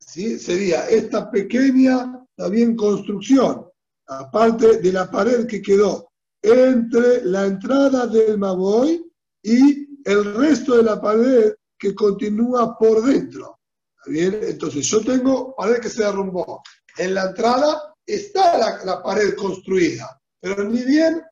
¿sí? 0.00 0.36
Sería 0.38 0.88
esta 0.88 1.30
pequeña, 1.30 2.26
también 2.34 2.74
construcción, 2.74 3.67
aparte 4.08 4.78
de 4.78 4.92
la 4.92 5.10
pared 5.10 5.46
que 5.46 5.62
quedó 5.62 6.10
entre 6.42 7.24
la 7.24 7.46
entrada 7.46 8.06
del 8.06 8.38
Maboy 8.38 9.04
y 9.42 9.88
el 10.04 10.34
resto 10.34 10.76
de 10.76 10.82
la 10.82 11.00
pared 11.00 11.52
que 11.78 11.94
continúa 11.94 12.76
por 12.78 13.04
dentro. 13.04 13.60
¿Está 13.96 14.10
bien? 14.10 14.38
Entonces 14.42 14.86
yo 14.86 15.00
tengo 15.02 15.54
pared 15.54 15.80
que 15.80 15.88
se 15.88 16.04
derrumbó. 16.04 16.62
En 16.96 17.14
la 17.14 17.26
entrada 17.26 17.94
está 18.06 18.56
la, 18.58 18.84
la 18.84 19.02
pared 19.02 19.34
construida, 19.34 20.20
pero 20.40 20.64
ni 20.64 20.82
bien 20.84 21.22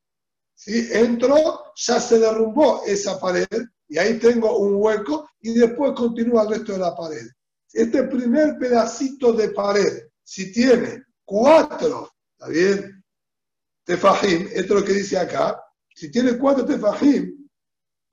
¿sí? 0.54 0.88
entró, 0.92 1.72
ya 1.74 2.00
se 2.00 2.18
derrumbó 2.18 2.82
esa 2.86 3.18
pared 3.18 3.46
y 3.88 3.98
ahí 3.98 4.18
tengo 4.18 4.58
un 4.58 4.74
hueco 4.76 5.28
y 5.40 5.54
después 5.54 5.92
continúa 5.92 6.42
el 6.42 6.50
resto 6.50 6.72
de 6.72 6.78
la 6.78 6.94
pared. 6.94 7.26
Este 7.72 8.04
primer 8.04 8.58
pedacito 8.58 9.32
de 9.32 9.50
pared, 9.50 10.08
si 10.22 10.52
tiene 10.52 11.04
cuatro, 11.24 12.10
¿está 12.46 12.48
bien? 12.48 13.04
Tefajim, 13.84 14.48
esto 14.52 14.74
es 14.74 14.80
lo 14.80 14.84
que 14.84 14.92
dice 14.92 15.18
acá, 15.18 15.62
si 15.94 16.10
tiene 16.10 16.36
cuatro 16.36 16.64
tefajim, 16.64 17.48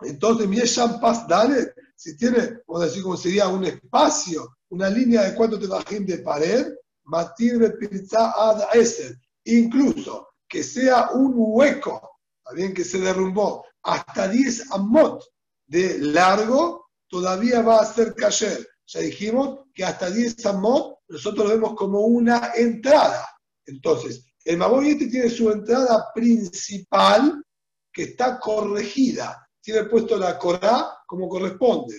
entonces 0.01 0.47
mi 0.47 0.59
Paz 1.01 1.27
Dale, 1.27 1.73
si 1.95 2.15
tiene, 2.15 2.59
vamos 2.67 2.83
a 2.83 2.85
decir 2.85 3.03
como 3.03 3.17
sería 3.17 3.47
un 3.47 3.63
espacio, 3.63 4.55
una 4.69 4.89
línea 4.89 5.23
de 5.23 5.35
cuatro 5.35 5.59
tefajim 5.59 6.05
de 6.05 6.19
pared, 6.19 6.67
Matir 7.05 7.77
Pizza 7.79 8.31
Ad 8.35 8.75
Eser, 8.75 9.17
incluso 9.45 10.29
que 10.47 10.63
sea 10.63 11.09
un 11.11 11.33
hueco 11.35 12.13
bien 12.53 12.73
que 12.73 12.83
se 12.83 12.99
derrumbó, 12.99 13.65
hasta 13.83 14.27
10 14.27 14.71
amot 14.71 15.23
de 15.65 15.97
largo, 15.99 16.89
todavía 17.07 17.61
va 17.61 17.79
a 17.79 17.85
ser 17.85 18.13
cayer. 18.13 18.67
Ya 18.85 18.99
dijimos 18.99 19.61
que 19.73 19.83
hasta 19.83 20.09
10 20.09 20.45
amot 20.45 20.99
nosotros 21.07 21.47
lo 21.47 21.53
vemos 21.53 21.75
como 21.75 22.01
una 22.01 22.51
entrada. 22.55 23.27
Entonces, 23.65 24.25
el 24.45 24.57
Maboyete 24.57 25.07
tiene 25.07 25.29
su 25.29 25.49
entrada 25.49 26.11
principal 26.13 27.43
que 27.91 28.03
está 28.03 28.39
corregida. 28.39 29.47
Tiene 29.61 29.85
puesto 29.85 30.17
la 30.17 30.37
Corá 30.37 30.97
como 31.07 31.29
corresponde. 31.29 31.95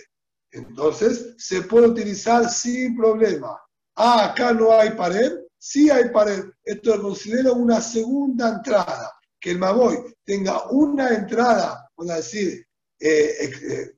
Entonces, 0.51 1.35
se 1.39 1.63
puede 1.63 1.89
utilizar 1.89 2.49
sin 2.51 2.97
problema. 2.97 3.59
Ah, 3.97 4.27
acá 4.27 4.53
no 4.53 4.73
hay 4.73 4.91
pared. 4.91 5.33
Sí 5.59 5.89
hay 5.89 6.11
pared. 6.11 6.45
Esto 6.63 6.97
lo 6.97 7.03
considero 7.03 7.55
una 7.55 7.81
segunda 7.81 8.51
entrada 8.51 9.11
que 9.45 9.51
el 9.51 9.59
Maboy 9.59 9.99
tenga 10.25 10.71
una 10.71 11.09
entrada, 11.11 11.91
vamos 11.97 12.13
a 12.13 12.17
decir, 12.17 12.67
eh, 12.99 13.35
eh, 13.41 13.93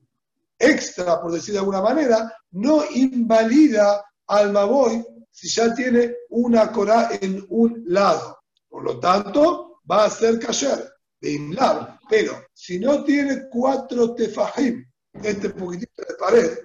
extra, 0.59 1.21
por 1.21 1.31
decir 1.31 1.53
de 1.53 1.59
alguna 1.59 1.81
manera, 1.81 2.33
no 2.51 2.83
invalida 2.91 4.03
al 4.27 4.51
Maboy 4.51 5.05
si 5.37 5.49
ya 5.49 5.71
tiene 5.75 6.15
una 6.29 6.71
Corá 6.71 7.09
en 7.21 7.45
un 7.49 7.83
lado. 7.85 8.39
Por 8.67 8.83
lo 8.83 8.99
tanto, 8.99 9.81
va 9.89 10.05
a 10.05 10.09
ser 10.09 10.39
kasher 10.39 10.91
de 11.21 11.33
Imlab. 11.33 11.99
Pero 12.09 12.47
si 12.53 12.79
no 12.79 13.03
tiene 13.03 13.47
cuatro 13.47 14.15
tefajim, 14.15 14.83
este 15.13 15.51
poquitito 15.51 16.01
de 16.01 16.15
pared, 16.15 16.57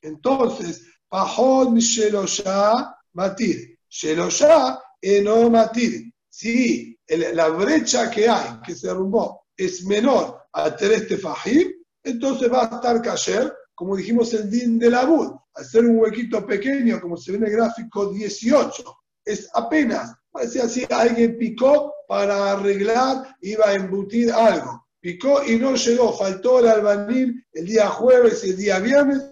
entonces, 0.00 0.86
Pajón 1.06 1.76
Shelosha 1.76 2.96
Matir. 3.12 3.78
Shelosha 3.86 4.80
Eno 5.02 5.50
Matir. 5.50 6.10
Si 6.30 6.98
la 7.06 7.48
brecha 7.48 8.10
que 8.10 8.30
hay, 8.30 8.60
que 8.64 8.74
se 8.74 8.86
derrumbó, 8.86 9.44
es 9.54 9.84
menor 9.84 10.42
a 10.54 10.74
tres 10.74 11.06
tefajim, 11.06 11.70
entonces 12.02 12.50
va 12.50 12.62
a 12.62 12.76
estar 12.76 13.02
cayer, 13.02 13.52
como 13.76 13.94
dijimos 13.94 14.32
el 14.32 14.50
din 14.50 14.78
de 14.78 14.90
la 14.90 15.04
bud, 15.04 15.32
hacer 15.54 15.84
un 15.84 15.98
huequito 15.98 16.44
pequeño, 16.46 16.98
como 16.98 17.16
se 17.16 17.32
ve 17.32 17.38
en 17.38 17.44
el 17.44 17.50
gráfico 17.52 18.10
18, 18.10 18.82
es 19.24 19.50
apenas, 19.52 20.14
parece 20.32 20.62
así, 20.62 20.86
alguien 20.90 21.36
picó 21.36 21.92
para 22.08 22.52
arreglar, 22.52 23.36
iba 23.42 23.68
a 23.68 23.74
embutir 23.74 24.32
algo, 24.32 24.88
picó 24.98 25.44
y 25.44 25.58
no 25.58 25.76
llegó, 25.76 26.16
faltó 26.16 26.60
el 26.60 26.68
albanil 26.68 27.44
el 27.52 27.66
día 27.66 27.88
jueves 27.88 28.42
y 28.44 28.50
el 28.50 28.56
día 28.56 28.78
viernes, 28.78 29.22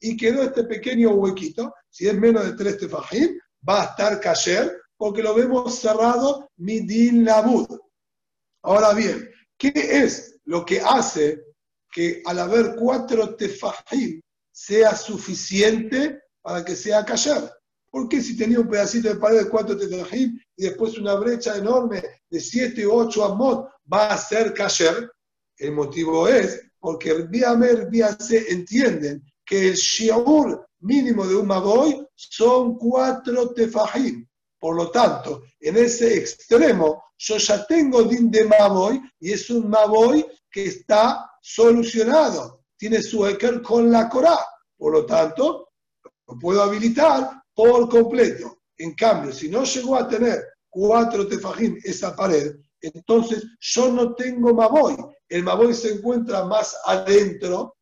y 0.00 0.16
quedó 0.16 0.44
este 0.44 0.64
pequeño 0.64 1.10
huequito, 1.10 1.74
si 1.90 2.08
es 2.08 2.14
menos 2.14 2.46
de 2.46 2.54
tres 2.54 2.78
tefajim, 2.78 3.38
va 3.68 3.82
a 3.82 3.84
estar 3.84 4.18
cayer, 4.18 4.80
porque 4.96 5.22
lo 5.22 5.34
vemos 5.34 5.78
cerrado 5.78 6.50
midin 6.56 7.24
labud. 7.24 7.68
Ahora 8.62 8.94
bien, 8.94 9.28
¿qué 9.58 9.72
es 9.74 10.40
lo 10.44 10.64
que 10.64 10.80
hace 10.80 11.49
que 11.90 12.22
al 12.24 12.38
haber 12.38 12.76
cuatro 12.76 13.34
tefajim 13.34 14.20
sea 14.50 14.94
suficiente 14.94 16.22
para 16.40 16.64
que 16.64 16.76
sea 16.76 17.04
callar? 17.04 17.52
¿Por 17.90 18.08
qué 18.08 18.22
si 18.22 18.36
tenía 18.36 18.60
un 18.60 18.68
pedacito 18.68 19.08
de 19.08 19.16
pared 19.16 19.44
de 19.44 19.48
cuatro 19.48 19.76
tefajim 19.76 20.38
y 20.56 20.64
después 20.64 20.96
una 20.96 21.14
brecha 21.14 21.56
enorme 21.56 22.02
de 22.30 22.40
siete 22.40 22.86
u 22.86 22.92
ocho 22.92 23.24
amot 23.24 23.68
va 23.92 24.12
a 24.12 24.18
ser 24.18 24.54
kasher? 24.54 25.10
El 25.56 25.72
motivo 25.72 26.28
es 26.28 26.62
porque 26.78 27.10
el 27.10 27.28
Biamer 27.28 27.88
se 28.18 28.50
entienden 28.50 29.22
que 29.44 29.68
el 29.68 29.74
shiur 29.74 30.66
mínimo 30.80 31.26
de 31.26 31.36
un 31.36 31.46
maboy 31.46 32.06
son 32.14 32.78
cuatro 32.78 33.52
tefajim. 33.52 34.26
Por 34.58 34.76
lo 34.76 34.90
tanto, 34.90 35.42
en 35.58 35.76
ese 35.76 36.18
extremo, 36.18 37.02
yo 37.18 37.36
ya 37.38 37.66
tengo 37.66 38.02
din 38.04 38.30
de 38.30 38.44
maboy 38.44 39.00
y 39.18 39.32
es 39.32 39.50
un 39.50 39.68
maboy 39.68 40.24
que 40.50 40.64
está 40.64 41.30
solucionado. 41.40 42.64
Tiene 42.76 43.02
su 43.02 43.26
eker 43.26 43.62
con 43.62 43.90
la 43.90 44.08
Corá. 44.08 44.38
Por 44.76 44.92
lo 44.92 45.06
tanto, 45.06 45.68
lo 46.26 46.38
puedo 46.38 46.62
habilitar 46.62 47.42
por 47.54 47.88
completo. 47.88 48.62
En 48.78 48.94
cambio, 48.94 49.32
si 49.32 49.48
no 49.48 49.64
llegó 49.64 49.96
a 49.96 50.08
tener 50.08 50.42
cuatro 50.68 51.26
tefajim 51.26 51.78
esa 51.84 52.16
pared, 52.16 52.56
entonces 52.80 53.44
yo 53.60 53.92
no 53.92 54.14
tengo 54.14 54.54
maboy. 54.54 54.96
El 55.28 55.42
maboy 55.42 55.74
se 55.74 55.92
encuentra 55.92 56.44
más 56.44 56.76
adentro, 56.86 57.76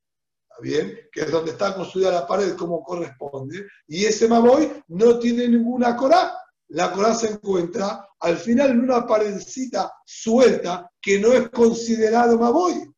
bien? 0.60 0.98
Que 1.12 1.20
es 1.22 1.30
donde 1.30 1.52
está 1.52 1.74
construida 1.74 2.10
la 2.10 2.26
pared 2.26 2.56
como 2.56 2.82
corresponde, 2.82 3.66
y 3.86 4.04
ese 4.04 4.26
maboy 4.26 4.82
no 4.88 5.18
tiene 5.18 5.46
ninguna 5.48 5.96
corá. 5.96 6.36
La 6.68 6.92
corá 6.92 7.14
se 7.14 7.28
encuentra 7.28 8.08
al 8.20 8.36
final 8.36 8.70
en 8.70 8.80
una 8.80 9.06
paredcita 9.06 9.92
suelta 10.04 10.90
que 11.00 11.18
no 11.18 11.32
es 11.32 11.48
considerado 11.50 12.38
maboy. 12.38 12.90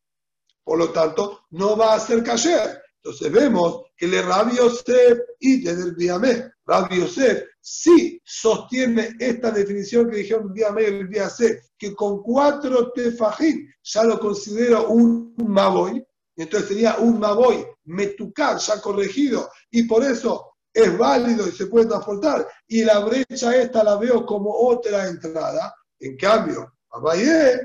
Por 0.63 0.77
lo 0.77 0.89
tanto, 0.91 1.45
no 1.51 1.77
va 1.77 1.93
a 1.93 1.99
ser 1.99 2.23
cayer. 2.23 2.81
Entonces 3.03 3.31
vemos 3.31 3.83
que 3.97 4.07
le 4.07 4.21
Rabbi 4.21 4.57
Yosef 4.57 5.19
y 5.39 5.61
del 5.61 5.95
Biamé, 5.95 6.51
Rabbi 6.65 6.99
Yosef 6.99 7.45
sí 7.59 8.21
sostiene 8.23 9.15
esta 9.19 9.51
definición 9.51 10.09
que 10.09 10.17
dijeron 10.17 10.47
el 10.47 10.53
Biamé 10.53 10.83
y 10.83 10.85
el 10.85 11.07
Biasé, 11.07 11.61
que 11.77 11.95
con 11.95 12.21
cuatro 12.21 12.91
tefajim 12.91 13.67
ya 13.83 14.03
lo 14.03 14.19
considero 14.19 14.87
un 14.89 15.33
maboy, 15.37 16.05
entonces 16.35 16.69
sería 16.69 16.97
un 16.97 17.19
maboy 17.19 17.65
metucar 17.85 18.57
ya 18.57 18.79
corregido, 18.79 19.49
y 19.71 19.83
por 19.83 20.03
eso 20.03 20.50
es 20.73 20.97
válido 20.97 21.47
y 21.47 21.51
se 21.51 21.67
puede 21.67 21.87
transportar, 21.87 22.47
y 22.67 22.83
la 22.83 22.99
brecha 22.99 23.55
esta 23.55 23.83
la 23.83 23.97
veo 23.97 24.25
como 24.25 24.51
otra 24.53 25.07
entrada. 25.07 25.73
En 25.99 26.17
cambio, 26.17 26.73
Abayé, 26.91 27.59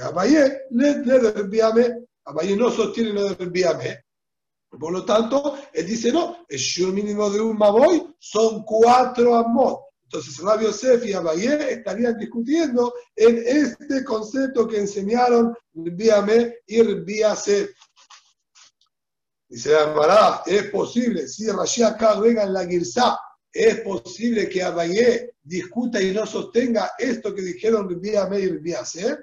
Abayé, 0.00 0.62
le, 0.70 1.42
Biamé, 1.48 2.06
Abayé 2.24 2.56
no 2.56 2.70
sostiene 2.70 3.12
lo 3.12 3.34
del 3.34 3.50
Biamé, 3.50 4.04
por 4.78 4.92
lo 4.92 5.04
tanto, 5.04 5.58
él 5.72 5.86
dice, 5.86 6.12
no, 6.12 6.44
el 6.48 6.58
shiur 6.58 6.92
mínimo 6.92 7.28
de 7.28 7.40
un 7.40 7.58
maboy 7.58 8.14
son 8.18 8.62
cuatro 8.62 9.34
amot. 9.34 9.80
Entonces, 10.04 10.38
Rabbi 10.38 10.64
Yosef 10.64 11.04
y 11.06 11.12
Abayé 11.12 11.72
estarían 11.72 12.16
discutiendo 12.18 12.92
en 13.16 13.42
este 13.46 14.04
concepto 14.04 14.66
que 14.68 14.78
enseñaron 14.78 15.54
Biame 15.72 16.56
y 16.66 16.82
Biase. 16.82 17.70
Dice 19.50 19.76
Amará, 19.76 20.44
es 20.46 20.70
posible, 20.70 21.26
si 21.26 21.50
Rashi 21.50 21.82
acá 21.82 22.14
en 22.24 22.52
la 22.52 22.64
Girsá, 22.64 23.18
es 23.52 23.80
posible 23.80 24.48
que 24.48 24.62
Abayé 24.62 25.34
discuta 25.42 26.00
y 26.00 26.12
no 26.12 26.24
sostenga 26.24 26.92
esto 26.96 27.34
que 27.34 27.42
dijeron 27.42 28.00
Biame 28.00 28.38
y 28.38 28.58
Biase. 28.58 29.18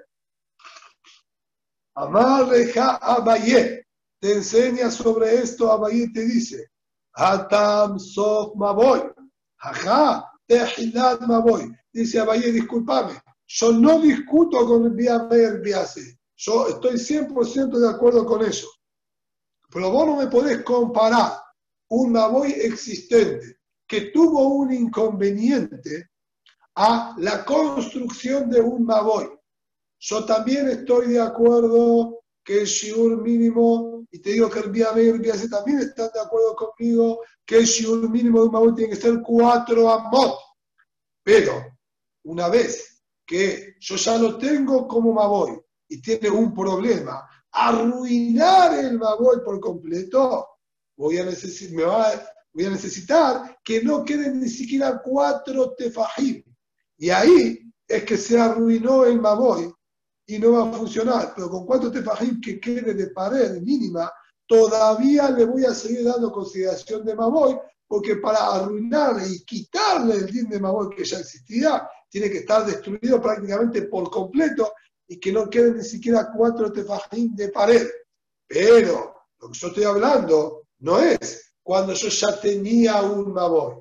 Amar 1.96 2.50
Reja 2.50 2.98
Abayé 2.98 3.88
te 4.20 4.34
enseña 4.34 4.92
sobre 4.92 5.34
esto, 5.36 5.72
Abayé 5.72 6.04
y 6.04 6.12
te 6.12 6.26
dice, 6.26 6.72
Hatam 7.14 7.98
Sof 7.98 8.54
Maboy, 8.58 9.10
Ajá, 9.60 10.30
Tehilat 10.46 11.22
Maboy. 11.22 11.72
Dice 11.94 12.20
Abayé, 12.20 12.52
discúlpame, 12.52 13.14
yo 13.46 13.72
no 13.72 14.02
discuto 14.02 14.68
con 14.68 14.84
el 14.88 14.92
Biamer 14.92 15.62
Biase, 15.62 16.20
yo 16.36 16.68
estoy 16.68 16.96
100% 16.96 17.80
de 17.80 17.90
acuerdo 17.90 18.26
con 18.26 18.44
eso. 18.44 18.68
Pero 19.70 19.92
vos 19.92 20.08
no 20.08 20.16
me 20.18 20.28
podés 20.28 20.64
comparar 20.64 21.34
un 21.90 22.12
Maboy 22.12 22.52
existente 22.52 23.58
que 23.88 24.12
tuvo 24.12 24.48
un 24.48 24.74
inconveniente 24.74 26.10
a 26.76 27.16
la 27.18 27.44
construcción 27.44 28.50
de 28.50 28.62
un 28.62 28.86
Maboy. 28.86 29.30
Yo 30.00 30.26
también 30.26 30.70
estoy 30.70 31.08
de 31.08 31.22
acuerdo 31.22 32.22
que 32.44 32.62
el 32.62 32.66
shiur 32.66 33.22
mínimo, 33.22 34.06
y 34.12 34.20
te 34.20 34.32
digo 34.32 34.50
que 34.50 34.60
el 34.60 34.72
Bia 34.72 34.90
y 34.96 35.08
el 35.08 35.20
Bia 35.20 35.34
también 35.50 35.80
están 35.80 36.10
de 36.14 36.22
acuerdo 36.22 36.56
conmigo, 36.56 37.22
que 37.46 37.58
el 37.58 37.66
shiur 37.66 38.10
mínimo 38.10 38.40
de 38.40 38.46
un 38.46 38.52
Maboy 38.52 38.76
tiene 38.76 38.94
que 38.94 39.02
ser 39.02 39.22
cuatro 39.22 39.90
amot. 39.90 40.38
Pero 41.24 41.78
una 42.24 42.48
vez 42.48 43.04
que 43.26 43.76
yo 43.80 43.96
ya 43.96 44.18
lo 44.18 44.38
tengo 44.38 44.88
como 44.88 45.14
Maboy 45.14 45.60
y 45.90 46.02
tiene 46.02 46.30
un 46.30 46.54
problema, 46.54 47.28
arruinar 47.58 48.78
el 48.78 49.00
Maboy 49.00 49.38
por 49.44 49.60
completo, 49.60 50.48
voy 50.96 51.18
a, 51.18 51.26
necesitar, 51.26 51.76
me 51.76 51.84
voy 52.54 52.66
a 52.66 52.70
necesitar 52.70 53.58
que 53.64 53.84
no 53.84 54.06
queden 54.06 54.40
ni 54.40 54.48
siquiera 54.48 55.02
cuatro 55.04 55.74
tefajim. 55.76 56.44
Y 56.98 57.10
ahí 57.10 57.72
es 57.88 58.04
que 58.04 58.18
se 58.18 58.40
arruinó 58.40 59.06
el 59.06 59.20
Maboy 59.20 59.74
y 60.28 60.38
no 60.38 60.52
va 60.52 60.70
a 60.70 60.74
funcionar. 60.74 61.34
Pero 61.36 61.50
con 61.50 61.66
cuatro 61.66 61.92
tefajim 61.92 62.40
que 62.40 62.60
quede 62.60 62.94
de 62.94 63.08
pared 63.08 63.60
mínima, 63.62 64.12
todavía 64.46 65.30
le 65.32 65.46
voy 65.46 65.66
a 65.66 65.74
seguir 65.74 66.04
dando 66.04 66.32
consideración 66.32 67.04
de 67.06 67.16
Maboy, 67.16 67.58
porque 67.88 68.18
para 68.18 68.54
arruinarle 68.54 69.30
y 69.30 69.44
quitarle 69.46 70.16
el 70.16 70.28
din 70.28 70.48
de 70.48 70.60
Maboy 70.60 70.96
que 70.96 71.06
ya 71.06 71.20
existía, 71.20 71.90
tiene 72.10 72.30
que 72.30 72.40
estar 72.40 72.66
destruido 72.66 73.20
prácticamente 73.20 73.84
por 73.84 74.10
completo 74.12 74.72
y 75.08 75.20
que 75.20 75.32
no 75.32 75.50
queden 75.50 75.78
ni 75.78 75.84
siquiera 75.84 76.32
cuatro 76.36 76.72
tefajim 76.72 77.36
de 77.36 77.50
pared. 77.50 77.88
Pero 78.48 79.16
lo 79.40 79.50
que 79.50 79.58
yo 79.58 79.68
estoy 79.68 79.84
hablando 79.84 80.68
no 80.80 81.00
es 81.00 81.54
cuando 81.64 81.94
yo 81.94 82.10
ya 82.10 82.40
tenía 82.40 83.02
un 83.02 83.34
Maboy. 83.34 83.76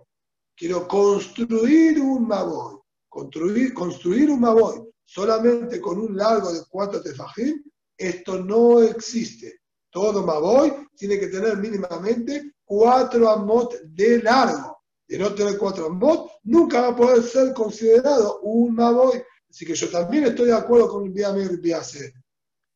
Quiero 0.56 0.86
construir 0.88 2.00
un 2.00 2.26
Maboy. 2.26 2.78
Construir, 3.08 3.72
construir 3.72 4.30
un 4.30 4.40
Maboy 4.40 4.86
solamente 5.06 5.80
con 5.80 5.98
un 5.98 6.16
largo 6.16 6.52
de 6.52 6.60
cuatro 6.68 7.00
tefajim, 7.00 7.62
esto 7.96 8.38
no 8.38 8.82
existe. 8.82 9.60
Todo 9.90 10.22
Maboy 10.22 10.88
tiene 10.96 11.18
que 11.18 11.28
tener 11.28 11.56
mínimamente 11.56 12.52
cuatro 12.64 13.30
amot 13.30 13.80
de 13.82 14.22
largo. 14.22 14.76
De 15.08 15.18
no 15.18 15.32
tener 15.34 15.56
cuatro 15.56 15.86
amot, 15.86 16.28
nunca 16.42 16.80
va 16.82 16.88
a 16.88 16.96
poder 16.96 17.22
ser 17.22 17.54
considerado 17.54 18.40
un 18.40 18.74
Maboy. 18.74 19.22
Así 19.56 19.64
que 19.64 19.74
yo 19.74 19.88
también 19.88 20.24
estoy 20.24 20.48
de 20.48 20.54
acuerdo 20.54 20.86
con 20.86 21.10
Biamir 21.10 21.58
Biase. 21.58 22.12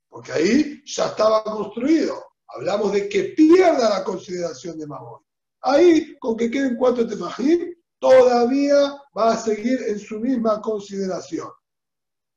Porque 0.08 0.32
ahí 0.32 0.82
ya 0.86 1.08
estaba 1.08 1.44
construido. 1.44 2.24
Hablamos 2.46 2.92
de 2.92 3.06
que 3.06 3.34
pierda 3.36 3.90
la 3.90 4.02
consideración 4.02 4.78
de 4.78 4.86
Maboy. 4.86 5.20
Ahí, 5.60 6.16
con 6.18 6.38
que 6.38 6.50
queden 6.50 6.78
cuatro 6.78 7.06
tefajim, 7.06 7.74
todavía 7.98 8.98
va 9.14 9.32
a 9.32 9.36
seguir 9.36 9.78
en 9.88 9.98
su 9.98 10.20
misma 10.20 10.62
consideración 10.62 11.50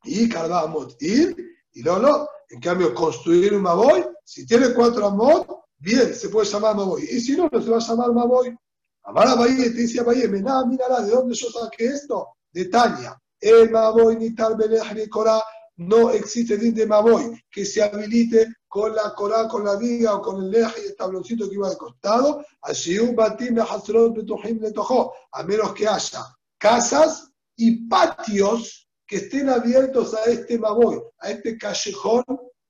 y 0.04 0.30
Amot 0.36 1.02
ir 1.02 1.38
y 1.72 1.82
no, 1.82 2.00
no. 2.00 2.28
En 2.50 2.60
cambio, 2.60 2.94
construir 2.94 3.54
un 3.54 3.62
Maboy, 3.62 4.04
si 4.26 4.46
tiene 4.46 4.74
cuatro 4.74 5.08
Amot, 5.08 5.48
bien, 5.78 6.14
se 6.14 6.28
puede 6.28 6.48
llamar 6.48 6.76
Maboy. 6.76 7.04
Y 7.04 7.22
si 7.22 7.38
no, 7.38 7.48
no 7.50 7.62
se 7.62 7.70
va 7.70 7.78
a 7.78 7.80
llamar 7.80 8.12
Maboy. 8.12 8.54
Amar 9.04 9.26
a 9.26 9.36
Bahía, 9.36 9.64
te 9.64 9.70
dice 9.70 10.02
a 10.02 10.04
Bahía, 10.04 10.28
mira, 10.28 10.66
mira, 10.66 11.00
¿de 11.00 11.12
dónde 11.12 11.34
yo 11.34 11.48
saqué 11.50 11.86
esto? 11.86 12.28
De 12.52 12.66
Tania. 12.66 13.18
El 13.44 13.72
Maboy 13.72 14.16
ni 14.16 14.34
tal 14.34 14.56
Corá, 15.10 15.41
no 15.76 16.12
existe 16.12 16.56
din 16.56 16.74
de 16.74 16.86
Maboy 16.86 17.44
que 17.52 17.66
se 17.66 17.84
habilite 17.84 18.48
con 18.70 18.96
la 18.96 19.14
Corá, 19.14 19.50
con 19.50 19.66
la 19.66 19.76
viga 19.76 20.16
o 20.16 20.22
con 20.22 20.44
el 20.44 20.52
leje 20.52 20.82
y 20.82 20.88
el 20.88 20.96
tabloncito 20.96 21.50
que 21.50 21.56
iba 21.56 21.70
de 21.70 21.78
costado. 21.78 22.46
Así 22.62 22.98
un 22.98 23.16
batim 23.16 23.60
a 23.60 25.44
menos 25.44 25.74
que 25.74 25.88
haya 25.88 26.24
casas 26.58 27.32
y 27.58 27.86
patios 27.88 28.88
que 29.06 29.18
estén 29.18 29.50
abiertos 29.50 30.14
a 30.14 30.24
este 30.24 30.58
Maboy, 30.58 31.02
a 31.20 31.32
este 31.32 31.58
callejón 31.58 32.24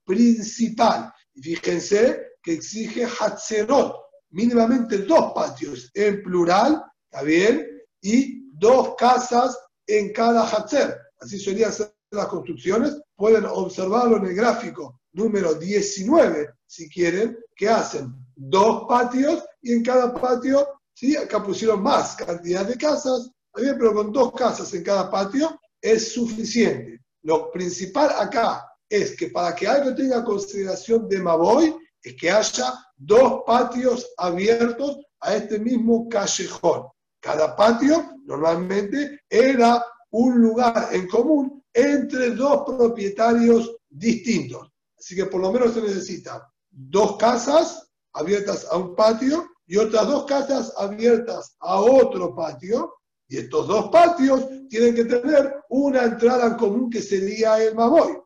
principal. 0.04 1.12
Y 1.34 1.42
fíjense 1.42 2.20
que 2.42 2.54
exige 2.54 3.06
Hatzerot, 3.06 3.94
mínimamente 4.30 4.98
dos 4.98 5.32
patios 5.32 5.88
en 5.94 6.20
plural, 6.24 6.82
¿está 7.08 7.22
bien? 7.22 7.64
Y 8.02 8.50
dos 8.58 8.96
casas 8.96 9.56
en 9.86 10.12
cada 10.12 10.46
Hatzer. 10.46 10.98
Así 11.20 11.38
solían 11.38 11.72
ser 11.72 11.94
las 12.10 12.26
construcciones. 12.26 13.00
Pueden 13.16 13.44
observarlo 13.44 14.16
en 14.18 14.26
el 14.26 14.34
gráfico 14.34 15.00
número 15.12 15.54
19, 15.54 16.50
si 16.66 16.88
quieren, 16.88 17.38
que 17.56 17.68
hacen 17.68 18.12
dos 18.36 18.84
patios 18.88 19.44
y 19.62 19.72
en 19.72 19.82
cada 19.82 20.12
patio, 20.12 20.66
¿sí? 20.92 21.16
acá 21.16 21.42
pusieron 21.42 21.82
más 21.82 22.16
cantidad 22.16 22.66
de 22.66 22.76
casas, 22.76 23.30
bien, 23.56 23.76
pero 23.78 23.94
con 23.94 24.12
dos 24.12 24.32
casas 24.32 24.74
en 24.74 24.82
cada 24.82 25.10
patio, 25.10 25.58
es 25.80 26.12
suficiente. 26.12 27.00
Lo 27.22 27.50
principal 27.50 28.10
acá 28.18 28.66
es 28.88 29.16
que 29.16 29.28
para 29.28 29.54
que 29.54 29.66
algo 29.66 29.94
tenga 29.94 30.24
consideración 30.24 31.08
de 31.08 31.20
Maboy, 31.20 31.74
es 32.02 32.14
que 32.16 32.30
haya 32.30 32.74
dos 32.96 33.42
patios 33.46 34.12
abiertos 34.16 34.98
a 35.20 35.36
este 35.36 35.58
mismo 35.58 36.08
callejón. 36.08 36.88
Cada 37.24 37.56
patio 37.56 38.18
normalmente 38.26 39.22
era 39.30 39.82
un 40.10 40.42
lugar 40.42 40.90
en 40.92 41.08
común 41.08 41.64
entre 41.72 42.32
dos 42.32 42.64
propietarios 42.66 43.76
distintos. 43.88 44.70
Así 44.98 45.16
que 45.16 45.24
por 45.24 45.40
lo 45.40 45.50
menos 45.50 45.72
se 45.72 45.80
necesitan 45.80 46.42
dos 46.70 47.16
casas 47.16 47.90
abiertas 48.12 48.66
a 48.70 48.76
un 48.76 48.94
patio 48.94 49.48
y 49.66 49.78
otras 49.78 50.06
dos 50.06 50.26
casas 50.26 50.74
abiertas 50.76 51.56
a 51.60 51.80
otro 51.80 52.34
patio. 52.34 52.94
Y 53.26 53.38
estos 53.38 53.68
dos 53.68 53.88
patios 53.88 54.46
tienen 54.68 54.94
que 54.94 55.06
tener 55.06 55.62
una 55.70 56.04
entrada 56.04 56.48
en 56.48 56.54
común 56.56 56.90
que 56.90 57.00
sería 57.00 57.56
el 57.64 57.74
Maboy. 57.74 58.18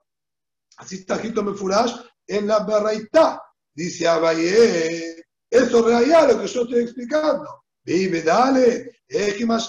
Así 0.78 0.96
está 0.96 1.14
escrito 1.14 1.44
Mefurash 1.44 1.94
en 2.26 2.48
la 2.48 2.64
Berraitá. 2.64 3.40
Dice 3.72 4.08
Abaye, 4.08 5.24
eso 5.48 5.88
es 5.88 6.04
real 6.04 6.32
lo 6.32 6.40
que 6.40 6.48
yo 6.48 6.62
estoy 6.62 6.82
explicando. 6.82 7.62
Vive, 7.88 8.20
dale, 8.20 9.00
más 9.46 9.66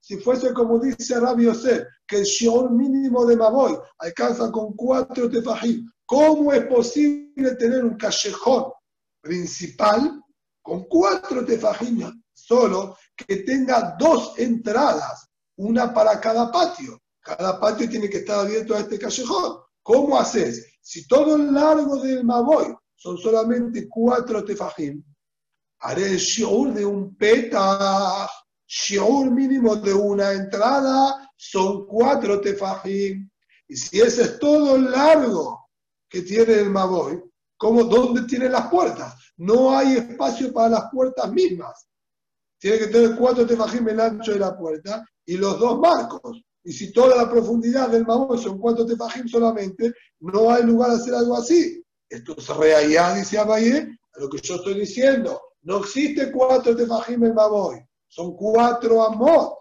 Si 0.00 0.16
fuese 0.16 0.52
como 0.52 0.80
dice 0.80 1.20
Rabbi 1.20 1.44
Yosef, 1.44 1.84
que 2.04 2.16
el 2.16 2.24
shior 2.24 2.68
mínimo 2.72 3.24
de 3.26 3.36
Maboy 3.36 3.78
alcanza 3.98 4.50
con 4.50 4.72
cuatro 4.72 5.30
tefajim, 5.30 5.88
¿cómo 6.04 6.52
es 6.52 6.66
posible 6.66 7.54
tener 7.54 7.84
un 7.84 7.96
callejón 7.96 8.72
principal 9.20 10.20
con 10.62 10.82
cuatro 10.88 11.44
tefajim 11.44 12.10
solo 12.32 12.96
que 13.16 13.36
tenga 13.44 13.94
dos 14.00 14.36
entradas, 14.36 15.28
una 15.56 15.94
para 15.94 16.20
cada 16.20 16.50
patio? 16.50 17.00
Cada 17.20 17.60
patio 17.60 17.88
tiene 17.88 18.10
que 18.10 18.18
estar 18.18 18.40
abierto 18.40 18.74
a 18.74 18.80
este 18.80 18.98
callejón. 18.98 19.58
¿Cómo 19.80 20.18
haces? 20.18 20.76
Si 20.82 21.06
todo 21.06 21.36
el 21.36 21.54
largo 21.54 21.98
del 21.98 22.24
Maboy 22.24 22.74
son 22.96 23.16
solamente 23.16 23.86
cuatro 23.88 24.44
tefajim, 24.44 25.04
haré 25.80 26.16
shiur 26.16 26.72
de 26.72 26.84
un 26.84 27.14
peta, 27.16 28.28
shiur 28.66 29.30
mínimo 29.30 29.76
de 29.76 29.92
una 29.92 30.32
entrada, 30.32 31.30
son 31.36 31.86
cuatro 31.86 32.40
tefajim. 32.40 33.28
Y 33.68 33.76
si 33.76 34.00
ese 34.00 34.22
es 34.22 34.38
todo 34.38 34.76
el 34.76 34.90
largo 34.90 35.68
que 36.08 36.22
tiene 36.22 36.54
el 36.54 36.70
Maboy, 36.70 37.22
¿cómo, 37.56 37.84
¿dónde 37.84 38.22
tiene 38.22 38.48
las 38.48 38.68
puertas? 38.68 39.14
No 39.36 39.76
hay 39.76 39.96
espacio 39.96 40.52
para 40.52 40.70
las 40.70 40.90
puertas 40.92 41.30
mismas. 41.32 41.86
Tiene 42.58 42.78
que 42.78 42.86
tener 42.86 43.16
cuatro 43.16 43.46
tefajim 43.46 43.88
el 43.88 44.00
ancho 44.00 44.32
de 44.32 44.38
la 44.38 44.56
puerta 44.56 45.04
y 45.26 45.36
los 45.36 45.58
dos 45.58 45.78
marcos. 45.78 46.42
Y 46.62 46.72
si 46.72 46.92
toda 46.92 47.16
la 47.16 47.30
profundidad 47.30 47.90
del 47.90 48.06
Maboy 48.06 48.42
son 48.42 48.58
cuatro 48.58 48.86
tefajim 48.86 49.28
solamente, 49.28 49.92
no 50.20 50.50
hay 50.50 50.62
lugar 50.62 50.90
a 50.90 50.94
hacer 50.94 51.14
algo 51.14 51.36
así. 51.36 51.84
Esto 52.08 52.34
es 52.38 52.48
real, 52.48 53.16
dice 53.16 53.38
Abaye, 53.38 53.98
a 54.14 54.20
lo 54.20 54.30
que 54.30 54.38
yo 54.38 54.54
estoy 54.54 54.80
diciendo. 54.80 55.40
No 55.64 55.78
existe 55.78 56.30
cuatro 56.30 56.76
tefajim 56.76 57.24
en 57.24 57.34
Maboy, 57.34 57.82
son 58.06 58.36
cuatro 58.36 59.02
amot. 59.02 59.58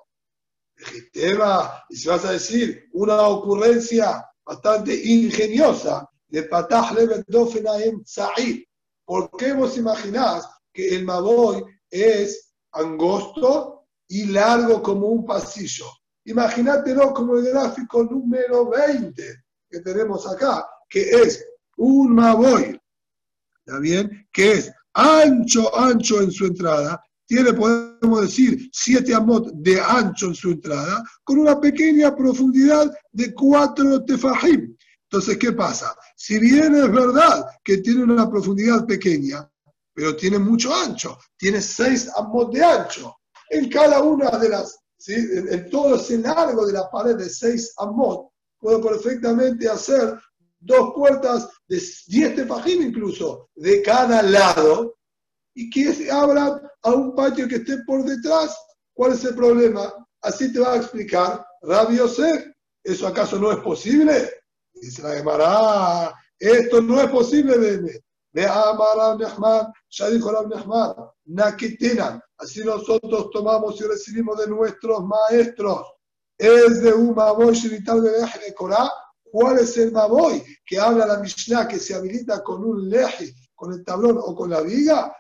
Y 1.14 1.96
si 1.96 2.08
vas 2.10 2.26
a 2.26 2.32
decir 2.34 2.90
una 2.92 3.22
ocurrencia 3.28 4.26
bastante 4.46 4.94
ingeniosa 4.94 6.10
de 6.28 6.44
Patah 6.44 6.94
Levedofenaem 6.94 8.04
Sa'id, 8.06 8.64
¿por 9.06 9.32
qué 9.38 9.54
vos 9.54 9.78
imaginás 9.78 10.50
que 10.74 10.96
el 10.96 11.06
Maboy 11.06 11.64
es 11.90 12.54
angosto 12.74 13.88
y 14.10 14.26
largo 14.26 14.82
como 14.84 15.08
un 15.08 15.26
pasillo? 15.26 15.86
Imagínatelo 16.26 17.14
como 17.14 17.38
el 17.38 17.46
gráfico 17.46 18.04
número 18.04 18.70
20 18.70 19.44
que 19.70 19.80
tenemos 19.80 20.30
acá, 20.30 20.68
que 20.90 21.10
es 21.10 21.46
un 21.78 22.14
Maboy, 22.14 22.78
¿está 23.66 23.80
bien? 23.80 24.28
Que 24.34 24.54
es 24.54 24.74
ancho, 24.94 25.76
ancho 25.78 26.22
en 26.22 26.32
su 26.32 26.46
entrada, 26.46 27.02
tiene, 27.26 27.54
podemos 27.54 28.22
decir, 28.22 28.70
siete 28.72 29.14
amot 29.14 29.52
de 29.54 29.80
ancho 29.80 30.28
en 30.28 30.36
su 30.36 30.52
entrada, 30.52 31.04
con 31.24 31.40
una 31.40 31.60
pequeña 31.60 32.16
profundidad 32.16 32.92
de 33.12 33.34
cuatro 33.34 34.04
tefajim. 34.04 34.76
Entonces, 35.10 35.38
¿qué 35.38 35.52
pasa? 35.52 35.96
Si 36.16 36.40
bien 36.40 36.76
es 36.76 36.92
verdad 36.92 37.46
que 37.64 37.78
tiene 37.78 38.04
una 38.04 38.30
profundidad 38.30 38.86
pequeña, 38.86 39.50
pero 39.94 40.16
tiene 40.16 40.40
mucho 40.40 40.74
ancho, 40.74 41.18
tiene 41.38 41.62
seis 41.62 42.10
amot 42.16 42.52
de 42.52 42.64
ancho. 42.64 43.16
En 43.50 43.70
cada 43.70 44.02
una 44.02 44.32
de 44.32 44.50
las, 44.50 44.80
en, 45.08 45.70
todo 45.70 45.96
ese 45.96 46.18
largo 46.18 46.66
de 46.66 46.74
la 46.74 46.90
pared 46.90 47.16
de 47.16 47.30
seis 47.30 47.74
amot, 47.78 48.30
puedo 48.60 48.82
perfectamente 48.82 49.70
hacer 49.70 50.20
dos 50.64 50.94
puertas 50.94 51.50
de 51.68 51.82
10 52.08 52.36
tefajim 52.36 52.82
incluso, 52.82 53.50
de 53.56 53.82
cada 53.82 54.22
lado, 54.22 54.96
y 55.54 55.70
que 55.70 56.10
abran 56.10 56.62
a 56.82 56.92
un 56.92 57.16
patio 57.16 57.48
que 57.48 57.56
esté 57.56 57.78
por 57.86 58.04
detrás. 58.04 58.58
¿Cuál 58.94 59.14
es 59.14 59.24
el 59.26 59.36
problema? 59.36 59.94
Así 60.22 60.52
te 60.52 60.60
va 60.60 60.74
a 60.74 60.78
explicar 60.78 61.46
Rabbi 61.62 61.98
Yosef. 61.98 62.46
¿Eso 62.84 63.08
acaso 63.08 63.40
no 63.40 63.52
es 63.52 63.60
posible? 63.60 64.30
Dice 64.74 65.02
la 65.02 65.16
Gemara, 65.16 66.14
esto 66.40 66.82
no 66.82 67.00
es 67.00 67.10
posible, 67.10 67.58
bebé. 67.58 68.04
Ve 68.34 68.48
Amar 68.48 69.18
Nehman, 69.18 69.72
ya 69.90 70.10
dijo 70.10 70.32
Rab 70.32 70.50
Nakitinan. 71.26 72.20
Así 72.38 72.64
nosotros 72.64 73.30
tomamos 73.32 73.80
y 73.80 73.84
recibimos 73.84 74.38
de 74.40 74.48
nuestros 74.48 75.04
maestros. 75.06 75.86
Es 76.38 76.82
de 76.82 76.94
mamoy 76.96 77.56
vital 77.70 78.02
de 78.02 78.54
Corá 78.56 78.92
¿Cuál 79.34 79.58
es 79.58 79.76
el 79.78 79.92
Maboy 79.92 80.44
que 80.64 80.78
habla 80.78 81.08
la 81.08 81.18
Mishnah 81.18 81.68
que 81.68 81.80
se 81.80 81.96
habilita 81.96 82.44
con 82.44 82.64
un 82.64 82.88
leji, 82.88 83.34
con 83.56 83.74
el 83.74 83.84
tablón 83.84 84.20
o 84.20 84.36
con 84.36 84.52
la 84.52 84.62
viga? 84.62 85.12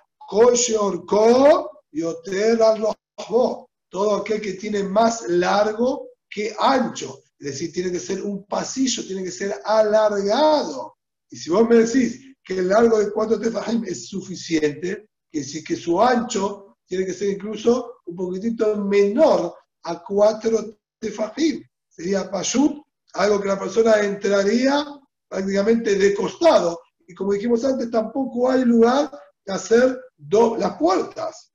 Todo 3.89 4.15
aquel 4.15 4.39
que 4.39 4.53
tiene 4.53 4.83
más 4.83 5.27
largo 5.29 6.09
que 6.29 6.55
ancho. 6.59 7.23
Es 7.39 7.47
decir, 7.47 7.73
tiene 7.73 7.91
que 7.91 7.99
ser 7.99 8.21
un 8.21 8.45
pasillo, 8.45 9.03
tiene 9.03 9.23
que 9.23 9.31
ser 9.31 9.59
alargado. 9.65 10.97
Y 11.31 11.35
si 11.35 11.49
vos 11.49 11.67
me 11.67 11.77
decís 11.77 12.35
que 12.43 12.59
el 12.59 12.69
largo 12.69 12.99
de 12.99 13.11
cuatro 13.11 13.39
tefajim 13.39 13.83
es 13.83 14.09
suficiente, 14.09 15.09
que 15.31 15.39
decir 15.39 15.63
que 15.63 15.75
su 15.75 15.99
ancho 15.99 16.77
tiene 16.85 17.07
que 17.07 17.13
ser 17.15 17.31
incluso 17.31 18.01
un 18.05 18.15
poquitito 18.15 18.77
menor 18.77 19.55
a 19.81 20.03
cuatro 20.03 20.77
tefajim. 20.99 21.63
Sería 21.89 22.29
pashut 22.29 22.83
algo 23.13 23.41
que 23.41 23.47
la 23.47 23.59
persona 23.59 23.99
entraría 24.01 24.85
prácticamente 25.27 25.95
de 25.95 26.13
costado. 26.13 26.79
Y 27.07 27.13
como 27.13 27.33
dijimos 27.33 27.63
antes, 27.65 27.89
tampoco 27.91 28.49
hay 28.49 28.65
lugar 28.65 29.11
de 29.45 29.53
hacer 29.53 29.99
dos, 30.17 30.59
las 30.59 30.77
puertas. 30.77 31.51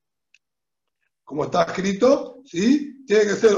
Como 1.25 1.45
está 1.45 1.65
escrito, 1.65 2.43
¿sí? 2.45 3.05
tiene 3.07 3.25
que 3.25 3.37
ser 3.37 3.57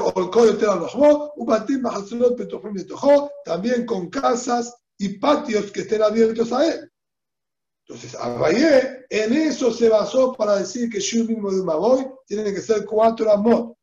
también 3.44 3.84
con 3.84 4.08
casas 4.08 4.74
y 4.96 5.18
patios 5.18 5.72
que 5.72 5.80
estén 5.80 6.02
abiertos 6.02 6.52
a 6.52 6.66
él. 6.66 6.90
Entonces, 7.86 8.14
Abayé 8.14 9.04
en 9.10 9.32
eso 9.32 9.72
se 9.72 9.88
basó 9.88 10.32
para 10.34 10.56
decir 10.58 10.88
que 10.88 11.00
Shu 11.00 11.24
mismo 11.24 11.50
de 11.50 11.64
Maboy 11.64 12.06
tiene 12.26 12.54
que 12.54 12.60
ser 12.60 12.84
cuatro 12.84 13.28
amot. 13.32 13.76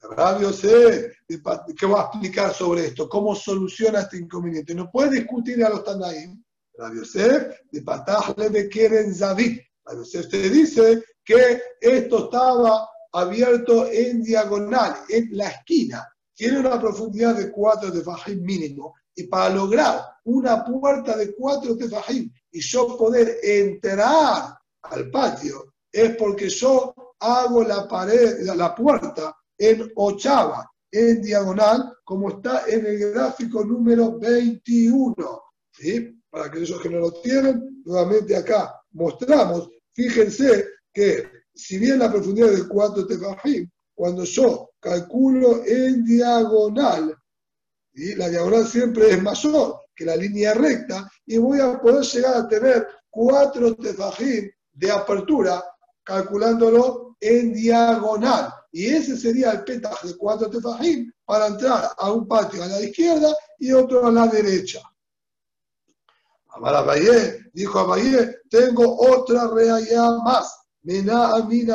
Radio 0.00 0.52
C, 0.52 1.12
¿qué 1.26 1.86
va 1.86 2.02
a 2.02 2.04
explicar 2.04 2.54
sobre 2.54 2.86
esto? 2.86 3.08
¿Cómo 3.08 3.34
soluciona 3.34 4.02
este 4.02 4.18
inconveniente? 4.18 4.74
No 4.74 4.90
puede 4.90 5.18
discutir 5.18 5.64
a 5.64 5.70
los 5.70 5.82
Tanaim. 5.82 6.42
Radio 6.74 7.04
C, 7.04 7.48
de 7.72 7.82
Patajle 7.82 8.50
de 8.50 8.68
Keren 8.68 9.12
Zadik. 9.12 9.60
Radio 9.84 10.04
C 10.04 10.20
usted 10.20 10.52
dice 10.52 11.02
que 11.24 11.60
esto 11.80 12.26
estaba 12.26 12.88
abierto 13.12 13.88
en 13.90 14.22
diagonal, 14.22 14.94
en 15.08 15.36
la 15.36 15.48
esquina. 15.48 16.08
Tiene 16.34 16.60
una 16.60 16.78
profundidad 16.78 17.34
de 17.34 17.50
4 17.50 17.92
tefajim 17.92 18.40
mínimo. 18.42 18.94
Y 19.16 19.24
para 19.24 19.52
lograr 19.52 20.04
una 20.24 20.64
puerta 20.64 21.16
de 21.16 21.34
4 21.34 21.76
tefajim 21.76 22.30
y 22.52 22.60
yo 22.60 22.96
poder 22.96 23.38
entrar 23.42 24.56
al 24.82 25.10
patio, 25.10 25.74
es 25.90 26.14
porque 26.16 26.48
yo 26.48 26.94
hago 27.18 27.64
la 27.64 27.88
pared, 27.88 28.46
la 28.54 28.72
puerta 28.72 29.34
en 29.58 29.90
ochava, 29.96 30.70
en 30.90 31.20
diagonal, 31.20 31.92
como 32.04 32.30
está 32.30 32.64
en 32.66 32.86
el 32.86 33.10
gráfico 33.10 33.64
número 33.64 34.18
21. 34.18 35.42
¿sí? 35.72 36.22
Para 36.30 36.46
aquellos 36.46 36.80
que 36.80 36.88
no 36.88 37.00
lo 37.00 37.12
tienen, 37.20 37.82
nuevamente 37.84 38.36
acá 38.36 38.74
mostramos, 38.92 39.68
fíjense 39.92 40.66
que 40.92 41.30
si 41.54 41.78
bien 41.78 41.98
la 41.98 42.10
profundidad 42.10 42.50
de 42.50 42.66
4 42.66 43.06
tefajim, 43.06 43.68
cuando 43.94 44.24
yo 44.24 44.70
calculo 44.80 45.64
en 45.66 46.04
diagonal, 46.04 47.16
y 47.94 48.14
la 48.14 48.28
diagonal 48.28 48.66
siempre 48.66 49.10
es 49.10 49.22
mayor 49.22 49.80
que 49.94 50.04
la 50.04 50.14
línea 50.14 50.54
recta, 50.54 51.10
y 51.26 51.36
voy 51.38 51.60
a 51.60 51.80
poder 51.80 52.04
llegar 52.04 52.36
a 52.36 52.48
tener 52.48 52.86
4 53.10 53.74
tefajim 53.76 54.48
de 54.72 54.90
apertura, 54.90 55.64
calculándolo 56.04 57.16
en 57.20 57.52
diagonal 57.52 58.52
y 58.78 58.94
ese 58.94 59.16
sería 59.16 59.50
el 59.50 59.64
petaj 59.64 60.04
de 60.04 60.16
cuatro 60.16 60.48
tefajim 60.48 61.10
para 61.24 61.48
entrar 61.48 61.90
a 61.98 62.12
un 62.12 62.28
patio 62.28 62.62
a 62.62 62.66
la 62.68 62.80
izquierda 62.80 63.34
y 63.58 63.72
otro 63.72 64.06
a 64.06 64.12
la 64.12 64.28
derecha. 64.28 64.80
Amar 66.50 66.76
Abaye, 66.76 67.50
dijo 67.52 67.76
Abaye, 67.80 68.36
tengo 68.48 68.96
otra 69.00 69.48
realidad 69.48 70.18
más. 70.18 70.56
Mená 70.82 71.32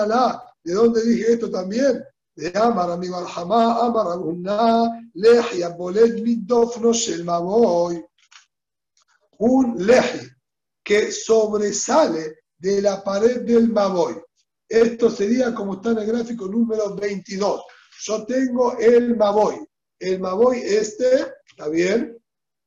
la. 0.07 0.41
¿De 0.63 0.73
dónde 0.73 1.03
dije 1.03 1.33
esto 1.33 1.51
también? 1.51 2.01
de 2.35 2.57
Amar 2.57 2.91
amigo 2.91 3.17
Alhamá, 3.17 3.85
Amar 3.85 4.07
Abuná, 4.07 5.09
Lejia, 5.13 5.75
Bolet 5.75 6.23
Midofno 6.23 6.93
Shel 6.93 7.25
Maboy. 7.25 8.01
Un 9.39 9.75
leji 9.85 10.25
que 10.81 11.11
sobresale 11.11 12.45
de 12.57 12.81
la 12.81 13.03
pared 13.03 13.41
del 13.41 13.67
Maboy. 13.73 14.22
Esto 14.73 15.11
sería 15.11 15.53
como 15.53 15.75
está 15.75 15.91
en 15.91 15.99
el 15.99 16.07
gráfico 16.07 16.47
número 16.47 16.95
22. 16.95 17.61
Yo 18.05 18.25
tengo 18.25 18.75
el 18.79 19.15
Maboy. 19.15 19.63
El 19.99 20.19
Maboy 20.19 20.61
este, 20.65 21.27
¿está 21.45 21.69
bien? 21.69 22.17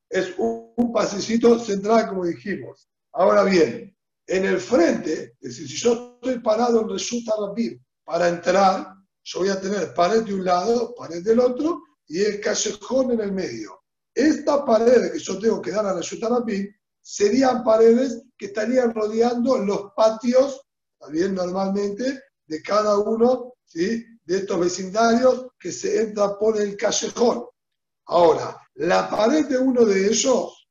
Es 0.08 0.32
un, 0.38 0.92
pasecito 0.94 1.58
central, 1.58 2.06
como 2.06 2.24
dijimos. 2.24 2.88
Ahora 3.12 3.42
bien, 3.42 3.92
en 4.24 4.44
el 4.44 4.60
frente, 4.60 5.34
es 5.40 5.58
decir, 5.58 5.68
si 5.68 5.76
yo 5.78 6.20
estoy 6.22 6.38
parado 6.38 6.82
en 6.82 6.90
Resulta 6.90 7.34
Rabim 7.40 7.82
para 8.04 8.28
entrar, 8.28 8.94
yo 9.24 9.40
voy 9.40 9.48
a 9.48 9.60
tener 9.60 9.92
pared 9.92 10.22
de 10.22 10.34
un 10.34 10.44
lado, 10.44 10.94
pared 10.94 11.24
del 11.24 11.40
otro 11.40 11.82
y 12.06 12.20
el 12.20 12.40
callejón 12.40 13.10
en 13.10 13.20
el 13.20 13.32
medio. 13.32 13.80
Esta 14.14 14.64
pared 14.64 15.10
que 15.10 15.18
yo 15.18 15.40
tengo 15.40 15.60
que 15.60 15.72
dar 15.72 15.86
a 15.86 15.94
Resulta 15.94 16.28
Rabim 16.28 16.72
serían 17.02 17.64
paredes 17.64 18.22
que 18.38 18.46
estarían 18.46 18.94
rodeando 18.94 19.58
los 19.58 19.90
patios, 19.96 20.65
también 21.06 21.34
normalmente, 21.36 22.20
de 22.46 22.62
cada 22.62 22.98
uno 22.98 23.54
¿sí? 23.64 24.04
de 24.24 24.38
estos 24.38 24.58
vecindarios 24.58 25.46
que 25.58 25.70
se 25.70 26.02
entra 26.02 26.36
por 26.36 26.60
el 26.60 26.76
callejón. 26.76 27.44
Ahora, 28.06 28.60
la 28.74 29.08
pared 29.08 29.46
de 29.46 29.58
uno 29.58 29.84
de 29.84 30.08
ellos 30.08 30.68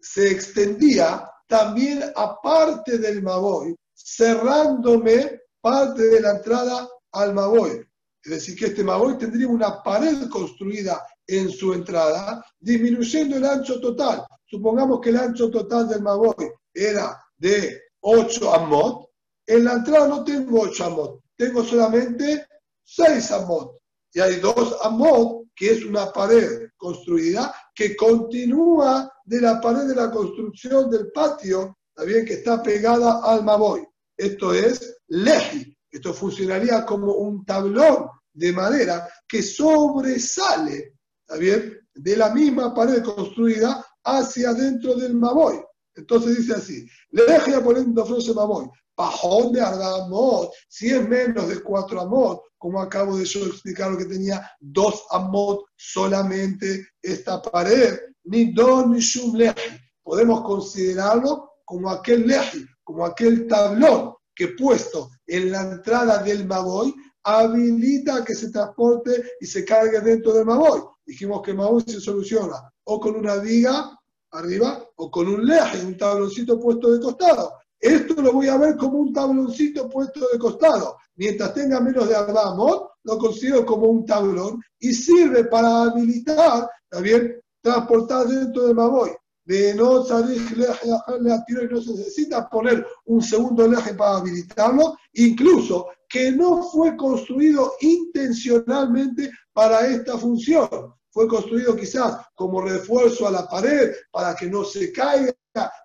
se 0.00 0.32
extendía 0.32 1.28
también 1.46 2.02
aparte 2.16 2.98
del 2.98 3.22
Maboy, 3.22 3.76
cerrándome 3.94 5.40
parte 5.60 6.02
de 6.02 6.20
la 6.20 6.32
entrada 6.32 6.88
al 7.12 7.34
Maboy. 7.34 7.86
Es 8.24 8.30
decir, 8.30 8.58
que 8.58 8.66
este 8.66 8.82
Maboy 8.82 9.16
tendría 9.16 9.46
una 9.46 9.80
pared 9.82 10.28
construida 10.28 11.06
en 11.26 11.50
su 11.50 11.72
entrada, 11.72 12.44
disminuyendo 12.58 13.36
el 13.36 13.44
ancho 13.44 13.80
total. 13.80 14.24
Supongamos 14.44 15.00
que 15.00 15.10
el 15.10 15.18
ancho 15.18 15.50
total 15.50 15.88
del 15.88 16.02
Maboy 16.02 16.50
era 16.74 17.16
de 17.36 17.80
8 18.02 18.54
amot. 18.54 19.11
En 19.46 19.64
la 19.64 19.74
entrada 19.74 20.08
no 20.08 20.24
tengo 20.24 20.60
8 20.62 20.84
amot, 20.84 21.20
tengo 21.36 21.64
solamente 21.64 22.46
6 22.84 23.30
amot. 23.32 23.78
Y 24.14 24.20
hay 24.20 24.36
2 24.36 24.76
amot, 24.82 25.46
que 25.54 25.72
es 25.72 25.84
una 25.84 26.12
pared 26.12 26.68
construida 26.76 27.54
que 27.74 27.96
continúa 27.96 29.10
de 29.24 29.40
la 29.40 29.60
pared 29.60 29.86
de 29.86 29.94
la 29.94 30.10
construcción 30.10 30.90
del 30.90 31.10
patio, 31.12 31.78
también 31.94 32.24
que 32.24 32.34
está 32.34 32.62
pegada 32.62 33.20
al 33.24 33.44
Maboy. 33.44 33.86
Esto 34.16 34.52
es 34.52 34.98
leji. 35.08 35.76
Esto 35.90 36.14
funcionaría 36.14 36.86
como 36.86 37.12
un 37.12 37.44
tablón 37.44 38.08
de 38.32 38.52
madera 38.52 39.08
que 39.28 39.42
sobresale, 39.42 40.94
¿está 41.20 41.36
bien? 41.38 41.78
De 41.94 42.16
la 42.16 42.30
misma 42.30 42.74
pared 42.74 43.02
construida 43.02 43.84
hacia 44.04 44.50
adentro 44.50 44.94
del 44.94 45.14
Maboy. 45.14 45.60
Entonces 45.94 46.38
dice 46.38 46.54
así, 46.54 46.86
le 47.10 47.24
deje 47.24 47.60
poniendo 47.60 48.06
frose 48.06 48.32
Maboy, 48.32 48.70
pajón 48.94 49.52
de 49.52 49.60
Argamot, 49.60 50.50
si 50.68 50.90
es 50.90 51.08
menos 51.08 51.48
de 51.48 51.62
cuatro 51.62 52.00
amot, 52.00 52.42
como 52.58 52.80
acabo 52.80 53.16
de 53.16 53.24
yo 53.24 53.46
explicar 53.46 53.96
que 53.96 54.04
tenía 54.04 54.48
dos 54.60 55.04
amot 55.10 55.64
solamente 55.76 56.86
esta 57.02 57.40
pared, 57.42 57.98
ni 58.24 58.52
don 58.52 58.92
ni 58.92 59.00
shum 59.00 59.34
leji. 59.34 59.76
Podemos 60.02 60.42
considerarlo 60.42 61.50
como 61.64 61.90
aquel 61.90 62.26
leji, 62.26 62.64
como 62.84 63.04
aquel 63.04 63.46
tablón 63.46 64.14
que 64.34 64.48
puesto 64.48 65.10
en 65.26 65.50
la 65.52 65.62
entrada 65.62 66.22
del 66.22 66.46
Maboy 66.46 66.94
habilita 67.24 68.24
que 68.24 68.34
se 68.34 68.50
transporte 68.50 69.22
y 69.40 69.46
se 69.46 69.64
cargue 69.64 70.00
dentro 70.00 70.32
del 70.32 70.44
Maboy. 70.44 70.82
Dijimos 71.06 71.42
que 71.42 71.54
Maboy 71.54 71.82
se 71.86 72.00
soluciona 72.00 72.72
o 72.84 73.00
con 73.00 73.16
una 73.16 73.36
viga 73.36 73.98
arriba 74.32 74.84
o 74.96 75.10
con 75.10 75.28
un 75.28 75.46
leje, 75.46 75.84
un 75.84 75.96
tabloncito 75.96 76.58
puesto 76.58 76.92
de 76.92 77.00
costado. 77.00 77.52
Esto 77.82 78.22
lo 78.22 78.32
voy 78.32 78.46
a 78.46 78.56
ver 78.56 78.76
como 78.76 78.98
un 78.98 79.12
tabloncito 79.12 79.88
puesto 79.88 80.20
de 80.32 80.38
costado. 80.38 80.98
Mientras 81.16 81.52
tenga 81.52 81.80
menos 81.80 82.08
de 82.08 82.14
Arbamot, 82.14 82.92
lo 83.02 83.18
considero 83.18 83.66
como 83.66 83.88
un 83.88 84.06
tablón 84.06 84.62
y 84.78 84.94
sirve 84.94 85.44
para 85.44 85.82
habilitar, 85.82 86.70
también, 86.88 87.40
transportar 87.60 88.28
dentro 88.28 88.68
del 88.68 88.76
Maboy. 88.76 89.10
De 89.44 89.74
no 89.74 90.04
salir 90.04 90.40
y 90.40 91.74
no 91.74 91.80
se 91.80 91.90
necesita 91.90 92.48
poner 92.48 92.86
un 93.06 93.20
segundo 93.20 93.66
leje 93.66 93.94
para 93.94 94.18
habilitarlo, 94.18 94.96
incluso 95.14 95.88
que 96.08 96.30
no 96.30 96.62
fue 96.62 96.96
construido 96.96 97.72
intencionalmente 97.80 99.28
para 99.52 99.88
esta 99.88 100.16
función 100.16 100.94
fue 101.12 101.28
construido 101.28 101.76
quizás 101.76 102.26
como 102.34 102.62
refuerzo 102.62 103.28
a 103.28 103.30
la 103.30 103.46
pared 103.46 103.92
para 104.10 104.34
que 104.34 104.46
no 104.46 104.64
se 104.64 104.90
caiga, 104.92 105.32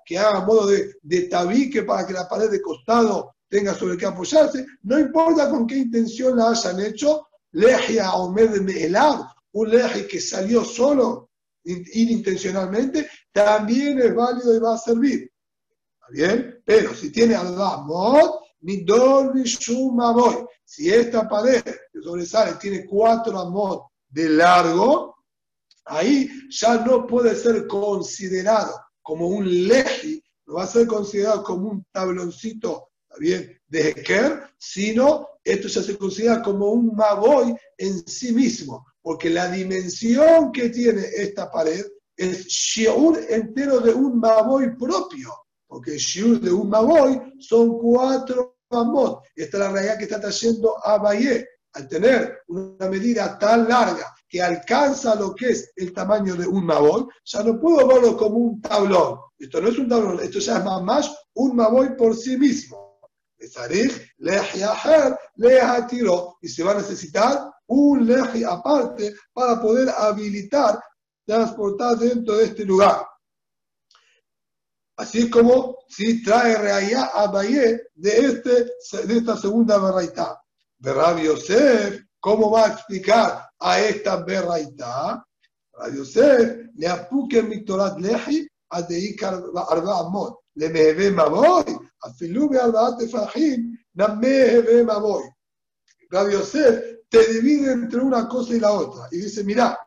que 0.05 0.17
haga 0.17 0.41
modo 0.41 0.67
de, 0.67 0.95
de 1.01 1.23
tabique 1.23 1.83
para 1.83 2.05
que 2.05 2.13
la 2.13 2.27
pared 2.27 2.49
de 2.49 2.61
costado 2.61 3.35
tenga 3.49 3.73
sobre 3.73 3.97
qué 3.97 4.05
apoyarse, 4.05 4.65
no 4.83 4.99
importa 4.99 5.49
con 5.49 5.67
qué 5.67 5.77
intención 5.77 6.37
la 6.37 6.51
hayan 6.51 6.79
hecho, 6.81 7.27
Legia 7.51 8.13
Omed 8.13 8.61
Me'elav, 8.61 9.25
un 9.53 9.69
leje 9.69 10.07
que 10.07 10.19
salió 10.19 10.63
solo, 10.63 11.29
inintencionalmente, 11.63 13.09
también 13.31 13.99
es 13.99 14.13
válido 14.15 14.55
y 14.55 14.59
va 14.59 14.75
a 14.75 14.77
servir. 14.77 15.31
¿Está 15.93 16.07
bien? 16.11 16.61
Pero 16.65 16.93
si 16.93 17.11
tiene 17.11 17.37
mod, 17.37 18.31
ni 18.61 18.83
Dol 18.83 19.33
ni 19.33 19.43
Shumaboy, 19.43 20.45
si 20.63 20.89
esta 20.89 21.27
pared 21.27 21.63
que 21.63 22.01
sobresale 22.01 22.55
tiene 22.55 22.85
cuatro 22.85 23.39
amot 23.39 23.87
de 24.09 24.29
largo, 24.29 25.15
ahí 25.85 26.29
ya 26.49 26.77
no 26.85 27.07
puede 27.07 27.35
ser 27.35 27.65
considerado 27.67 28.73
como 29.07 29.29
un 29.29 29.45
leji, 29.69 30.21
no 30.47 30.55
va 30.55 30.63
a 30.63 30.67
ser 30.67 30.85
considerado 30.85 31.41
como 31.41 31.69
un 31.69 31.85
tabloncito 31.93 32.89
bien, 33.17 33.57
de 33.69 33.89
Heker, 33.89 34.43
sino 34.57 35.29
esto 35.45 35.69
ya 35.69 35.81
se 35.81 35.97
considera 35.97 36.41
como 36.41 36.71
un 36.71 36.93
maboy 36.93 37.55
en 37.77 38.05
sí 38.05 38.33
mismo, 38.33 38.85
porque 39.01 39.29
la 39.29 39.49
dimensión 39.49 40.51
que 40.51 40.69
tiene 40.69 41.03
esta 41.15 41.49
pared 41.49 41.85
es 42.17 42.47
shiur 42.47 43.17
entero 43.29 43.79
de 43.79 43.93
un 43.93 44.19
maboy 44.19 44.75
propio, 44.75 45.31
porque 45.67 45.91
el 45.91 45.99
shiur 45.99 46.41
de 46.41 46.51
un 46.51 46.69
maboy 46.69 47.17
son 47.39 47.79
cuatro 47.79 48.57
amot. 48.69 49.23
Esta 49.33 49.57
es 49.57 49.63
la 49.63 49.71
realidad 49.71 49.97
que 49.97 50.03
está 50.03 50.19
trayendo 50.19 50.85
a 50.85 50.97
Valle 50.97 51.47
al 51.77 51.87
tener 51.87 52.39
una 52.47 52.89
medida 52.89 53.37
tan 53.37 53.69
larga 53.69 54.11
que 54.27 54.41
alcanza 54.41 55.13
lo 55.13 55.35
que 55.35 55.49
es 55.49 55.71
el 55.75 55.93
tamaño 55.93 56.35
de 56.35 56.47
un 56.47 56.65
maboy, 56.65 57.05
ya 57.23 57.43
no 57.43 57.59
puedo 57.59 57.87
verlo 57.87 58.17
como 58.17 58.37
un 58.37 58.59
tablón. 58.59 59.19
Esto 59.37 59.61
no 59.61 59.69
es 59.69 59.77
un 59.77 59.87
tablón, 59.87 60.19
esto 60.19 60.39
ya 60.39 60.57
es 60.57 60.63
más 60.63 61.15
un 61.35 61.55
maboy 61.55 61.95
por 61.95 62.15
sí 62.15 62.35
mismo. 62.35 62.97
Y 63.39 63.45
se 66.47 66.63
va 66.63 66.71
a 66.71 66.75
necesitar 66.75 67.51
un 67.67 68.07
leji 68.07 68.43
aparte 68.43 69.13
para 69.31 69.61
poder 69.61 69.89
habilitar, 69.89 70.79
transportar 71.25 71.97
dentro 71.97 72.37
de 72.37 72.45
este 72.45 72.65
lugar. 72.65 73.05
Así 74.95 75.29
como 75.29 75.77
si 75.87 76.23
trae 76.23 76.57
realidad 76.57 77.11
a 77.13 77.27
Valle 77.27 77.89
de, 77.93 78.17
este, 78.17 78.65
de 79.05 79.17
esta 79.17 79.37
segunda 79.37 79.77
verdad 79.77 80.39
de 80.79 80.93
Rabbi 80.93 81.23
Yosef, 81.23 82.03
¿cómo 82.19 82.51
va 82.51 82.65
a 82.65 82.73
explicar 82.73 83.49
a 83.59 83.79
esta 83.79 84.17
berraita? 84.23 85.25
Rabbi 85.73 85.97
Yosef, 85.97 86.69
le 86.75 86.87
apuque 86.87 87.41
mi 87.41 87.63
Torat 87.63 87.99
leji, 87.99 88.47
a 88.69 88.81
deikar 88.81 89.41
arba 89.69 89.99
amot, 89.99 90.39
le 90.55 90.69
meheve 90.69 91.11
maboy, 91.11 91.63
afilu 92.01 92.49
be 92.49 92.59
arbaat 92.59 92.99
tefahim, 92.99 93.77
na 93.93 94.07
meheve 94.07 94.83
maboy. 94.83 95.23
Rabbi 96.09 96.33
Yosef 96.33 96.83
te 97.09 97.33
divide 97.33 97.71
entre 97.71 98.01
una 98.01 98.27
cosa 98.27 98.53
y 98.55 98.59
la 98.59 98.71
otra 98.71 99.07
y 99.11 99.17
dice, 99.17 99.43
mira, 99.43 99.79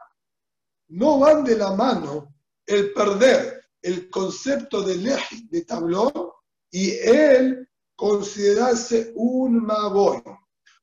no 0.89 1.19
van 1.19 1.45
de 1.45 1.57
la 1.57 1.73
mano 1.73 2.35
el 2.67 2.93
perder 2.93 3.61
el 3.83 4.11
concepto 4.11 4.83
de 4.83 4.97
leji, 4.97 5.49
de 5.51 5.65
tablón, 5.65 6.13
y 6.71 6.91
el 6.91 7.69
considerarse 7.97 9.13
un 9.17 9.65
maboy. 9.65 10.23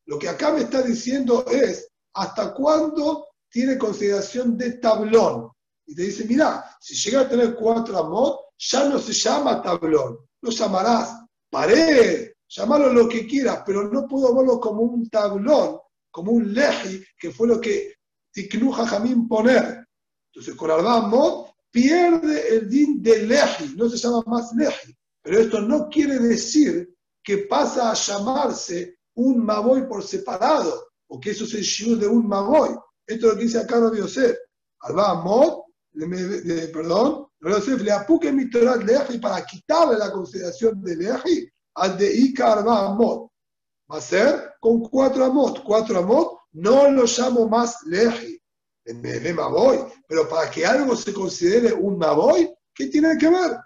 Lo 0.08 0.18
que 0.18 0.30
acá 0.30 0.52
me 0.52 0.62
está 0.62 0.82
diciendo 0.82 1.46
es 1.48 1.90
hasta 2.14 2.54
cuándo 2.54 3.28
tiene 3.50 3.78
consideración 3.78 4.58
de 4.58 4.74
tablón. 4.74 5.52
Y 5.86 5.96
te 5.96 6.04
dice, 6.04 6.26
mira, 6.26 6.66
si 6.80 6.96
llega 6.96 7.22
a 7.22 7.30
tener 7.30 7.56
cuatro 7.56 7.98
amot, 7.98 8.40
ya 8.58 8.90
no 8.90 9.00
se 9.00 9.14
llama 9.14 9.62
tablón, 9.62 10.18
lo 10.42 10.52
llamarás 10.52 11.24
pared, 11.50 12.32
llamarlo 12.48 12.92
lo 12.92 13.08
que 13.08 13.28
quieras, 13.28 13.64
pero 13.66 13.88
no 13.90 14.08
puedo 14.08 14.34
verlo 14.34 14.60
como 14.60 14.82
un 14.82 15.10
tablón, 15.10 15.78
como 16.10 16.32
un 16.32 16.54
leji, 16.54 17.04
que 17.18 17.32
fue 17.32 17.48
lo 17.48 17.62
que 17.62 17.96
Tiknuja 18.32 18.88
Jamín 18.88 19.28
poner. 19.28 19.86
Entonces, 20.32 20.56
con 20.56 20.72
Arbamot 20.72 21.52
pierde 21.72 22.56
el 22.56 22.70
din 22.70 23.02
de 23.02 23.24
leji, 23.26 23.76
no 23.76 23.90
se 23.90 23.98
llama 23.98 24.24
más 24.26 24.54
leji. 24.54 24.96
Pero 25.22 25.40
esto 25.40 25.62
no 25.62 25.90
quiere 25.90 26.18
decir 26.20 26.94
que 27.24 27.40
pasa 27.40 27.92
a 27.92 27.94
llamarse 27.94 28.97
un 29.18 29.44
Maboy 29.44 29.88
por 29.88 30.04
separado, 30.04 30.90
porque 31.08 31.32
eso 31.32 31.46
es 31.46 31.54
el 31.56 31.62
shiur 31.62 31.98
de 31.98 32.08
un 32.08 32.28
magoy. 32.28 32.70
Esto 33.06 33.28
es 33.28 33.34
lo 33.34 33.38
que 33.38 33.46
dice 33.46 33.60
acá 33.60 33.80
Rabbi 33.80 33.98
Yosef. 33.98 34.38
Alba 34.82 35.12
Amot, 35.12 35.64
perdón, 36.72 37.28
Yosef 37.42 37.82
le 37.82 37.92
apuque 37.92 38.32
mi 38.32 38.50
Torah 38.50 38.76
leji 38.76 39.18
para 39.18 39.44
quitarle 39.44 39.98
la 39.98 40.12
consideración 40.12 40.84
de 40.84 40.96
leji 40.96 41.50
al 41.76 41.98
de 41.98 42.14
Ika 42.14 42.54
Alba 42.54 42.88
Amot. 42.88 43.32
Va 43.92 43.98
a 43.98 44.02
ser 44.02 44.54
con 44.60 44.82
cuatro 44.82 45.26
Amot. 45.26 45.64
Cuatro 45.64 45.98
Amot 45.98 46.38
no 46.54 46.92
lo 46.92 47.06
llamo 47.06 47.48
más 47.48 47.78
leji. 47.86 48.40
Me 48.86 49.34
Maboy. 49.34 49.80
Pero 50.08 50.30
para 50.30 50.50
que 50.52 50.66
algo 50.66 50.96
se 50.96 51.12
considere 51.12 51.74
un 51.74 51.98
Maboy, 51.98 52.54
¿qué 52.74 52.88
tiene 52.88 53.18
que 53.18 53.30
ver? 53.30 53.58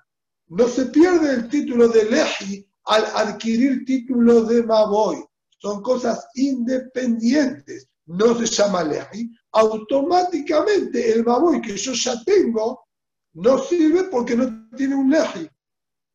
No 0.47 0.67
se 0.67 0.85
pierde 0.85 1.33
el 1.33 1.49
título 1.49 1.89
de 1.89 2.05
leji 2.05 2.67
al 2.85 3.05
adquirir 3.15 3.83
título 3.85 4.43
de 4.43 4.63
Maboy. 4.63 5.25
Son 5.61 5.81
cosas 5.81 6.27
independientes. 6.33 7.87
No 8.07 8.35
se 8.35 8.45
llama 8.47 8.83
leji. 8.83 9.29
Automáticamente 9.51 11.11
el 11.11 11.23
Maboy 11.23 11.61
que 11.61 11.77
yo 11.77 11.93
ya 11.93 12.21
tengo 12.23 12.87
no 13.33 13.59
sirve 13.59 14.05
porque 14.05 14.35
no 14.35 14.69
tiene 14.75 14.95
un 14.95 15.11
leji. 15.11 15.47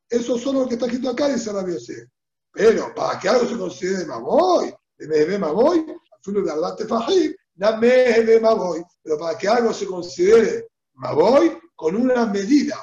Eso 0.09 0.37
solo 0.37 0.61
lo 0.61 0.69
que 0.69 0.75
está 0.75 0.87
escrito 0.87 1.11
acá, 1.11 1.29
dice 1.29 1.53
la 1.53 1.67
Yosef. 1.67 2.09
Pero 2.53 2.93
para 2.95 3.19
que 3.19 3.29
algo 3.29 3.49
se 3.49 3.57
considere 3.57 4.05
Maboy, 4.07 4.75
de 4.99 5.07
Mehebe 5.07 5.39
Maboy, 5.39 5.87
filo 6.23 6.43
de 6.43 6.51
Albate 6.51 6.87
Fajim, 6.87 7.35
Mehebe 7.57 8.41
Maboy. 8.41 8.83
Pero 9.03 9.19
para 9.19 9.39
que 9.39 9.47
algo 9.47 9.73
se 9.73 9.87
considere 9.87 10.69
Maboy, 10.95 11.57
con 11.77 11.95
una 11.95 12.27
medida 12.27 12.79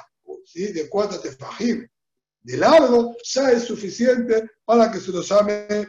¿sí? 0.46 0.72
de 0.72 0.88
cuatro 0.88 1.20
tefajim 1.20 1.86
de 2.40 2.56
largo, 2.56 3.16
ya 3.22 3.50
es 3.50 3.64
suficiente 3.64 4.48
para 4.64 4.90
que 4.90 5.00
se 5.00 5.10
lo 5.10 5.22
llame 5.22 5.88